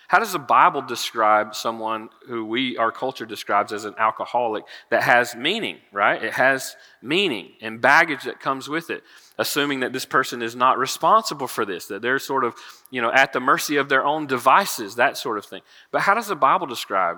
How 0.08 0.20
does 0.20 0.32
the 0.32 0.40
Bible 0.40 0.82
describe 0.82 1.54
someone 1.54 2.08
who 2.28 2.46
we, 2.46 2.78
our 2.78 2.94
culture 2.94 3.26
describes 3.26 3.74
as 3.74 3.84
an 3.84 3.94
alcoholic 3.98 4.64
that 4.90 5.04
has 5.04 5.36
meaning, 5.36 5.80
right? 5.92 6.24
It 6.24 6.34
has 6.34 6.78
meaning 7.02 7.52
and 7.62 7.82
baggage 7.82 8.24
that 8.24 8.40
comes 8.40 8.70
with 8.70 8.90
it, 8.90 9.04
assuming 9.38 9.82
that 9.82 9.92
this 9.92 10.06
person 10.06 10.42
is 10.42 10.56
not 10.56 10.78
responsible 10.78 11.48
for 11.48 11.66
this, 11.66 11.88
that 11.88 12.02
they're 12.02 12.20
sort 12.20 12.46
of, 12.46 12.56
you 12.90 13.02
know, 13.02 13.12
at 13.12 13.34
the 13.34 13.42
mercy 13.42 13.76
of 13.76 13.90
their 13.90 14.06
own 14.06 14.28
devices, 14.28 14.96
that 14.96 15.18
sort 15.18 15.38
of 15.38 15.46
thing. 15.46 15.62
But 15.92 16.02
how 16.02 16.14
does 16.14 16.28
the 16.28 16.38
Bible 16.38 16.68
describe 16.68 17.18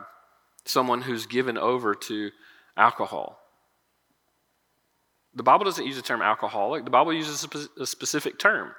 someone 0.66 1.04
who's 1.04 1.28
given 1.28 1.60
over 1.60 1.94
to 1.94 2.32
alcohol? 2.76 3.40
The 5.36 5.44
Bible 5.44 5.66
doesn't 5.66 5.86
use 5.86 5.96
the 5.96 6.02
term 6.02 6.24
alcoholic, 6.24 6.86
the 6.86 6.92
Bible 6.92 7.14
uses 7.14 7.48
a 7.80 7.86
specific 7.86 8.40
term. 8.40 8.72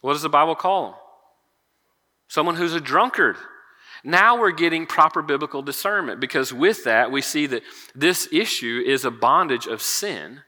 What 0.00 0.14
does 0.14 0.22
the 0.22 0.28
Bible 0.28 0.56
call 0.56 0.86
them? 0.86 0.94
Someone 2.28 2.56
who's 2.56 2.74
a 2.74 2.80
drunkard. 2.80 3.36
Now 4.04 4.38
we're 4.38 4.52
getting 4.52 4.86
proper 4.86 5.22
biblical 5.22 5.62
discernment 5.62 6.20
because 6.20 6.52
with 6.52 6.84
that 6.84 7.10
we 7.10 7.20
see 7.20 7.46
that 7.46 7.62
this 7.94 8.28
issue 8.30 8.82
is 8.86 9.04
a 9.04 9.10
bondage 9.10 9.66
of 9.66 9.82
sin 9.82 10.42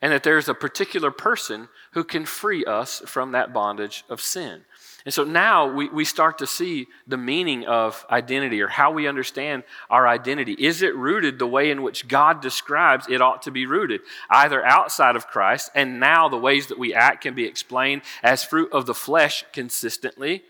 and 0.00 0.12
that 0.12 0.22
there's 0.22 0.48
a 0.48 0.54
particular 0.54 1.10
person 1.10 1.68
who 1.92 2.04
can 2.04 2.24
free 2.24 2.64
us 2.64 3.02
from 3.06 3.32
that 3.32 3.52
bondage 3.52 4.04
of 4.08 4.20
sin. 4.20 4.64
And 5.04 5.14
so 5.14 5.24
now 5.24 5.72
we, 5.72 5.88
we 5.88 6.04
start 6.04 6.38
to 6.38 6.46
see 6.46 6.86
the 7.06 7.16
meaning 7.16 7.64
of 7.64 8.04
identity 8.10 8.60
or 8.60 8.68
how 8.68 8.92
we 8.92 9.08
understand 9.08 9.62
our 9.88 10.06
identity. 10.06 10.52
Is 10.52 10.82
it 10.82 10.94
rooted 10.94 11.38
the 11.38 11.46
way 11.46 11.70
in 11.70 11.82
which 11.82 12.08
God 12.08 12.40
describes 12.40 13.08
it 13.08 13.22
ought 13.22 13.42
to 13.42 13.50
be 13.50 13.66
rooted, 13.66 14.02
either 14.28 14.64
outside 14.64 15.16
of 15.16 15.26
Christ, 15.26 15.70
and 15.74 15.98
now 15.98 16.28
the 16.28 16.36
ways 16.36 16.66
that 16.66 16.78
we 16.78 16.94
act 16.94 17.22
can 17.22 17.34
be 17.34 17.46
explained 17.46 18.02
as 18.22 18.44
fruit 18.44 18.72
of 18.72 18.86
the 18.86 18.94
flesh 18.94 19.44
consistently? 19.52 20.44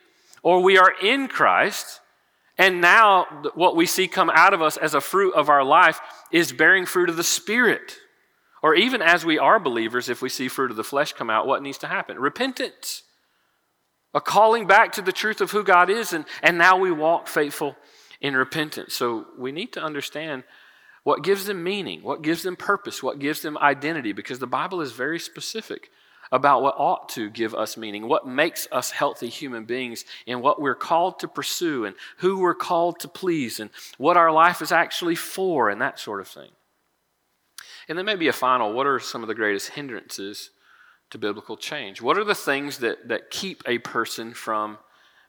Or 0.48 0.62
we 0.62 0.78
are 0.78 0.94
in 1.02 1.28
Christ, 1.28 2.00
and 2.56 2.80
now 2.80 3.26
what 3.54 3.76
we 3.76 3.84
see 3.84 4.08
come 4.08 4.30
out 4.30 4.54
of 4.54 4.62
us 4.62 4.78
as 4.78 4.94
a 4.94 5.00
fruit 5.02 5.34
of 5.34 5.50
our 5.50 5.62
life 5.62 6.00
is 6.32 6.54
bearing 6.54 6.86
fruit 6.86 7.10
of 7.10 7.18
the 7.18 7.22
Spirit. 7.22 7.98
Or 8.62 8.74
even 8.74 9.02
as 9.02 9.26
we 9.26 9.38
are 9.38 9.60
believers, 9.60 10.08
if 10.08 10.22
we 10.22 10.30
see 10.30 10.48
fruit 10.48 10.70
of 10.70 10.78
the 10.78 10.82
flesh 10.82 11.12
come 11.12 11.28
out, 11.28 11.46
what 11.46 11.62
needs 11.62 11.76
to 11.78 11.86
happen? 11.86 12.18
Repentance. 12.18 13.02
A 14.14 14.22
calling 14.22 14.66
back 14.66 14.92
to 14.92 15.02
the 15.02 15.12
truth 15.12 15.42
of 15.42 15.50
who 15.50 15.62
God 15.62 15.90
is, 15.90 16.14
and, 16.14 16.24
and 16.42 16.56
now 16.56 16.78
we 16.78 16.90
walk 16.90 17.28
faithful 17.28 17.76
in 18.22 18.34
repentance. 18.34 18.94
So 18.94 19.26
we 19.36 19.52
need 19.52 19.74
to 19.74 19.82
understand 19.82 20.44
what 21.04 21.22
gives 21.22 21.44
them 21.44 21.62
meaning, 21.62 22.02
what 22.02 22.22
gives 22.22 22.42
them 22.42 22.56
purpose, 22.56 23.02
what 23.02 23.18
gives 23.18 23.42
them 23.42 23.58
identity, 23.58 24.12
because 24.12 24.38
the 24.38 24.46
Bible 24.46 24.80
is 24.80 24.92
very 24.92 25.18
specific 25.18 25.90
about 26.30 26.62
what 26.62 26.74
ought 26.78 27.08
to 27.10 27.30
give 27.30 27.54
us 27.54 27.76
meaning, 27.76 28.06
what 28.06 28.26
makes 28.26 28.68
us 28.70 28.90
healthy 28.90 29.28
human 29.28 29.64
beings, 29.64 30.04
and 30.26 30.42
what 30.42 30.60
we're 30.60 30.74
called 30.74 31.18
to 31.20 31.28
pursue, 31.28 31.84
and 31.84 31.96
who 32.18 32.40
we're 32.40 32.54
called 32.54 33.00
to 33.00 33.08
please, 33.08 33.60
and 33.60 33.70
what 33.96 34.16
our 34.16 34.32
life 34.32 34.62
is 34.62 34.72
actually 34.72 35.14
for, 35.14 35.70
and 35.70 35.80
that 35.80 35.98
sort 35.98 36.20
of 36.20 36.28
thing. 36.28 36.50
And 37.88 37.96
then 37.96 38.04
maybe 38.04 38.28
a 38.28 38.32
final 38.32 38.72
what 38.72 38.86
are 38.86 39.00
some 39.00 39.22
of 39.22 39.28
the 39.28 39.34
greatest 39.34 39.70
hindrances 39.70 40.50
to 41.10 41.18
biblical 41.18 41.56
change? 41.56 42.02
What 42.02 42.18
are 42.18 42.24
the 42.24 42.34
things 42.34 42.78
that, 42.78 43.08
that 43.08 43.30
keep 43.30 43.62
a 43.66 43.78
person 43.78 44.34
from 44.34 44.78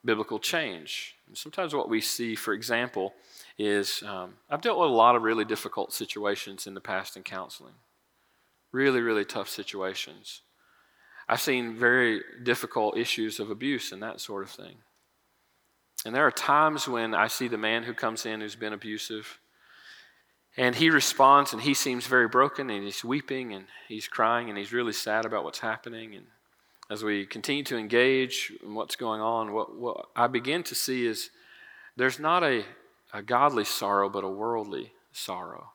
biblical 0.04 0.40
change? 0.40 1.16
Sometimes 1.34 1.74
what 1.74 1.90
we 1.90 2.02
see, 2.02 2.36
for 2.36 2.54
example, 2.54 3.14
is 3.58 4.04
um, 4.04 4.34
I've 4.50 4.62
dealt 4.62 4.80
with 4.80 4.90
a 4.90 4.94
lot 4.94 5.16
of 5.16 5.22
really 5.22 5.46
difficult 5.46 5.94
situations 5.94 6.68
in 6.68 6.74
the 6.74 6.82
past 6.82 7.16
in 7.16 7.24
counseling. 7.24 7.76
Really, 8.72 9.02
really 9.02 9.26
tough 9.26 9.50
situations. 9.50 10.42
I've 11.30 11.40
seen 11.40 11.76
very 11.76 12.22
difficult 12.42 12.98
issues 12.98 13.40
of 13.40 13.52
abuse 13.52 13.92
and 13.92 14.02
that 14.02 14.20
sort 14.20 14.42
of 14.42 14.50
thing. 14.50 14.78
And 16.04 16.16
there 16.16 16.26
are 16.26 16.32
times 16.32 16.88
when 16.88 17.14
I 17.14 17.28
see 17.28 17.48
the 17.48 17.58
man 17.58 17.84
who 17.84 17.94
comes 17.94 18.26
in 18.26 18.42
who's 18.42 18.56
been 18.56 18.74
abusive, 18.74 19.40
and 20.58 20.76
he 20.76 20.90
responds 20.90 21.54
and 21.54 21.62
he 21.62 21.76
seems 21.76 22.08
very 22.08 22.28
broken 22.28 22.72
and 22.72 22.84
he's 22.84 23.04
weeping 23.04 23.54
and 23.54 23.66
he's 23.88 24.08
crying 24.08 24.50
and 24.50 24.58
he's 24.58 24.74
really 24.74 24.92
sad 24.92 25.24
about 25.24 25.44
what's 25.44 25.60
happening. 25.60 26.16
And 26.16 26.26
as 26.90 27.04
we 27.04 27.28
continue 27.28 27.64
to 27.66 27.78
engage 27.78 28.52
in 28.64 28.74
what's 28.74 28.96
going 28.96 29.22
on, 29.22 29.54
what, 29.54 29.78
what 29.78 30.08
I 30.16 30.26
begin 30.26 30.64
to 30.64 30.76
see 30.76 31.06
is 31.06 31.30
there's 31.96 32.20
not 32.20 32.44
a, 32.44 32.66
a 33.14 33.22
godly 33.22 33.66
sorrow, 33.66 34.10
but 34.10 34.24
a 34.24 34.30
worldly 34.30 34.94
sorrow. 35.12 35.74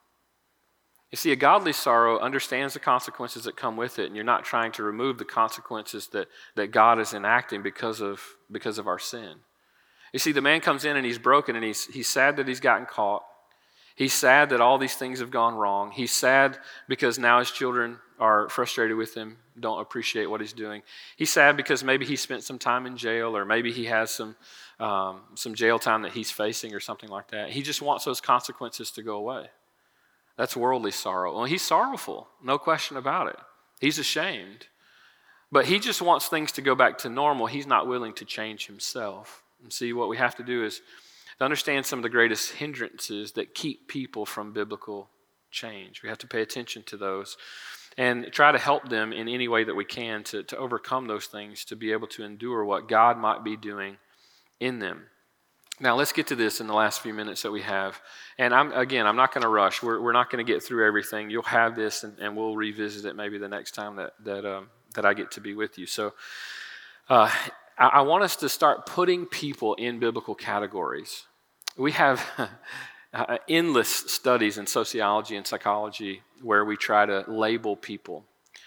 You 1.14 1.16
see, 1.16 1.30
a 1.30 1.36
godly 1.36 1.72
sorrow 1.72 2.18
understands 2.18 2.74
the 2.74 2.80
consequences 2.80 3.44
that 3.44 3.56
come 3.56 3.76
with 3.76 4.00
it, 4.00 4.06
and 4.06 4.16
you're 4.16 4.24
not 4.24 4.44
trying 4.44 4.72
to 4.72 4.82
remove 4.82 5.16
the 5.16 5.24
consequences 5.24 6.08
that, 6.08 6.26
that 6.56 6.72
God 6.72 6.98
is 6.98 7.14
enacting 7.14 7.62
because 7.62 8.00
of, 8.00 8.20
because 8.50 8.78
of 8.78 8.88
our 8.88 8.98
sin. 8.98 9.36
You 10.12 10.18
see, 10.18 10.32
the 10.32 10.40
man 10.40 10.60
comes 10.60 10.84
in 10.84 10.96
and 10.96 11.06
he's 11.06 11.20
broken, 11.20 11.54
and 11.54 11.64
he's, 11.64 11.86
he's 11.86 12.08
sad 12.08 12.34
that 12.38 12.48
he's 12.48 12.58
gotten 12.58 12.84
caught. 12.84 13.22
He's 13.94 14.12
sad 14.12 14.50
that 14.50 14.60
all 14.60 14.76
these 14.76 14.96
things 14.96 15.20
have 15.20 15.30
gone 15.30 15.54
wrong. 15.54 15.92
He's 15.92 16.10
sad 16.10 16.58
because 16.88 17.16
now 17.16 17.38
his 17.38 17.52
children 17.52 17.98
are 18.18 18.48
frustrated 18.48 18.96
with 18.96 19.14
him, 19.14 19.36
don't 19.60 19.80
appreciate 19.80 20.26
what 20.26 20.40
he's 20.40 20.52
doing. 20.52 20.82
He's 21.16 21.30
sad 21.30 21.56
because 21.56 21.84
maybe 21.84 22.04
he 22.04 22.16
spent 22.16 22.42
some 22.42 22.58
time 22.58 22.86
in 22.86 22.96
jail, 22.96 23.36
or 23.36 23.44
maybe 23.44 23.70
he 23.70 23.84
has 23.84 24.10
some, 24.10 24.34
um, 24.80 25.20
some 25.36 25.54
jail 25.54 25.78
time 25.78 26.02
that 26.02 26.10
he's 26.10 26.32
facing, 26.32 26.74
or 26.74 26.80
something 26.80 27.08
like 27.08 27.28
that. 27.28 27.50
He 27.50 27.62
just 27.62 27.80
wants 27.80 28.04
those 28.04 28.20
consequences 28.20 28.90
to 28.90 29.02
go 29.04 29.14
away. 29.14 29.46
That's 30.36 30.56
worldly 30.56 30.90
sorrow. 30.90 31.34
Well, 31.34 31.44
he's 31.44 31.62
sorrowful, 31.62 32.28
no 32.42 32.58
question 32.58 32.96
about 32.96 33.28
it. 33.28 33.36
He's 33.80 33.98
ashamed. 33.98 34.66
But 35.52 35.66
he 35.66 35.78
just 35.78 36.02
wants 36.02 36.26
things 36.26 36.52
to 36.52 36.62
go 36.62 36.74
back 36.74 36.98
to 36.98 37.08
normal. 37.08 37.46
He's 37.46 37.66
not 37.66 37.86
willing 37.86 38.12
to 38.14 38.24
change 38.24 38.66
himself. 38.66 39.42
And 39.62 39.72
see, 39.72 39.92
what 39.92 40.08
we 40.08 40.16
have 40.16 40.34
to 40.36 40.42
do 40.42 40.64
is 40.64 40.80
to 41.38 41.44
understand 41.44 41.86
some 41.86 41.98
of 41.98 42.02
the 42.02 42.08
greatest 42.08 42.52
hindrances 42.52 43.32
that 43.32 43.54
keep 43.54 43.86
people 43.86 44.26
from 44.26 44.52
biblical 44.52 45.10
change. 45.50 46.02
We 46.02 46.08
have 46.08 46.18
to 46.18 46.26
pay 46.26 46.42
attention 46.42 46.82
to 46.84 46.96
those 46.96 47.36
and 47.96 48.26
try 48.32 48.50
to 48.50 48.58
help 48.58 48.88
them 48.88 49.12
in 49.12 49.28
any 49.28 49.46
way 49.46 49.62
that 49.62 49.76
we 49.76 49.84
can 49.84 50.24
to, 50.24 50.42
to 50.42 50.56
overcome 50.56 51.06
those 51.06 51.26
things, 51.26 51.64
to 51.66 51.76
be 51.76 51.92
able 51.92 52.08
to 52.08 52.24
endure 52.24 52.64
what 52.64 52.88
God 52.88 53.16
might 53.18 53.44
be 53.44 53.56
doing 53.56 53.96
in 54.58 54.80
them. 54.80 55.04
Now, 55.80 55.96
let's 55.96 56.12
get 56.12 56.28
to 56.28 56.36
this 56.36 56.60
in 56.60 56.68
the 56.68 56.74
last 56.74 57.00
few 57.00 57.12
minutes 57.12 57.42
that 57.42 57.50
we 57.50 57.62
have. 57.62 58.00
And 58.38 58.54
I'm, 58.54 58.72
again, 58.72 59.06
I'm 59.06 59.16
not 59.16 59.34
going 59.34 59.42
to 59.42 59.48
rush. 59.48 59.82
We're, 59.82 60.00
we're 60.00 60.12
not 60.12 60.30
going 60.30 60.44
to 60.44 60.52
get 60.52 60.62
through 60.62 60.86
everything. 60.86 61.30
You'll 61.30 61.42
have 61.42 61.74
this, 61.74 62.04
and, 62.04 62.16
and 62.20 62.36
we'll 62.36 62.54
revisit 62.54 63.04
it 63.04 63.16
maybe 63.16 63.38
the 63.38 63.48
next 63.48 63.72
time 63.72 63.96
that, 63.96 64.12
that, 64.24 64.44
um, 64.44 64.68
that 64.94 65.04
I 65.04 65.14
get 65.14 65.32
to 65.32 65.40
be 65.40 65.54
with 65.54 65.76
you. 65.76 65.86
So, 65.86 66.14
uh, 67.08 67.28
I, 67.76 67.86
I 67.86 68.00
want 68.02 68.22
us 68.22 68.36
to 68.36 68.48
start 68.48 68.86
putting 68.86 69.26
people 69.26 69.74
in 69.74 69.98
biblical 69.98 70.36
categories. 70.36 71.24
We 71.76 71.90
have 71.92 72.24
uh, 73.12 73.38
endless 73.48 73.88
studies 73.88 74.58
in 74.58 74.68
sociology 74.68 75.36
and 75.36 75.46
psychology 75.46 76.22
where 76.40 76.64
we 76.64 76.76
try 76.76 77.04
to 77.04 77.24
label 77.26 77.74
people 77.74 78.24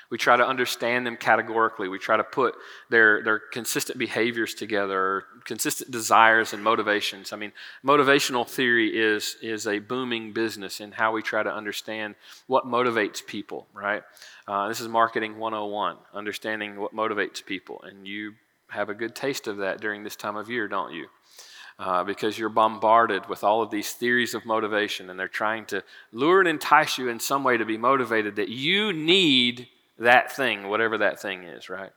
we 0.10 0.18
try 0.18 0.38
to 0.38 0.48
understand 0.48 1.06
them 1.06 1.18
categorically. 1.18 1.90
We 1.90 2.00
try 2.00 2.18
to 2.18 2.24
put 2.24 2.56
their, 2.90 3.22
their 3.24 3.40
consistent 3.40 4.00
behaviors 4.00 4.54
together, 4.54 5.26
consistent 5.44 5.92
desires 5.92 6.54
and 6.54 6.64
motivations. 6.64 7.34
I 7.34 7.36
mean, 7.36 7.52
motivational 7.84 8.48
theory 8.48 8.98
is, 8.98 9.36
is 9.42 9.68
a 9.68 9.80
booming 9.80 10.32
business 10.32 10.80
in 10.80 10.94
how 10.94 11.12
we 11.12 11.22
try 11.22 11.44
to 11.44 11.54
understand 11.54 12.16
what 12.48 12.66
motivates 12.66 13.26
people, 13.26 13.68
right? 13.74 14.04
Uh, 14.48 14.70
this 14.70 14.80
is 14.80 14.88
Marketing 14.88 15.38
101, 15.38 15.98
understanding 16.14 16.80
what 16.80 16.96
motivates 16.96 17.46
people. 17.46 17.84
And 17.84 18.08
you 18.08 18.34
have 18.70 18.90
a 18.90 18.94
good 18.94 19.14
taste 19.16 19.48
of 19.48 19.58
that 19.58 19.82
during 19.82 20.04
this 20.04 20.16
time 20.16 20.38
of 20.38 20.50
year, 20.50 20.68
don't 20.70 20.94
you? 20.94 21.08
Uh, 21.80 22.04
because 22.04 22.40
you're 22.40 22.50
bombarded 22.50 23.30
with 23.30 23.44
all 23.44 23.62
of 23.62 23.70
these 23.70 23.92
theories 23.92 24.34
of 24.34 24.46
motivation, 24.46 25.10
and 25.10 25.20
they're 25.20 25.28
trying 25.28 25.64
to 25.64 25.84
lure 26.12 26.40
and 26.40 26.48
entice 26.48 26.98
you 26.98 27.08
in 27.08 27.20
some 27.20 27.44
way 27.44 27.56
to 27.56 27.66
be 27.66 27.78
motivated 27.78 28.36
that 28.38 28.50
you 28.50 28.92
need 28.92 29.68
that 30.00 30.32
thing, 30.32 30.68
whatever 30.68 31.00
that 31.00 31.20
thing 31.20 31.44
is, 31.44 31.70
right? 31.70 31.92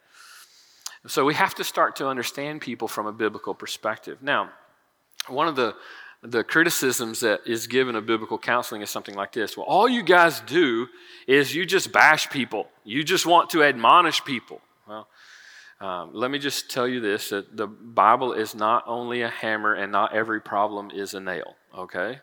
So 1.06 1.24
we 1.24 1.34
have 1.34 1.54
to 1.56 1.64
start 1.64 1.96
to 1.96 2.08
understand 2.08 2.60
people 2.60 2.88
from 2.88 3.06
a 3.06 3.12
biblical 3.12 3.54
perspective. 3.54 4.18
Now, 4.22 4.50
one 5.28 5.48
of 5.48 5.56
the 5.56 5.74
the 6.22 6.44
criticisms 6.44 7.20
that 7.20 7.40
is 7.46 7.66
given 7.66 7.96
of 7.96 8.04
biblical 8.04 8.38
counseling 8.38 8.82
is 8.82 8.90
something 8.90 9.14
like 9.14 9.32
this. 9.32 9.56
Well, 9.56 9.64
all 9.64 9.88
you 9.88 10.02
guys 10.02 10.40
do 10.40 10.86
is 11.26 11.54
you 11.54 11.64
just 11.64 11.92
bash 11.92 12.28
people. 12.28 12.68
You 12.84 13.02
just 13.02 13.24
want 13.24 13.48
to 13.50 13.64
admonish 13.64 14.22
people. 14.24 14.60
Well, 14.86 15.08
um, 15.80 16.10
let 16.12 16.30
me 16.30 16.38
just 16.38 16.70
tell 16.70 16.86
you 16.86 17.00
this 17.00 17.30
that 17.30 17.56
the 17.56 17.66
Bible 17.66 18.34
is 18.34 18.54
not 18.54 18.84
only 18.86 19.22
a 19.22 19.30
hammer 19.30 19.72
and 19.72 19.90
not 19.90 20.14
every 20.14 20.42
problem 20.42 20.90
is 20.90 21.14
a 21.14 21.20
nail, 21.20 21.54
okay? 21.76 22.18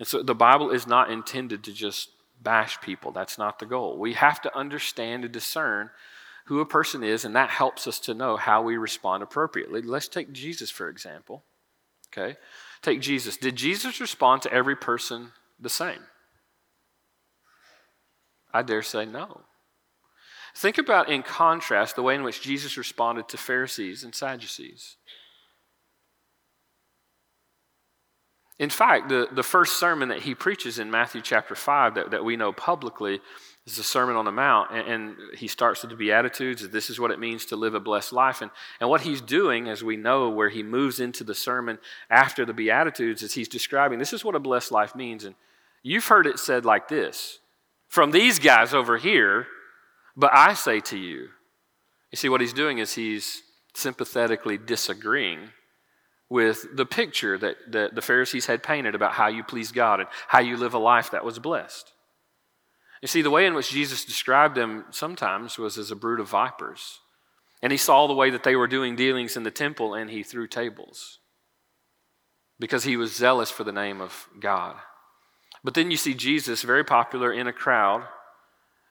And 0.00 0.08
so 0.08 0.22
the 0.22 0.34
Bible 0.34 0.70
is 0.70 0.86
not 0.86 1.10
intended 1.10 1.62
to 1.64 1.72
just 1.72 2.10
bash 2.42 2.80
people. 2.80 3.12
That's 3.12 3.38
not 3.38 3.58
the 3.58 3.66
goal. 3.66 3.98
We 3.98 4.14
have 4.14 4.40
to 4.42 4.56
understand 4.56 5.24
and 5.24 5.32
discern 5.32 5.90
who 6.46 6.60
a 6.60 6.66
person 6.66 7.02
is, 7.02 7.24
and 7.24 7.36
that 7.36 7.50
helps 7.50 7.86
us 7.86 7.98
to 8.00 8.14
know 8.14 8.36
how 8.36 8.62
we 8.62 8.76
respond 8.76 9.22
appropriately. 9.22 9.82
Let's 9.82 10.08
take 10.08 10.32
Jesus, 10.32 10.70
for 10.70 10.88
example. 10.88 11.44
Okay? 12.10 12.36
Take 12.80 13.00
Jesus. 13.00 13.36
Did 13.36 13.56
Jesus 13.56 14.00
respond 14.00 14.42
to 14.42 14.52
every 14.52 14.76
person 14.76 15.32
the 15.60 15.68
same? 15.68 16.00
I 18.52 18.62
dare 18.62 18.82
say 18.82 19.04
no. 19.04 19.42
Think 20.56 20.78
about, 20.78 21.10
in 21.10 21.22
contrast, 21.22 21.96
the 21.96 22.02
way 22.02 22.14
in 22.14 22.22
which 22.22 22.40
Jesus 22.40 22.76
responded 22.76 23.28
to 23.28 23.36
Pharisees 23.36 24.02
and 24.02 24.14
Sadducees. 24.14 24.96
In 28.58 28.70
fact, 28.70 29.08
the, 29.08 29.28
the 29.30 29.42
first 29.42 29.78
sermon 29.78 30.08
that 30.08 30.22
he 30.22 30.34
preaches 30.34 30.78
in 30.78 30.90
Matthew 30.90 31.22
chapter 31.22 31.54
5 31.54 31.94
that, 31.94 32.10
that 32.10 32.24
we 32.24 32.36
know 32.36 32.52
publicly 32.52 33.20
is 33.66 33.76
the 33.76 33.84
Sermon 33.84 34.16
on 34.16 34.24
the 34.24 34.32
Mount. 34.32 34.70
And, 34.72 34.88
and, 34.88 35.16
he 35.36 35.46
starts 35.46 35.82
with 35.82 35.90
the 35.90 35.96
Beatitudes. 35.96 36.68
This 36.68 36.90
is 36.90 36.98
what 36.98 37.12
it 37.12 37.20
means 37.20 37.44
to 37.46 37.56
live 37.56 37.74
a 37.74 37.80
blessed 37.80 38.12
life. 38.12 38.40
And, 38.42 38.50
and 38.80 38.90
what 38.90 39.02
he's 39.02 39.20
doing, 39.20 39.68
as 39.68 39.84
we 39.84 39.96
know, 39.96 40.28
where 40.28 40.48
he 40.48 40.62
moves 40.62 40.98
into 40.98 41.22
the 41.22 41.34
sermon 41.34 41.78
after 42.10 42.44
the 42.44 42.52
Beatitudes, 42.52 43.22
is 43.22 43.34
he's 43.34 43.48
describing 43.48 43.98
this 43.98 44.12
is 44.12 44.24
what 44.24 44.34
a 44.34 44.40
blessed 44.40 44.72
life 44.72 44.96
means. 44.96 45.22
And 45.22 45.36
you've 45.82 46.06
heard 46.06 46.26
it 46.26 46.38
said 46.38 46.64
like 46.64 46.88
this 46.88 47.38
from 47.86 48.10
these 48.10 48.38
guys 48.38 48.74
over 48.74 48.98
here, 48.98 49.46
but 50.16 50.30
I 50.34 50.54
say 50.54 50.80
to 50.80 50.98
you. 50.98 51.28
You 52.10 52.16
see, 52.16 52.28
what 52.28 52.40
he's 52.40 52.52
doing 52.52 52.78
is 52.78 52.94
he's 52.94 53.42
sympathetically 53.74 54.58
disagreeing 54.58 55.50
with 56.30 56.66
the 56.76 56.86
picture 56.86 57.38
that, 57.38 57.56
that 57.68 57.94
the 57.94 58.02
Pharisees 58.02 58.46
had 58.46 58.62
painted 58.62 58.94
about 58.94 59.12
how 59.12 59.28
you 59.28 59.42
please 59.42 59.72
God 59.72 60.00
and 60.00 60.08
how 60.28 60.40
you 60.40 60.56
live 60.56 60.74
a 60.74 60.78
life 60.78 61.10
that 61.10 61.24
was 61.24 61.38
blessed. 61.38 61.92
You 63.00 63.08
see, 63.08 63.22
the 63.22 63.30
way 63.30 63.46
in 63.46 63.54
which 63.54 63.70
Jesus 63.70 64.04
described 64.04 64.54
them 64.54 64.84
sometimes 64.90 65.56
was 65.56 65.78
as 65.78 65.90
a 65.90 65.96
brood 65.96 66.20
of 66.20 66.28
vipers. 66.28 66.98
And 67.62 67.72
he 67.72 67.78
saw 67.78 68.06
the 68.06 68.14
way 68.14 68.30
that 68.30 68.42
they 68.42 68.56
were 68.56 68.66
doing 68.66 68.96
dealings 68.96 69.36
in 69.36 69.42
the 69.42 69.50
temple 69.50 69.94
and 69.94 70.10
he 70.10 70.22
threw 70.22 70.46
tables 70.46 71.18
because 72.60 72.84
he 72.84 72.96
was 72.96 73.14
zealous 73.14 73.50
for 73.50 73.64
the 73.64 73.72
name 73.72 74.00
of 74.00 74.28
God. 74.40 74.76
But 75.64 75.74
then 75.74 75.90
you 75.90 75.96
see 75.96 76.14
Jesus 76.14 76.62
very 76.62 76.84
popular 76.84 77.32
in 77.32 77.46
a 77.46 77.52
crowd 77.52 78.04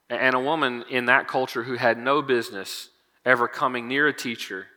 and 0.10 0.36
a 0.36 0.40
woman 0.40 0.86
in 0.90 1.06
that 1.06 1.28
culture 1.28 1.64
who 1.64 1.76
had 1.76 1.98
no 1.98 2.22
business 2.22 2.90
ever 3.26 3.48
coming 3.48 3.88
near 3.88 4.08
a 4.08 4.14
teacher 4.14 4.68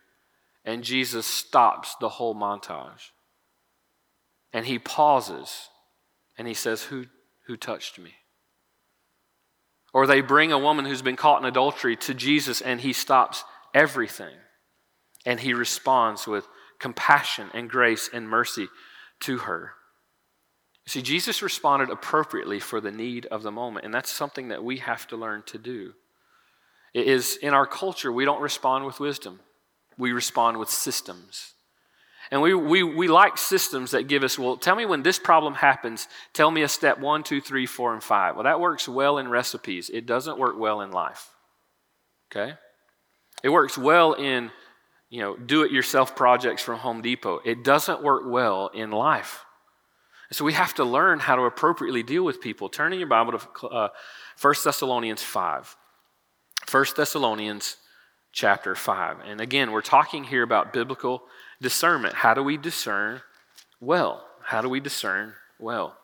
and 0.70 0.84
Jesus 0.84 1.26
stops 1.26 1.96
the 2.00 2.08
whole 2.08 2.34
montage. 2.34 3.10
And 4.52 4.66
he 4.66 4.78
pauses 4.78 5.68
and 6.38 6.48
he 6.48 6.54
says, 6.54 6.84
Who, 6.84 7.06
who 7.46 7.56
touched 7.56 7.98
me? 7.98 8.14
Or 9.92 10.06
they 10.06 10.20
bring 10.20 10.52
a 10.52 10.58
woman 10.58 10.84
who's 10.84 11.02
been 11.02 11.16
caught 11.16 11.42
in 11.42 11.48
adultery 11.48 11.96
to 11.96 12.14
Jesus 12.14 12.60
and 12.60 12.80
he 12.80 12.92
stops 12.92 13.44
everything. 13.74 14.34
And 15.26 15.40
he 15.40 15.52
responds 15.52 16.26
with 16.26 16.46
compassion 16.78 17.50
and 17.52 17.68
grace 17.68 18.08
and 18.12 18.28
mercy 18.28 18.68
to 19.20 19.38
her. 19.38 19.72
See, 20.86 21.02
Jesus 21.02 21.42
responded 21.42 21.90
appropriately 21.90 22.58
for 22.58 22.80
the 22.80 22.90
need 22.90 23.26
of 23.26 23.42
the 23.42 23.52
moment, 23.52 23.84
and 23.84 23.94
that's 23.94 24.10
something 24.10 24.48
that 24.48 24.64
we 24.64 24.78
have 24.78 25.06
to 25.08 25.16
learn 25.16 25.42
to 25.46 25.58
do. 25.58 25.92
It 26.94 27.06
is 27.06 27.36
in 27.36 27.54
our 27.54 27.66
culture, 27.66 28.10
we 28.10 28.24
don't 28.24 28.40
respond 28.40 28.86
with 28.86 28.98
wisdom, 28.98 29.40
we 30.00 30.12
respond 30.12 30.58
with 30.58 30.70
systems. 30.70 31.52
And 32.30 32.40
we, 32.42 32.54
we, 32.54 32.82
we 32.82 33.08
like 33.08 33.36
systems 33.36 33.90
that 33.90 34.06
give 34.08 34.22
us, 34.22 34.38
well, 34.38 34.56
tell 34.56 34.76
me 34.76 34.86
when 34.86 35.02
this 35.02 35.18
problem 35.18 35.54
happens, 35.54 36.08
tell 36.32 36.50
me 36.50 36.62
a 36.62 36.68
step 36.68 36.98
one, 36.98 37.22
two, 37.22 37.40
three, 37.40 37.66
four, 37.66 37.92
and 37.92 38.02
five. 38.02 38.36
Well, 38.36 38.44
that 38.44 38.60
works 38.60 38.88
well 38.88 39.18
in 39.18 39.28
recipes. 39.28 39.90
It 39.90 40.06
doesn't 40.06 40.38
work 40.38 40.58
well 40.58 40.80
in 40.80 40.92
life. 40.92 41.28
Okay? 42.30 42.54
It 43.42 43.48
works 43.48 43.76
well 43.76 44.12
in, 44.12 44.50
you 45.08 45.20
know, 45.20 45.36
do 45.36 45.64
it 45.64 45.72
yourself 45.72 46.14
projects 46.14 46.62
from 46.62 46.78
Home 46.78 47.02
Depot. 47.02 47.40
It 47.44 47.64
doesn't 47.64 48.02
work 48.02 48.22
well 48.26 48.68
in 48.68 48.92
life. 48.92 49.44
So 50.32 50.44
we 50.44 50.52
have 50.52 50.74
to 50.74 50.84
learn 50.84 51.18
how 51.18 51.34
to 51.34 51.42
appropriately 51.42 52.04
deal 52.04 52.22
with 52.22 52.40
people. 52.40 52.68
Turn 52.68 52.92
in 52.92 53.00
your 53.00 53.08
Bible 53.08 53.38
to 53.38 53.66
uh, 53.66 53.88
1 54.40 54.54
Thessalonians 54.62 55.22
5. 55.22 55.76
1 56.70 56.84
Thessalonians 56.96 57.76
chapter 58.32 58.74
5. 58.74 59.18
And 59.26 59.40
again, 59.40 59.72
we're 59.72 59.80
talking 59.80 60.24
here 60.24 60.42
about 60.42 60.72
biblical 60.72 61.22
discernment. 61.60 62.14
How 62.14 62.34
do 62.34 62.42
we 62.42 62.56
discern 62.56 63.20
well? 63.80 64.26
How 64.42 64.62
do 64.62 64.68
we 64.68 64.80
discern 64.80 65.34
well? 65.58 65.96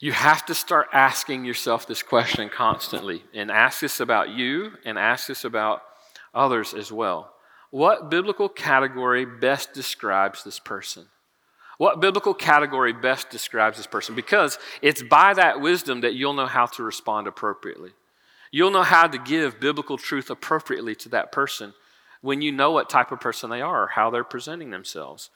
You 0.00 0.12
have 0.12 0.44
to 0.46 0.54
start 0.54 0.88
asking 0.92 1.44
yourself 1.44 1.86
this 1.86 2.02
question 2.02 2.48
constantly 2.48 3.22
and 3.32 3.50
ask 3.50 3.80
this 3.80 4.00
about 4.00 4.30
you 4.30 4.72
and 4.84 4.98
ask 4.98 5.28
this 5.28 5.44
about 5.44 5.82
others 6.34 6.74
as 6.74 6.92
well. 6.92 7.32
What 7.70 8.10
biblical 8.10 8.48
category 8.48 9.24
best 9.24 9.72
describes 9.72 10.44
this 10.44 10.58
person? 10.58 11.06
What 11.78 12.00
biblical 12.00 12.34
category 12.34 12.92
best 12.92 13.30
describes 13.30 13.78
this 13.78 13.86
person? 13.86 14.14
Because 14.14 14.58
it's 14.80 15.02
by 15.02 15.34
that 15.34 15.60
wisdom 15.60 16.02
that 16.02 16.14
you'll 16.14 16.34
know 16.34 16.46
how 16.46 16.66
to 16.66 16.82
respond 16.82 17.26
appropriately. 17.26 17.90
You'll 18.54 18.70
know 18.70 18.84
how 18.84 19.08
to 19.08 19.18
give 19.18 19.58
biblical 19.58 19.98
truth 19.98 20.30
appropriately 20.30 20.94
to 20.94 21.08
that 21.08 21.32
person 21.32 21.74
when 22.20 22.40
you 22.40 22.52
know 22.52 22.70
what 22.70 22.88
type 22.88 23.10
of 23.10 23.18
person 23.18 23.50
they 23.50 23.60
are 23.60 23.88
how 23.88 24.10
they're 24.10 24.22
presenting 24.22 24.70
themselves. 24.70 25.30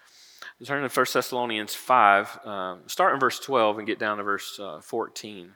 Turn 0.64 0.88
to 0.88 1.00
1 1.00 1.06
Thessalonians 1.12 1.74
5, 1.74 2.38
uh, 2.44 2.76
start 2.86 3.14
in 3.14 3.18
verse 3.18 3.40
12 3.40 3.78
and 3.78 3.88
get 3.88 3.98
down 3.98 4.18
to 4.18 4.22
verse 4.22 4.60
uh, 4.60 4.80
14. 4.80 5.54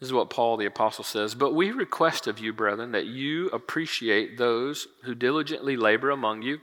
This 0.00 0.08
is 0.08 0.14
what 0.14 0.30
Paul 0.30 0.56
the 0.56 0.64
Apostle 0.64 1.04
says. 1.04 1.34
But 1.34 1.54
we 1.54 1.72
request 1.72 2.26
of 2.26 2.38
you, 2.38 2.54
brethren, 2.54 2.92
that 2.92 3.04
you 3.04 3.48
appreciate 3.48 4.38
those 4.38 4.88
who 5.02 5.14
diligently 5.14 5.76
labor 5.76 6.08
among 6.08 6.40
you 6.40 6.60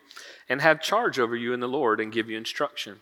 and 0.49 0.59
have 0.59 0.81
charge 0.81 1.19
over 1.19 1.35
you 1.35 1.53
in 1.53 1.59
the 1.59 1.67
Lord 1.67 1.99
and 1.99 2.11
give 2.11 2.31
you 2.31 2.35
instruction. 2.35 3.01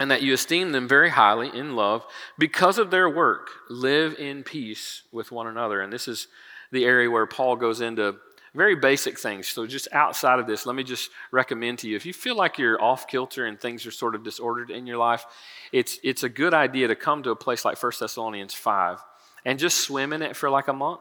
And 0.00 0.10
that 0.10 0.22
you 0.22 0.34
esteem 0.34 0.72
them 0.72 0.88
very 0.88 1.10
highly 1.10 1.56
in 1.56 1.76
love 1.76 2.04
because 2.38 2.78
of 2.78 2.90
their 2.90 3.08
work. 3.08 3.50
Live 3.68 4.18
in 4.18 4.42
peace 4.42 5.02
with 5.12 5.30
one 5.30 5.46
another. 5.46 5.80
And 5.80 5.92
this 5.92 6.08
is 6.08 6.26
the 6.72 6.84
area 6.84 7.08
where 7.08 7.26
Paul 7.26 7.54
goes 7.54 7.80
into 7.80 8.16
very 8.54 8.74
basic 8.74 9.18
things. 9.18 9.48
So, 9.48 9.66
just 9.66 9.88
outside 9.92 10.38
of 10.38 10.46
this, 10.46 10.66
let 10.66 10.74
me 10.74 10.82
just 10.82 11.10
recommend 11.30 11.78
to 11.80 11.88
you 11.88 11.96
if 11.96 12.04
you 12.04 12.12
feel 12.12 12.34
like 12.34 12.58
you're 12.58 12.82
off 12.82 13.06
kilter 13.06 13.46
and 13.46 13.60
things 13.60 13.86
are 13.86 13.92
sort 13.92 14.14
of 14.14 14.24
disordered 14.24 14.70
in 14.70 14.86
your 14.86 14.96
life, 14.96 15.24
it's, 15.72 16.00
it's 16.02 16.24
a 16.24 16.28
good 16.28 16.54
idea 16.54 16.88
to 16.88 16.96
come 16.96 17.22
to 17.22 17.30
a 17.30 17.36
place 17.36 17.64
like 17.64 17.80
1 17.80 17.92
Thessalonians 18.00 18.54
5 18.54 18.98
and 19.44 19.58
just 19.58 19.78
swim 19.78 20.12
in 20.12 20.22
it 20.22 20.36
for 20.36 20.50
like 20.50 20.68
a 20.68 20.72
month. 20.72 21.00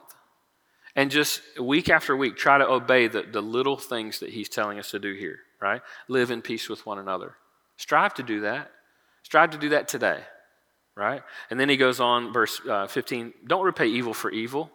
And 0.96 1.12
just 1.12 1.42
week 1.60 1.90
after 1.90 2.16
week, 2.16 2.36
try 2.36 2.58
to 2.58 2.68
obey 2.68 3.08
the, 3.08 3.24
the 3.24 3.42
little 3.42 3.78
things 3.78 4.20
that 4.20 4.30
he's 4.30 4.50
telling 4.50 4.80
us 4.80 4.92
to 4.92 5.00
do 5.00 5.14
here, 5.14 5.40
right? 5.62 5.82
Live 6.08 6.32
in 6.32 6.42
peace 6.42 6.68
with 6.68 6.86
one 6.86 7.00
another. 7.00 7.36
Strive 7.78 8.14
to 8.16 8.24
do 8.24 8.42
that. 8.42 8.72
Strive 9.30 9.52
to 9.52 9.58
do 9.58 9.70
that 9.70 9.88
today, 9.88 10.20
right? 10.98 11.24
And 11.50 11.58
then 11.58 11.70
he 11.70 11.78
goes 11.78 12.02
on, 12.02 12.34
verse 12.34 12.60
uh, 12.68 12.88
15 12.88 13.34
don't 13.48 13.64
repay 13.64 13.88
evil 13.88 14.14
for 14.14 14.30
evil 14.30 14.70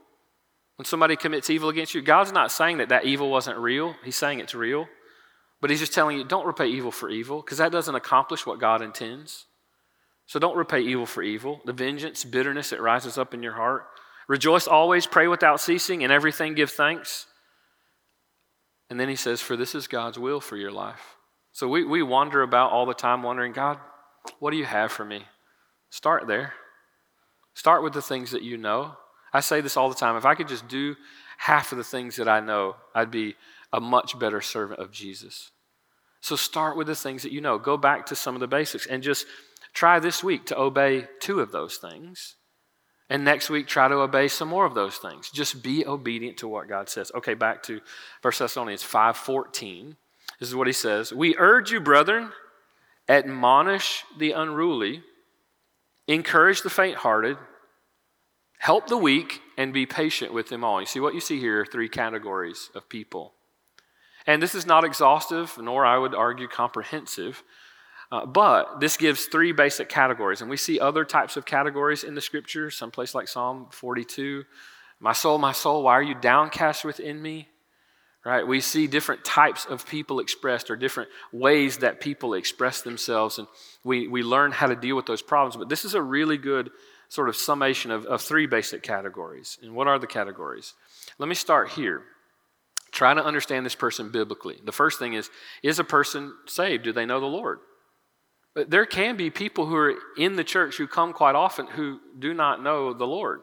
when 0.77 0.87
somebody 0.87 1.15
commits 1.15 1.51
evil 1.51 1.69
against 1.69 1.95
you, 1.95 2.03
God's 2.03 2.33
not 2.33 2.51
saying 2.51 2.79
that 2.79 2.89
that 2.89 3.05
evil 3.05 3.31
wasn't 3.31 3.59
real. 3.59 3.95
He's 4.05 4.17
saying 4.17 4.41
it's 4.41 4.55
real. 4.55 4.89
But 5.61 5.71
He's 5.71 5.81
just 5.81 5.95
telling 5.95 6.19
you, 6.19 6.25
don't 6.25 6.47
repay 6.47 6.67
evil 6.67 6.91
for 6.91 7.09
evil, 7.09 7.41
because 7.41 7.59
that 7.59 7.73
doesn't 7.73 7.95
accomplish 7.95 8.45
what 8.45 8.59
God 8.59 8.83
intends. 8.83 9.47
So 10.27 10.39
don't 10.39 10.57
repay 10.57 10.81
evil 10.81 11.07
for 11.07 11.23
evil. 11.23 11.61
The 11.65 11.73
vengeance, 11.73 12.25
bitterness 12.25 12.71
that 12.71 12.81
rises 12.81 13.19
up 13.19 13.35
in 13.35 13.43
your 13.43 13.53
heart. 13.53 13.87
Rejoice 14.27 14.67
always, 14.67 15.07
pray 15.07 15.29
without 15.29 15.61
ceasing, 15.61 16.03
and 16.03 16.13
everything 16.13 16.55
give 16.55 16.71
thanks. 16.71 17.27
And 18.91 18.99
then 18.99 19.09
He 19.09 19.17
says, 19.17 19.41
for 19.41 19.57
this 19.57 19.75
is 19.75 19.87
God's 19.87 20.19
will 20.19 20.41
for 20.41 20.57
your 20.57 20.73
life. 20.73 21.17
So 21.53 21.69
we, 21.69 21.85
we 21.85 22.03
wander 22.03 22.43
about 22.43 22.73
all 22.73 22.85
the 22.85 22.95
time 22.95 23.23
wondering, 23.23 23.53
God, 23.53 23.79
what 24.39 24.51
do 24.51 24.57
you 24.57 24.65
have 24.65 24.93
for 24.93 25.05
me? 25.05 25.25
Start 25.91 26.27
there. 26.27 26.55
Start 27.55 27.83
with 27.83 27.93
the 27.93 28.03
things 28.03 28.33
that 28.33 28.43
you 28.43 28.57
know. 28.57 28.97
I 29.33 29.41
say 29.41 29.61
this 29.61 29.77
all 29.77 29.89
the 29.89 29.95
time. 29.95 30.17
If 30.17 30.25
I 30.25 30.35
could 30.35 30.49
just 30.49 30.69
do 30.69 30.97
half 31.39 31.73
of 31.73 31.79
the 31.79 31.85
things 31.85 32.17
that 32.17 32.29
I 32.29 32.41
know, 32.41 32.77
I'd 32.95 33.11
be 33.11 33.35
a 33.73 33.81
much 33.81 34.19
better 34.19 34.41
servant 34.41 34.81
of 34.81 34.91
Jesus. 34.93 35.51
So 36.21 36.37
start 36.37 36.77
with 36.77 36.87
the 36.87 36.95
things 36.95 37.23
that 37.23 37.33
you 37.33 37.41
know. 37.41 37.59
Go 37.59 37.77
back 37.77 38.07
to 38.07 38.17
some 38.17 38.35
of 38.35 38.41
the 38.41 38.47
basics 38.47 38.87
and 38.87 39.03
just 39.03 39.27
try 39.73 39.99
this 39.99 40.25
week 40.25 40.47
to 40.47 40.59
obey 40.59 41.09
two 41.21 41.41
of 41.41 41.53
those 41.53 41.77
things. 41.77 42.37
And 43.11 43.25
next 43.25 43.51
week, 43.51 43.67
try 43.67 43.89
to 43.89 43.97
obey 43.97 44.29
some 44.29 44.49
more 44.49 44.65
of 44.65 44.75
those 44.75 44.97
things. 44.97 45.31
Just 45.31 45.63
be 45.63 45.87
obedient 45.87 46.39
to 46.39 46.49
what 46.49 46.69
God 46.69 46.89
says. 46.89 47.13
Okay, 47.15 47.35
back 47.35 47.63
to 47.65 47.81
1 48.23 48.33
Thessalonians 48.39 48.83
5.14. 48.83 49.97
This 50.41 50.49
is 50.49 50.55
what 50.55 50.67
he 50.67 50.73
says. 50.73 51.13
We 51.13 51.37
urge 51.37 51.71
you, 51.71 51.81
brethren, 51.81 52.33
admonish 53.09 54.05
the 54.19 54.33
unruly, 54.33 55.03
encourage 56.07 56.63
the 56.63 56.71
faint-hearted, 56.71 57.37
Help 58.65 58.87
the 58.87 58.97
weak 58.97 59.43
and 59.59 59.75
be 59.75 59.85
patient 59.85 60.33
with 60.33 60.49
them 60.49 60.65
all. 60.65 60.81
You 60.81 60.87
see 60.87 60.99
what 60.99 61.13
you 61.13 61.21
see 61.21 61.39
here 61.39 61.61
are 61.61 61.67
three 61.67 61.87
categories 61.87 62.71
of 62.75 62.89
people. 62.89 63.35
And 64.27 64.43
this 64.43 64.55
is 64.55 64.65
not 64.65 64.85
exhaustive, 64.85 65.59
nor 65.61 65.85
I 65.85 65.99
would 65.99 66.15
argue 66.15 66.49
comprehensive, 66.49 67.43
uh, 68.11 68.25
but 68.25 68.81
this 68.81 68.97
gives 68.97 69.27
three 69.27 69.53
basic 69.53 69.91
categories. 69.91 70.41
And 70.41 70.49
we 70.49 70.57
see 70.57 70.81
other 70.81 71.05
types 71.05 71.37
of 71.37 71.45
categories 71.45 72.05
in 72.05 72.15
the 72.15 72.23
scripture, 72.23 72.71
someplace 72.71 73.15
like 73.15 73.29
Psalm 73.29 73.67
42. 73.71 74.45
My 74.99 75.13
soul, 75.13 75.37
my 75.37 75.53
soul, 75.53 75.83
why 75.83 75.93
are 75.93 76.03
you 76.03 76.15
downcast 76.15 76.87
within 76.87 77.21
me? 77.21 77.49
Right? 78.25 78.47
We 78.47 78.61
see 78.61 78.87
different 78.87 79.23
types 79.23 79.67
of 79.67 79.87
people 79.87 80.19
expressed 80.19 80.71
or 80.71 80.77
different 80.77 81.11
ways 81.31 81.79
that 81.79 82.01
people 82.01 82.33
express 82.33 82.81
themselves, 82.81 83.39
and 83.39 83.47
we, 83.85 84.09
we 84.09 84.23
learn 84.23 84.51
how 84.51 84.67
to 84.67 84.75
deal 84.75 84.97
with 84.97 85.05
those 85.05 85.21
problems. 85.21 85.57
But 85.57 85.69
this 85.69 85.85
is 85.85 85.93
a 85.93 86.01
really 86.01 86.39
good 86.39 86.71
sort 87.11 87.29
of 87.29 87.37
summation 87.37 87.91
of, 87.91 88.07
of 88.07 88.23
three 88.23 88.47
basic 88.47 88.83
categories. 88.83 89.59
And 89.63 89.75
what 89.75 89.89
are 89.89 89.99
the 89.99 90.07
categories? 90.07 90.73
Let 91.19 91.29
me 91.29 91.35
start 91.35 91.71
here. 91.71 92.03
Try 92.93 93.13
to 93.13 93.25
understand 93.25 93.67
this 93.67 93.75
person 93.75 94.11
biblically. 94.11 94.59
The 94.65 94.73
first 94.73 94.99
thing 94.99 95.15
is 95.15 95.29
Is 95.63 95.79
a 95.79 95.85
person 95.85 96.33
saved? 96.47 96.85
Do 96.85 96.93
they 96.93 97.05
know 97.05 97.21
the 97.21 97.27
Lord? 97.27 97.59
But 98.55 98.71
there 98.71 98.87
can 98.87 99.17
be 99.17 99.31
people 99.31 99.67
who 99.67 99.75
are 99.75 99.95
in 100.17 100.37
the 100.37 100.45
church 100.45 100.77
who 100.77 100.87
come 100.87 101.13
quite 101.13 101.35
often 101.35 101.67
who 101.67 102.01
do 102.19 102.33
not 102.33 102.63
know 102.63 102.95
the 102.95 103.07
Lord. 103.07 103.41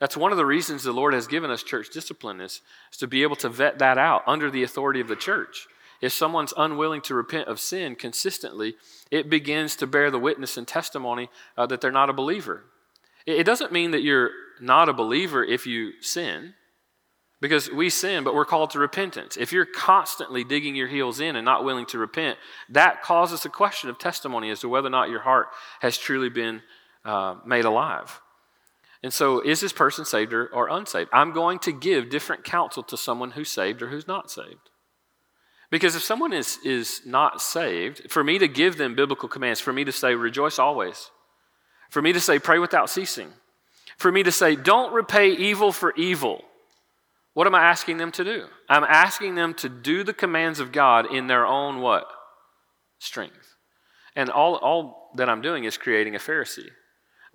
That's 0.00 0.16
one 0.16 0.30
of 0.30 0.38
the 0.38 0.46
reasons 0.46 0.82
the 0.82 0.92
Lord 0.92 1.14
has 1.14 1.26
given 1.26 1.50
us 1.50 1.62
church 1.62 1.90
discipline 1.90 2.40
is, 2.40 2.60
is 2.92 2.98
to 2.98 3.06
be 3.06 3.22
able 3.22 3.36
to 3.36 3.48
vet 3.48 3.78
that 3.80 3.98
out 3.98 4.22
under 4.26 4.50
the 4.50 4.62
authority 4.62 5.00
of 5.00 5.08
the 5.08 5.16
church. 5.16 5.66
If 6.00 6.12
someone's 6.12 6.54
unwilling 6.56 7.00
to 7.02 7.14
repent 7.14 7.48
of 7.48 7.58
sin 7.58 7.96
consistently, 7.96 8.76
it 9.10 9.28
begins 9.28 9.74
to 9.76 9.86
bear 9.86 10.10
the 10.10 10.18
witness 10.18 10.56
and 10.56 10.68
testimony 10.68 11.28
uh, 11.56 11.66
that 11.66 11.80
they're 11.80 11.90
not 11.90 12.10
a 12.10 12.12
believer. 12.12 12.64
It 13.26 13.44
doesn't 13.44 13.72
mean 13.72 13.90
that 13.90 14.02
you're 14.02 14.30
not 14.60 14.88
a 14.88 14.92
believer 14.92 15.44
if 15.44 15.66
you 15.66 15.92
sin, 16.00 16.54
because 17.40 17.70
we 17.70 17.90
sin, 17.90 18.24
but 18.24 18.34
we're 18.34 18.44
called 18.44 18.70
to 18.70 18.78
repentance. 18.78 19.36
If 19.36 19.52
you're 19.52 19.66
constantly 19.66 20.44
digging 20.44 20.74
your 20.74 20.88
heels 20.88 21.20
in 21.20 21.36
and 21.36 21.44
not 21.44 21.64
willing 21.64 21.86
to 21.86 21.98
repent, 21.98 22.38
that 22.68 23.02
causes 23.02 23.44
a 23.44 23.48
question 23.48 23.90
of 23.90 23.98
testimony 23.98 24.50
as 24.50 24.60
to 24.60 24.68
whether 24.68 24.88
or 24.88 24.90
not 24.90 25.10
your 25.10 25.20
heart 25.20 25.48
has 25.80 25.98
truly 25.98 26.28
been 26.28 26.62
uh, 27.04 27.36
made 27.46 27.64
alive. 27.64 28.20
And 29.02 29.12
so, 29.12 29.40
is 29.40 29.60
this 29.60 29.72
person 29.72 30.04
saved 30.04 30.32
or, 30.32 30.48
or 30.48 30.68
unsaved? 30.68 31.10
I'm 31.12 31.32
going 31.32 31.60
to 31.60 31.72
give 31.72 32.10
different 32.10 32.44
counsel 32.44 32.82
to 32.84 32.96
someone 32.96 33.32
who's 33.32 33.48
saved 33.48 33.80
or 33.80 33.88
who's 33.88 34.08
not 34.08 34.30
saved. 34.30 34.70
Because 35.70 35.94
if 35.94 36.02
someone 36.02 36.32
is, 36.32 36.58
is 36.64 37.02
not 37.04 37.40
saved, 37.42 38.10
for 38.10 38.24
me 38.24 38.38
to 38.38 38.48
give 38.48 38.78
them 38.78 38.94
biblical 38.94 39.28
commands, 39.28 39.60
for 39.60 39.72
me 39.72 39.84
to 39.84 39.92
say, 39.92 40.14
rejoice 40.14 40.58
always, 40.58 41.10
for 41.90 42.02
me 42.02 42.12
to 42.12 42.20
say, 42.20 42.38
pray 42.38 42.58
without 42.58 42.90
ceasing. 42.90 43.28
For 43.98 44.10
me 44.10 44.22
to 44.22 44.32
say, 44.32 44.56
don't 44.56 44.92
repay 44.92 45.30
evil 45.30 45.72
for 45.72 45.92
evil. 45.94 46.44
What 47.34 47.46
am 47.46 47.54
I 47.54 47.64
asking 47.64 47.98
them 47.98 48.12
to 48.12 48.24
do? 48.24 48.46
I'm 48.68 48.84
asking 48.84 49.34
them 49.34 49.54
to 49.54 49.68
do 49.68 50.04
the 50.04 50.14
commands 50.14 50.60
of 50.60 50.72
God 50.72 51.12
in 51.12 51.26
their 51.26 51.46
own 51.46 51.80
what? 51.80 52.10
Strength. 52.98 53.54
And 54.16 54.30
all, 54.30 54.56
all 54.56 55.10
that 55.16 55.28
I'm 55.28 55.42
doing 55.42 55.64
is 55.64 55.76
creating 55.76 56.14
a 56.14 56.18
Pharisee, 56.18 56.70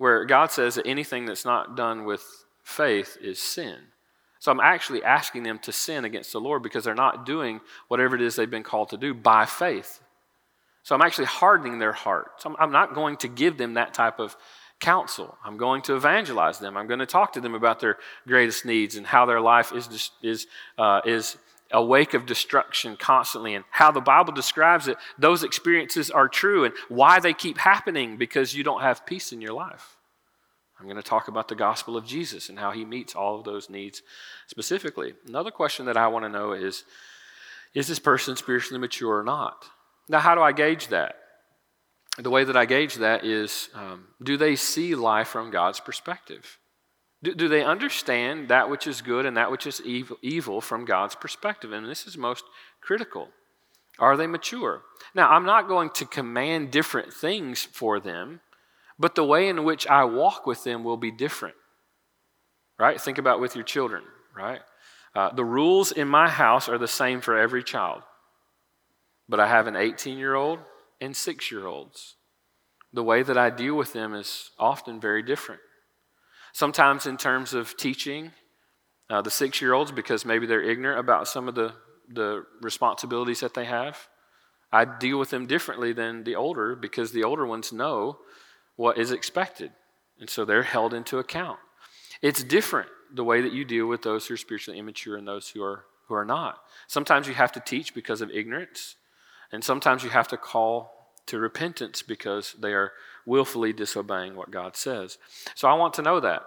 where 0.04 0.26
God 0.26 0.52
says 0.52 0.74
that 0.74 0.86
anything 0.86 1.24
that's 1.24 1.46
not 1.46 1.78
done 1.78 2.04
with 2.04 2.22
faith 2.62 3.16
is 3.22 3.38
sin. 3.38 3.78
So 4.38 4.52
I'm 4.52 4.60
actually 4.60 5.02
asking 5.02 5.44
them 5.44 5.58
to 5.60 5.72
sin 5.72 6.04
against 6.04 6.30
the 6.30 6.42
Lord 6.42 6.62
because 6.62 6.84
they're 6.84 6.94
not 6.94 7.24
doing 7.24 7.62
whatever 7.88 8.14
it 8.14 8.20
is 8.20 8.36
they've 8.36 8.50
been 8.50 8.62
called 8.62 8.90
to 8.90 8.98
do 8.98 9.14
by 9.14 9.46
faith. 9.46 10.02
So 10.82 10.94
I'm 10.94 11.00
actually 11.00 11.24
hardening 11.24 11.78
their 11.78 11.94
heart. 11.94 12.32
So 12.36 12.50
I'm, 12.50 12.56
I'm 12.58 12.70
not 12.70 12.94
going 12.94 13.16
to 13.16 13.28
give 13.28 13.56
them 13.56 13.72
that 13.74 13.94
type 13.94 14.20
of 14.20 14.36
counsel. 14.78 15.38
I'm 15.42 15.56
going 15.56 15.80
to 15.84 15.96
evangelize 15.96 16.58
them. 16.58 16.76
I'm 16.76 16.86
going 16.86 17.00
to 17.00 17.06
talk 17.06 17.32
to 17.32 17.40
them 17.40 17.54
about 17.54 17.80
their 17.80 17.96
greatest 18.26 18.66
needs 18.66 18.96
and 18.96 19.06
how 19.06 19.24
their 19.24 19.40
life 19.40 19.72
is, 19.72 20.10
is, 20.22 20.46
uh, 20.76 21.00
is 21.06 21.38
a 21.72 21.84
wake 21.84 22.14
of 22.14 22.26
destruction 22.26 22.96
constantly 22.96 23.54
and 23.54 23.64
how 23.70 23.90
the 23.90 24.00
Bible 24.00 24.32
describes 24.32 24.86
it. 24.86 24.96
Those 25.18 25.42
experiences 25.42 26.10
are 26.10 26.28
true 26.28 26.64
and 26.64 26.74
why 26.88 27.20
they 27.20 27.32
keep 27.32 27.58
happening 27.58 28.16
because 28.16 28.54
you 28.54 28.62
don't 28.62 28.82
have 28.82 29.06
peace 29.06 29.32
in 29.32 29.40
your 29.40 29.54
life. 29.54 29.96
I'm 30.78 30.86
going 30.86 30.96
to 30.96 31.02
talk 31.02 31.28
about 31.28 31.48
the 31.48 31.54
gospel 31.54 31.96
of 31.96 32.04
Jesus 32.04 32.48
and 32.48 32.58
how 32.58 32.72
he 32.72 32.84
meets 32.84 33.14
all 33.14 33.38
of 33.38 33.44
those 33.44 33.70
needs 33.70 34.02
specifically. 34.48 35.14
Another 35.26 35.50
question 35.50 35.86
that 35.86 35.96
I 35.96 36.08
want 36.08 36.24
to 36.24 36.28
know 36.28 36.52
is 36.52 36.84
is 37.74 37.88
this 37.88 37.98
person 37.98 38.36
spiritually 38.36 38.80
mature 38.80 39.18
or 39.18 39.24
not? 39.24 39.64
Now, 40.08 40.20
how 40.20 40.34
do 40.34 40.42
I 40.42 40.52
gauge 40.52 40.88
that? 40.88 41.16
The 42.18 42.30
way 42.30 42.44
that 42.44 42.56
I 42.56 42.66
gauge 42.66 42.96
that 42.96 43.24
is 43.24 43.68
um, 43.74 44.06
do 44.22 44.36
they 44.36 44.54
see 44.54 44.94
life 44.94 45.28
from 45.28 45.50
God's 45.50 45.80
perspective? 45.80 46.58
Do, 47.24 47.34
do 47.34 47.48
they 47.48 47.64
understand 47.64 48.48
that 48.48 48.68
which 48.68 48.86
is 48.86 49.00
good 49.00 49.24
and 49.24 49.36
that 49.38 49.50
which 49.50 49.66
is 49.66 49.80
evil, 49.82 50.18
evil 50.20 50.60
from 50.60 50.84
God's 50.84 51.14
perspective? 51.14 51.72
And 51.72 51.88
this 51.88 52.06
is 52.06 52.18
most 52.18 52.44
critical. 52.82 53.30
Are 53.98 54.16
they 54.16 54.26
mature? 54.26 54.82
Now, 55.14 55.30
I'm 55.30 55.46
not 55.46 55.66
going 55.66 55.88
to 55.94 56.04
command 56.04 56.70
different 56.70 57.14
things 57.14 57.62
for 57.62 57.98
them, 57.98 58.40
but 58.98 59.14
the 59.14 59.24
way 59.24 59.48
in 59.48 59.64
which 59.64 59.86
I 59.86 60.04
walk 60.04 60.46
with 60.46 60.64
them 60.64 60.84
will 60.84 60.98
be 60.98 61.10
different. 61.10 61.54
Right? 62.78 63.00
Think 63.00 63.16
about 63.16 63.40
with 63.40 63.54
your 63.54 63.64
children, 63.64 64.02
right? 64.36 64.60
Uh, 65.14 65.32
the 65.32 65.44
rules 65.44 65.92
in 65.92 66.08
my 66.08 66.28
house 66.28 66.68
are 66.68 66.78
the 66.78 66.88
same 66.88 67.22
for 67.22 67.38
every 67.38 67.62
child, 67.62 68.02
but 69.28 69.40
I 69.40 69.46
have 69.46 69.66
an 69.66 69.76
18 69.76 70.18
year 70.18 70.34
old 70.34 70.58
and 71.00 71.16
six 71.16 71.50
year 71.50 71.66
olds. 71.66 72.16
The 72.92 73.04
way 73.04 73.22
that 73.22 73.38
I 73.38 73.48
deal 73.48 73.76
with 73.76 73.94
them 73.94 74.12
is 74.12 74.50
often 74.58 75.00
very 75.00 75.22
different. 75.22 75.60
Sometimes, 76.54 77.04
in 77.06 77.16
terms 77.16 77.52
of 77.52 77.76
teaching 77.76 78.30
uh, 79.10 79.20
the 79.20 79.30
six 79.30 79.60
year 79.60 79.72
olds, 79.72 79.90
because 79.90 80.24
maybe 80.24 80.46
they're 80.46 80.62
ignorant 80.62 81.00
about 81.00 81.26
some 81.26 81.48
of 81.48 81.56
the, 81.56 81.74
the 82.08 82.46
responsibilities 82.62 83.40
that 83.40 83.54
they 83.54 83.64
have, 83.64 84.06
I 84.70 84.84
deal 84.84 85.18
with 85.18 85.30
them 85.30 85.46
differently 85.46 85.92
than 85.92 86.22
the 86.22 86.36
older 86.36 86.76
because 86.76 87.10
the 87.10 87.24
older 87.24 87.44
ones 87.44 87.72
know 87.72 88.18
what 88.76 88.98
is 88.98 89.10
expected. 89.10 89.72
And 90.20 90.30
so 90.30 90.44
they're 90.44 90.62
held 90.62 90.94
into 90.94 91.18
account. 91.18 91.58
It's 92.22 92.44
different 92.44 92.88
the 93.12 93.24
way 93.24 93.40
that 93.40 93.52
you 93.52 93.64
deal 93.64 93.88
with 93.88 94.02
those 94.02 94.28
who 94.28 94.34
are 94.34 94.36
spiritually 94.36 94.78
immature 94.78 95.16
and 95.16 95.26
those 95.26 95.48
who 95.48 95.62
are, 95.62 95.86
who 96.06 96.14
are 96.14 96.24
not. 96.24 96.60
Sometimes 96.86 97.26
you 97.26 97.34
have 97.34 97.50
to 97.52 97.60
teach 97.60 97.94
because 97.94 98.20
of 98.20 98.30
ignorance, 98.30 98.94
and 99.50 99.64
sometimes 99.64 100.04
you 100.04 100.10
have 100.10 100.28
to 100.28 100.36
call 100.36 100.92
to 101.26 101.38
repentance 101.40 102.02
because 102.02 102.54
they 102.60 102.72
are 102.72 102.92
willfully 103.26 103.72
disobeying 103.72 104.36
what 104.36 104.50
God 104.50 104.76
says. 104.76 105.18
So 105.54 105.68
I 105.68 105.74
want 105.74 105.94
to 105.94 106.02
know 106.02 106.20
that. 106.20 106.42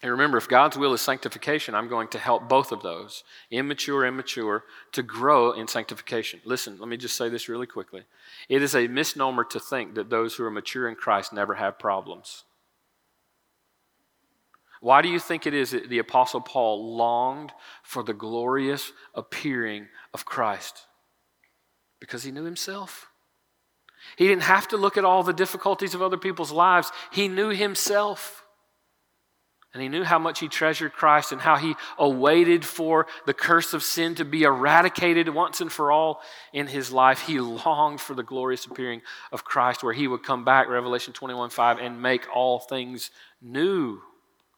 And 0.00 0.12
remember, 0.12 0.38
if 0.38 0.48
God's 0.48 0.78
will 0.78 0.92
is 0.92 1.00
sanctification, 1.00 1.74
I'm 1.74 1.88
going 1.88 2.06
to 2.08 2.18
help 2.18 2.48
both 2.48 2.70
of 2.70 2.82
those, 2.82 3.24
immature 3.50 4.04
and 4.04 4.16
mature, 4.16 4.62
to 4.92 5.02
grow 5.02 5.50
in 5.50 5.66
sanctification. 5.66 6.40
Listen, 6.44 6.76
let 6.78 6.88
me 6.88 6.96
just 6.96 7.16
say 7.16 7.28
this 7.28 7.48
really 7.48 7.66
quickly. 7.66 8.04
It 8.48 8.62
is 8.62 8.76
a 8.76 8.86
misnomer 8.86 9.42
to 9.44 9.58
think 9.58 9.96
that 9.96 10.08
those 10.08 10.36
who 10.36 10.44
are 10.44 10.52
mature 10.52 10.88
in 10.88 10.94
Christ 10.94 11.32
never 11.32 11.54
have 11.54 11.80
problems. 11.80 12.44
Why 14.80 15.02
do 15.02 15.08
you 15.08 15.18
think 15.18 15.46
it 15.46 15.54
is 15.54 15.72
that 15.72 15.88
the 15.88 15.98
Apostle 15.98 16.42
Paul 16.42 16.96
longed 16.96 17.52
for 17.82 18.04
the 18.04 18.14
glorious 18.14 18.92
appearing 19.16 19.88
of 20.14 20.24
Christ? 20.24 20.86
Because 21.98 22.22
he 22.22 22.30
knew 22.30 22.44
himself. 22.44 23.07
He 24.18 24.26
didn't 24.26 24.42
have 24.42 24.66
to 24.68 24.76
look 24.76 24.96
at 24.96 25.04
all 25.04 25.22
the 25.22 25.32
difficulties 25.32 25.94
of 25.94 26.02
other 26.02 26.16
people's 26.16 26.50
lives, 26.50 26.90
he 27.12 27.28
knew 27.28 27.50
himself. 27.50 28.44
And 29.72 29.80
he 29.80 29.88
knew 29.88 30.02
how 30.02 30.18
much 30.18 30.40
he 30.40 30.48
treasured 30.48 30.92
Christ 30.92 31.30
and 31.30 31.40
how 31.40 31.56
he 31.56 31.76
awaited 31.98 32.64
for 32.64 33.06
the 33.26 33.34
curse 33.34 33.74
of 33.74 33.84
sin 33.84 34.16
to 34.16 34.24
be 34.24 34.42
eradicated 34.42 35.28
once 35.28 35.60
and 35.60 35.70
for 35.70 35.92
all 35.92 36.20
in 36.52 36.66
his 36.66 36.90
life. 36.90 37.20
He 37.20 37.38
longed 37.38 38.00
for 38.00 38.14
the 38.14 38.24
glorious 38.24 38.66
appearing 38.66 39.02
of 39.30 39.44
Christ 39.44 39.84
where 39.84 39.92
he 39.92 40.08
would 40.08 40.24
come 40.24 40.44
back, 40.44 40.68
Revelation 40.68 41.12
21 41.12 41.50
5, 41.50 41.78
and 41.78 42.02
make 42.02 42.26
all 42.34 42.58
things 42.58 43.10
new. 43.40 44.00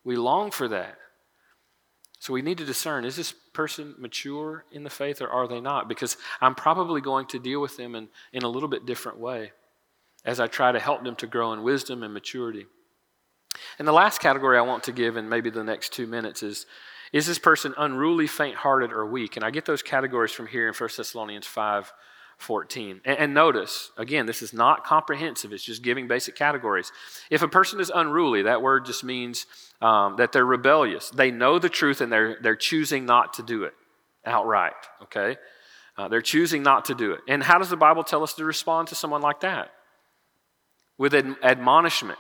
We 0.05 0.17
long 0.17 0.53
for 0.53 0.69
that. 0.69 0.97
So 2.19 2.33
we 2.33 2.41
need 2.41 2.57
to 2.59 2.65
discern 2.65 3.05
is 3.05 3.17
this 3.17 3.35
person 3.53 3.95
mature 3.99 4.65
in 4.71 4.85
the 4.85 4.91
faith 4.91 5.21
or 5.21 5.29
are 5.29 5.49
they 5.49 5.61
not? 5.61 5.89
Because 5.89 6.17
I'm 6.41 6.55
probably 6.55 7.01
going 7.01 7.27
to 7.29 7.39
deal 7.39 7.61
with 7.61 7.77
them 7.77 7.95
in, 7.95 8.09
in 8.33 8.43
a 8.43 8.49
little 8.49 8.69
bit 8.69 8.87
different 8.87 9.19
way 9.19 9.53
as 10.25 10.41
I 10.41 10.47
try 10.47 10.73
to 10.73 10.79
help 10.79 11.03
them 11.03 11.17
to 11.17 11.27
grow 11.27 11.53
in 11.53 11.63
wisdom 11.63 12.03
and 12.03 12.15
maturity. 12.15 12.67
And 13.79 13.89
the 13.89 13.93
last 13.93 14.21
category 14.21 14.59
I 14.59 14.63
want 14.63 14.85
to 14.85 14.93
give 14.93 15.17
in 15.17 15.29
maybe 15.29 15.51
the 15.51 15.65
next 15.65 15.93
two 15.93 16.07
minutes 16.07 16.43
is 16.43 16.67
is 17.13 17.27
this 17.27 17.41
person 17.41 17.75
unruly, 17.77 18.29
faint 18.29 18.55
hearted, 18.55 18.93
or 18.93 19.05
weak? 19.05 19.37
And 19.37 19.45
I 19.45 19.51
get 19.51 19.65
those 19.65 19.83
categories 19.83 20.31
from 20.31 20.47
here 20.47 20.69
in 20.69 20.75
1 20.75 20.91
Thessalonians 20.97 21.47
5 21.47 21.93
14. 22.41 23.03
And, 23.05 23.19
and, 23.19 23.35
notice, 23.35 23.91
again, 23.97 24.27
this 24.27 24.41
is 24.41 24.53
not 24.53 24.85
comprehensive, 24.85 25.53
it's 25.53 25.63
just 25.63 25.83
giving 25.83 26.09
basic 26.09 26.35
categories. 26.35 26.91
If 27.31 27.43
a 27.43 27.49
person 27.49 27.81
is 27.81 27.93
unruly, 27.95 28.43
that 28.43 28.63
word 28.63 28.87
just 28.87 29.05
means 29.05 29.47
um, 29.83 30.17
that 30.17 30.33
they're 30.33 30.45
rebellious. 30.45 31.11
They 31.11 31.31
know 31.31 31.59
the 31.59 31.69
truth 31.69 32.01
and 32.01 32.11
they're, 32.11 32.39
they're 32.41 32.57
choosing 32.57 33.05
not 33.05 33.35
to 33.35 33.43
do 33.43 33.65
it 33.65 33.75
outright, 34.25 34.73
okay? 35.03 35.37
Uh, 35.97 36.09
they're 36.09 36.23
choosing 36.23 36.63
not 36.63 36.87
to 36.87 36.95
do 36.95 37.13
it. 37.13 37.21
And 37.29 37.43
how 37.43 37.59
does 37.59 37.71
the 37.71 37.77
Bible 37.77 38.05
tell 38.05 38.23
us 38.23 38.35
to 38.35 38.45
respond 38.45 38.89
to 38.89 38.95
someone 38.95 39.21
like 39.21 39.41
that? 39.41 39.71
With 40.97 41.15
ad- 41.15 41.37
admonishment. 41.43 42.19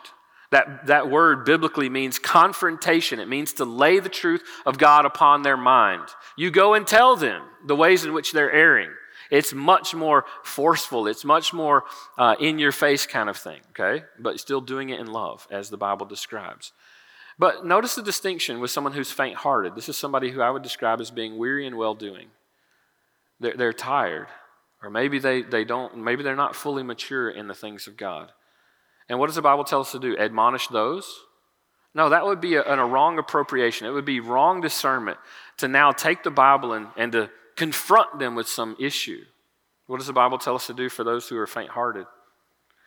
That, 0.51 0.87
that 0.87 1.09
word 1.09 1.45
biblically 1.45 1.89
means 1.89 2.19
confrontation. 2.19 3.21
It 3.21 3.29
means 3.29 3.53
to 3.55 3.65
lay 3.65 4.01
the 4.01 4.09
truth 4.09 4.43
of 4.67 4.79
God 4.79 5.07
upon 5.07 5.43
their 5.43 5.57
mind. 5.57 6.09
You 6.37 6.51
go 6.51 6.75
and 6.75 6.87
tell 6.87 7.17
them 7.17 7.43
the 7.65 7.77
ways 7.77 8.05
in 8.05 8.13
which 8.13 8.33
they're 8.33 8.51
erring. 8.51 8.91
It's 9.31 9.53
much 9.53 9.95
more 9.95 10.25
forceful, 10.43 11.07
it's 11.07 11.25
much 11.25 11.53
more 11.53 11.85
uh, 12.19 12.35
in 12.41 12.59
your 12.59 12.73
face 12.73 13.07
kind 13.07 13.29
of 13.29 13.37
thing, 13.37 13.61
okay? 13.71 14.05
But 14.19 14.41
still 14.41 14.61
doing 14.61 14.91
it 14.91 15.01
in 15.01 15.07
love, 15.07 15.47
as 15.51 15.71
the 15.71 15.77
Bible 15.77 16.07
describes. 16.07 16.73
But 17.39 17.65
notice 17.65 17.95
the 17.95 18.03
distinction 18.03 18.61
with 18.61 18.71
someone 18.71 18.93
who's 18.93 19.13
faint 19.13 19.37
hearted. 19.37 19.75
This 19.75 19.89
is 19.89 19.97
somebody 19.97 20.31
who 20.31 20.43
I 20.43 20.51
would 20.51 20.63
describe 20.63 21.01
as 21.01 21.11
being 21.11 21.39
weary 21.39 21.67
and 21.67 21.77
well 21.77 21.95
doing. 21.95 22.27
They're, 23.39 23.57
they're 23.57 23.73
tired, 23.73 24.27
or 24.83 24.91
maybe 24.91 25.19
they, 25.19 25.43
they 25.43 25.65
don't, 25.65 25.99
maybe 25.99 26.23
they're 26.23 26.37
not 26.37 26.57
fully 26.57 26.83
mature 26.83 27.31
in 27.31 27.47
the 27.47 27.55
things 27.55 27.87
of 27.87 27.97
God. 27.97 28.33
And 29.09 29.19
what 29.19 29.27
does 29.27 29.37
the 29.37 29.43
Bible 29.43 29.65
tell 29.65 29.81
us 29.81 29.93
to 29.93 29.99
do? 29.99 30.17
Admonish 30.17 30.69
those? 30.69 31.21
No, 31.95 32.11
that 32.11 32.25
would 32.25 32.41
be 32.41 32.55
a, 32.55 32.63
a 32.63 32.85
wrong 32.85 33.19
appropriation. 33.19 33.87
It 33.87 33.91
would 33.91 34.05
be 34.05 34.21
wrong 34.21 34.61
discernment 34.61 35.19
to 35.57 35.69
now 35.69 35.93
take 35.93 36.23
the 36.23 36.31
Bible 36.31 36.73
and, 36.73 36.89
and 36.97 37.13
to 37.13 37.31
confront 37.61 38.19
them 38.19 38.35
with 38.35 38.49
some 38.49 38.75
issue. 38.81 39.23
What 39.87 39.99
does 39.99 40.07
the 40.07 40.15
Bible 40.15 40.39
tell 40.39 40.55
us 40.55 40.67
to 40.69 40.73
do 40.73 40.89
for 40.89 41.05
those 41.05 41.29
who 41.29 41.37
are 41.37 41.47
faint 41.47 41.69
hearted? 41.69 42.07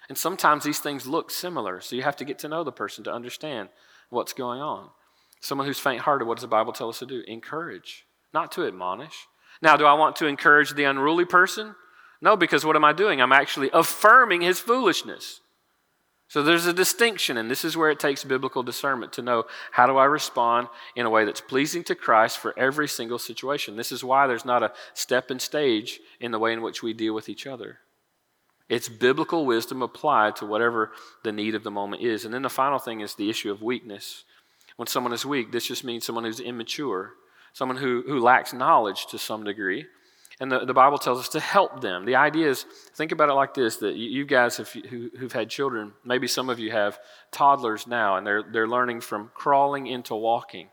And 0.09 0.17
sometimes 0.17 0.63
these 0.63 0.79
things 0.79 1.05
look 1.05 1.29
similar, 1.29 1.79
so 1.79 1.95
you 1.95 2.01
have 2.01 2.15
to 2.15 2.25
get 2.25 2.39
to 2.39 2.49
know 2.49 2.63
the 2.63 2.71
person 2.71 3.03
to 3.03 3.13
understand 3.13 3.69
what's 4.09 4.33
going 4.33 4.61
on. 4.61 4.89
Someone 5.41 5.67
who's 5.67 5.77
faint 5.77 6.01
hearted, 6.01 6.25
what 6.25 6.37
does 6.37 6.41
the 6.41 6.47
Bible 6.47 6.73
tell 6.73 6.89
us 6.89 6.97
to 6.99 7.05
do? 7.05 7.21
Encourage, 7.27 8.07
not 8.33 8.51
to 8.53 8.65
admonish. 8.65 9.27
Now, 9.61 9.77
do 9.77 9.85
I 9.85 9.93
want 9.93 10.15
to 10.15 10.25
encourage 10.25 10.73
the 10.73 10.85
unruly 10.85 11.25
person? 11.25 11.75
No, 12.19 12.35
because 12.35 12.65
what 12.65 12.75
am 12.75 12.83
I 12.83 12.93
doing? 12.93 13.21
I'm 13.21 13.31
actually 13.31 13.69
affirming 13.73 14.41
his 14.41 14.59
foolishness. 14.59 15.41
So 16.33 16.41
there's 16.41 16.65
a 16.65 16.73
distinction, 16.73 17.37
and 17.37 17.47
this 17.47 17.63
is 17.63 17.77
where 17.77 17.91
it 17.91 17.99
takes 17.99 18.23
biblical 18.23 18.63
discernment 18.63 19.13
to 19.13 19.21
know 19.21 19.43
how 19.69 19.85
do 19.85 19.97
I 19.97 20.05
respond 20.05 20.67
in 20.95 21.05
a 21.05 21.09
way 21.11 21.25
that's 21.25 21.41
pleasing 21.41 21.83
to 21.83 21.93
Christ 21.93 22.39
for 22.39 22.57
every 22.57 22.87
single 22.87 23.19
situation. 23.19 23.75
This 23.75 23.91
is 23.91 24.03
why 24.03 24.25
there's 24.25 24.43
not 24.43 24.63
a 24.63 24.71
step 24.95 25.29
and 25.29 25.39
stage 25.39 25.99
in 26.19 26.31
the 26.31 26.39
way 26.39 26.51
in 26.51 26.63
which 26.63 26.81
we 26.81 26.91
deal 26.91 27.13
with 27.13 27.29
each 27.29 27.45
other. 27.45 27.77
It's 28.67 28.89
biblical 28.89 29.45
wisdom 29.45 29.83
applied 29.83 30.35
to 30.37 30.47
whatever 30.47 30.93
the 31.23 31.31
need 31.31 31.53
of 31.53 31.63
the 31.63 31.69
moment 31.69 32.01
is. 32.01 32.25
And 32.25 32.33
then 32.33 32.41
the 32.41 32.49
final 32.49 32.79
thing 32.79 33.01
is 33.01 33.13
the 33.13 33.29
issue 33.29 33.51
of 33.51 33.61
weakness. 33.61 34.23
When 34.75 34.87
someone 34.87 35.13
is 35.13 35.27
weak, 35.27 35.51
this 35.51 35.67
just 35.67 35.83
means 35.83 36.03
someone 36.03 36.23
who's 36.23 36.39
immature, 36.39 37.11
someone 37.53 37.77
who, 37.77 38.03
who 38.07 38.19
lacks 38.19 38.53
knowledge 38.53 39.05
to 39.11 39.19
some 39.19 39.43
degree. 39.43 39.85
And 40.43 40.51
the, 40.51 40.65
the 40.65 40.73
Bible 40.73 40.97
tells 40.97 41.19
us 41.19 41.29
to 41.29 41.39
help 41.39 41.79
them. 41.79 42.03
The 42.03 42.17
idea 42.17 42.49
is, 42.49 42.65
think 42.95 43.13
about 43.13 43.29
it 43.29 43.33
like 43.33 43.53
this 43.53 43.77
that 43.77 43.95
you, 43.95 44.25
guys 44.25 44.57
have, 44.57 44.69
who, 44.69 45.09
who've 45.17 45.31
had 45.31 45.49
children, 45.49 45.93
maybe 46.03 46.27
some 46.27 46.49
of 46.49 46.59
you 46.59 46.69
have 46.69 46.99
toddlers 47.31 47.87
now, 47.87 48.17
and 48.17 48.27
they're, 48.27 48.43
they're 48.43 48.67
learning 48.67 48.99
from 48.99 49.31
crawling 49.33 49.87
into 49.87 50.13
walking. 50.15 50.67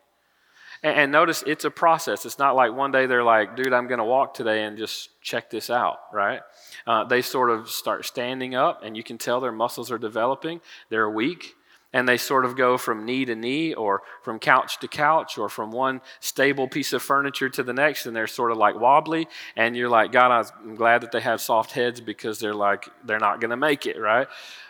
And, 0.83 0.97
and 0.97 1.13
notice 1.13 1.45
it's 1.47 1.65
a 1.65 1.71
process. 1.71 2.27
It's 2.27 2.37
not 2.37 2.57
like 2.57 2.73
one 2.73 2.91
day 2.91 3.07
they're 3.07 3.23
like, 3.23 3.55
dude, 3.55 3.73
I'm 3.73 3.87
going 3.87 3.99
to 3.99 4.05
walk 4.05 4.35
today 4.35 4.65
and 4.65 4.77
just 4.77 5.11
check 5.23 5.51
this 5.51 5.71
out, 5.71 5.99
right? 6.13 6.41
Uh, 6.85 7.05
they 7.05 7.23
sort 7.23 7.49
of 7.49 7.71
start 7.71 8.05
standing 8.05 8.57
up, 8.57 8.83
and 8.83 8.97
you 8.97 9.05
can 9.05 9.19
tell 9.19 9.39
their 9.39 9.53
muscles 9.53 9.93
are 9.93 9.99
developing. 9.99 10.61
They're 10.89 11.09
weak. 11.09 11.55
And 11.93 12.09
they 12.09 12.17
sort 12.17 12.45
of 12.45 12.57
go 12.57 12.79
from 12.79 13.05
knee 13.05 13.25
to 13.25 13.35
knee 13.35 13.75
or 13.75 14.03
from 14.23 14.39
couch 14.39 14.79
to 14.79 14.89
couch 14.89 15.39
or 15.39 15.49
from 15.49 15.73
one 15.73 16.01
stable 16.21 16.69
piece 16.69 16.93
of 16.93 17.03
furniture 17.03 17.49
to 17.49 17.63
the 17.63 17.73
next 17.73 18.07
and 18.07 18.15
they're 18.15 18.27
sort 18.27 18.53
of 18.53 18.59
like 18.59 18.79
wobbly. 18.79 19.29
And 19.57 19.77
you're 19.77 19.89
like 19.89 20.13
god 20.13 20.31
i'm 20.65 20.75
glad 20.75 21.03
that 21.03 21.13
they 21.13 21.21
have 21.21 21.41
soft 21.41 21.73
heads 21.73 22.01
because 22.01 22.39
they're 22.39 22.55
like 22.55 22.89
they're 23.05 23.19
not 23.19 23.41
going 23.41 23.51
to 23.51 23.57
make 23.57 23.87
it 23.87 23.99
right? 23.99 24.29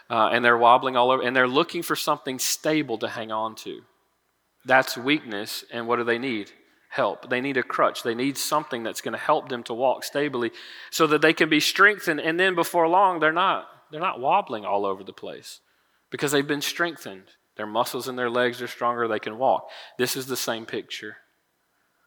Uh, 0.08 0.28
and 0.32 0.44
they're 0.44 0.58
wobbling 0.58 0.96
all 0.96 1.10
over 1.10 1.22
and 1.22 1.36
they're 1.36 1.48
looking 1.48 1.82
for 1.82 1.96
something 1.96 2.38
stable 2.38 2.98
to 2.98 3.08
hang 3.08 3.30
on 3.30 3.54
to. 3.54 3.82
That's 4.64 4.96
weakness 4.96 5.64
and 5.70 5.86
what 5.86 5.96
do 5.96 6.04
they 6.04 6.18
need? 6.18 6.52
Help. 6.90 7.30
They 7.30 7.40
need 7.40 7.56
a 7.56 7.62
crutch. 7.62 8.02
They 8.02 8.16
need 8.16 8.36
something 8.36 8.82
that's 8.82 9.00
going 9.00 9.12
to 9.12 9.18
help 9.18 9.48
them 9.48 9.62
to 9.64 9.74
walk 9.74 10.02
stably 10.02 10.50
so 10.90 11.06
that 11.06 11.22
they 11.22 11.32
can 11.32 11.48
be 11.48 11.60
strengthened 11.60 12.20
and 12.20 12.40
then 12.40 12.54
before 12.54 12.88
long 12.88 13.20
they're 13.20 13.32
not 13.32 13.68
they're 13.90 14.00
not 14.00 14.20
wobbling 14.20 14.64
all 14.64 14.86
over 14.86 15.04
the 15.04 15.12
place 15.12 15.60
because 16.10 16.32
they've 16.32 16.46
been 16.46 16.60
strengthened. 16.62 17.24
Their 17.56 17.66
muscles 17.66 18.08
in 18.08 18.16
their 18.16 18.30
legs 18.30 18.62
are 18.62 18.66
stronger, 18.66 19.06
they 19.06 19.18
can 19.18 19.38
walk. 19.38 19.68
This 19.98 20.16
is 20.16 20.26
the 20.26 20.36
same 20.36 20.66
picture. 20.66 21.18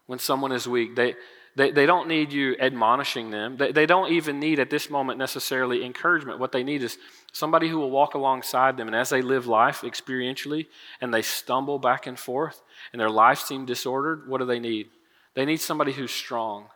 When 0.05 0.19
someone 0.19 0.51
is 0.51 0.67
weak, 0.67 0.95
they, 0.95 1.15
they, 1.55 1.71
they 1.71 1.85
don't 1.85 2.07
need 2.07 2.33
you 2.33 2.55
admonishing 2.59 3.29
them. 3.29 3.57
They, 3.57 3.71
they 3.71 3.85
don't 3.85 4.11
even 4.11 4.39
need 4.39 4.59
at 4.59 4.69
this 4.69 4.89
moment 4.89 5.19
necessarily 5.19 5.85
encouragement. 5.85 6.39
What 6.39 6.51
they 6.51 6.63
need 6.63 6.81
is 6.81 6.97
somebody 7.31 7.69
who 7.69 7.77
will 7.77 7.91
walk 7.91 8.15
alongside 8.15 8.75
them. 8.75 8.87
And 8.87 8.95
as 8.95 9.09
they 9.09 9.21
live 9.21 9.45
life 9.45 9.81
experientially 9.81 10.67
and 10.99 11.13
they 11.13 11.21
stumble 11.21 11.77
back 11.77 12.07
and 12.07 12.17
forth 12.17 12.61
and 12.91 12.99
their 12.99 13.09
life 13.09 13.39
seems 13.39 13.67
disordered, 13.67 14.27
what 14.27 14.39
do 14.39 14.45
they 14.45 14.59
need? 14.59 14.89
They 15.35 15.45
need 15.45 15.61
somebody 15.61 15.93
who's 15.93 16.11
strong, 16.11 16.69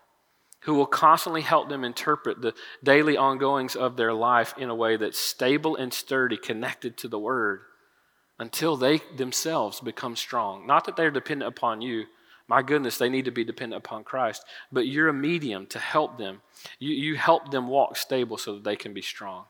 who 0.67 0.73
will 0.73 0.85
constantly 0.85 1.39
help 1.39 1.69
them 1.69 1.85
interpret 1.85 2.41
the 2.41 2.53
daily 2.83 3.15
ongoings 3.15 3.73
of 3.73 3.95
their 3.95 4.13
life 4.13 4.53
in 4.57 4.69
a 4.69 4.75
way 4.75 4.97
that's 4.97 5.17
stable 5.17 5.77
and 5.77 5.93
sturdy, 5.93 6.35
connected 6.35 6.97
to 6.97 7.07
the 7.07 7.17
Word, 7.17 7.61
until 8.37 8.75
they 8.75 8.99
themselves 9.15 9.79
become 9.79 10.17
strong. 10.17 10.67
Not 10.67 10.83
that 10.83 10.97
they're 10.97 11.09
dependent 11.09 11.47
upon 11.47 11.81
you. 11.81 12.03
My 12.49 12.61
goodness, 12.61 12.97
they 12.97 13.07
need 13.07 13.23
to 13.25 13.31
be 13.31 13.45
dependent 13.45 13.81
upon 13.85 14.03
Christ. 14.03 14.43
But 14.69 14.87
you're 14.87 15.07
a 15.07 15.13
medium 15.13 15.67
to 15.67 15.79
help 15.79 16.17
them. 16.17 16.41
You, 16.79 16.93
you 16.93 17.15
help 17.15 17.49
them 17.49 17.69
walk 17.69 17.95
stable 17.95 18.37
so 18.37 18.55
that 18.55 18.65
they 18.65 18.75
can 18.75 18.93
be 18.93 19.01
strong. 19.01 19.45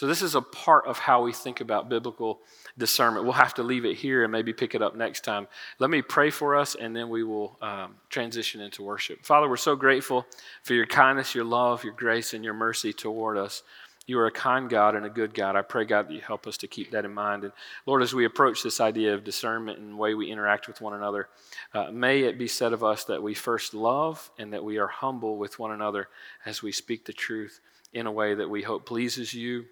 So, 0.00 0.06
this 0.06 0.22
is 0.22 0.34
a 0.34 0.40
part 0.40 0.86
of 0.86 0.98
how 0.98 1.22
we 1.22 1.30
think 1.30 1.60
about 1.60 1.90
biblical 1.90 2.40
discernment. 2.78 3.26
We'll 3.26 3.34
have 3.34 3.52
to 3.56 3.62
leave 3.62 3.84
it 3.84 3.98
here 3.98 4.22
and 4.22 4.32
maybe 4.32 4.54
pick 4.54 4.74
it 4.74 4.80
up 4.80 4.96
next 4.96 5.24
time. 5.24 5.46
Let 5.78 5.90
me 5.90 6.00
pray 6.00 6.30
for 6.30 6.56
us 6.56 6.74
and 6.74 6.96
then 6.96 7.10
we 7.10 7.22
will 7.22 7.58
um, 7.60 7.96
transition 8.08 8.62
into 8.62 8.82
worship. 8.82 9.26
Father, 9.26 9.46
we're 9.46 9.58
so 9.58 9.76
grateful 9.76 10.24
for 10.62 10.72
your 10.72 10.86
kindness, 10.86 11.34
your 11.34 11.44
love, 11.44 11.84
your 11.84 11.92
grace, 11.92 12.32
and 12.32 12.42
your 12.42 12.54
mercy 12.54 12.94
toward 12.94 13.36
us. 13.36 13.62
You 14.06 14.18
are 14.20 14.26
a 14.26 14.32
kind 14.32 14.70
God 14.70 14.94
and 14.94 15.04
a 15.04 15.10
good 15.10 15.34
God. 15.34 15.54
I 15.54 15.60
pray, 15.60 15.84
God, 15.84 16.08
that 16.08 16.14
you 16.14 16.22
help 16.22 16.46
us 16.46 16.56
to 16.56 16.66
keep 16.66 16.92
that 16.92 17.04
in 17.04 17.12
mind. 17.12 17.44
And 17.44 17.52
Lord, 17.84 18.02
as 18.02 18.14
we 18.14 18.24
approach 18.24 18.62
this 18.62 18.80
idea 18.80 19.12
of 19.12 19.22
discernment 19.22 19.80
and 19.80 19.92
the 19.92 19.96
way 19.96 20.14
we 20.14 20.30
interact 20.30 20.66
with 20.66 20.80
one 20.80 20.94
another, 20.94 21.28
uh, 21.74 21.90
may 21.90 22.20
it 22.20 22.38
be 22.38 22.48
said 22.48 22.72
of 22.72 22.82
us 22.82 23.04
that 23.04 23.22
we 23.22 23.34
first 23.34 23.74
love 23.74 24.30
and 24.38 24.54
that 24.54 24.64
we 24.64 24.78
are 24.78 24.86
humble 24.86 25.36
with 25.36 25.58
one 25.58 25.72
another 25.72 26.08
as 26.46 26.62
we 26.62 26.72
speak 26.72 27.04
the 27.04 27.12
truth 27.12 27.60
in 27.92 28.06
a 28.06 28.12
way 28.12 28.32
that 28.32 28.48
we 28.48 28.62
hope 28.62 28.86
pleases 28.86 29.34
you 29.34 29.66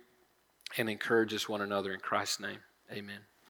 and 0.77 0.89
encourages 0.91 1.49
one 1.49 1.61
another 1.61 1.93
in 1.93 2.01
Christ's 2.01 2.41
name. 2.41 2.61
Amen. 2.93 3.21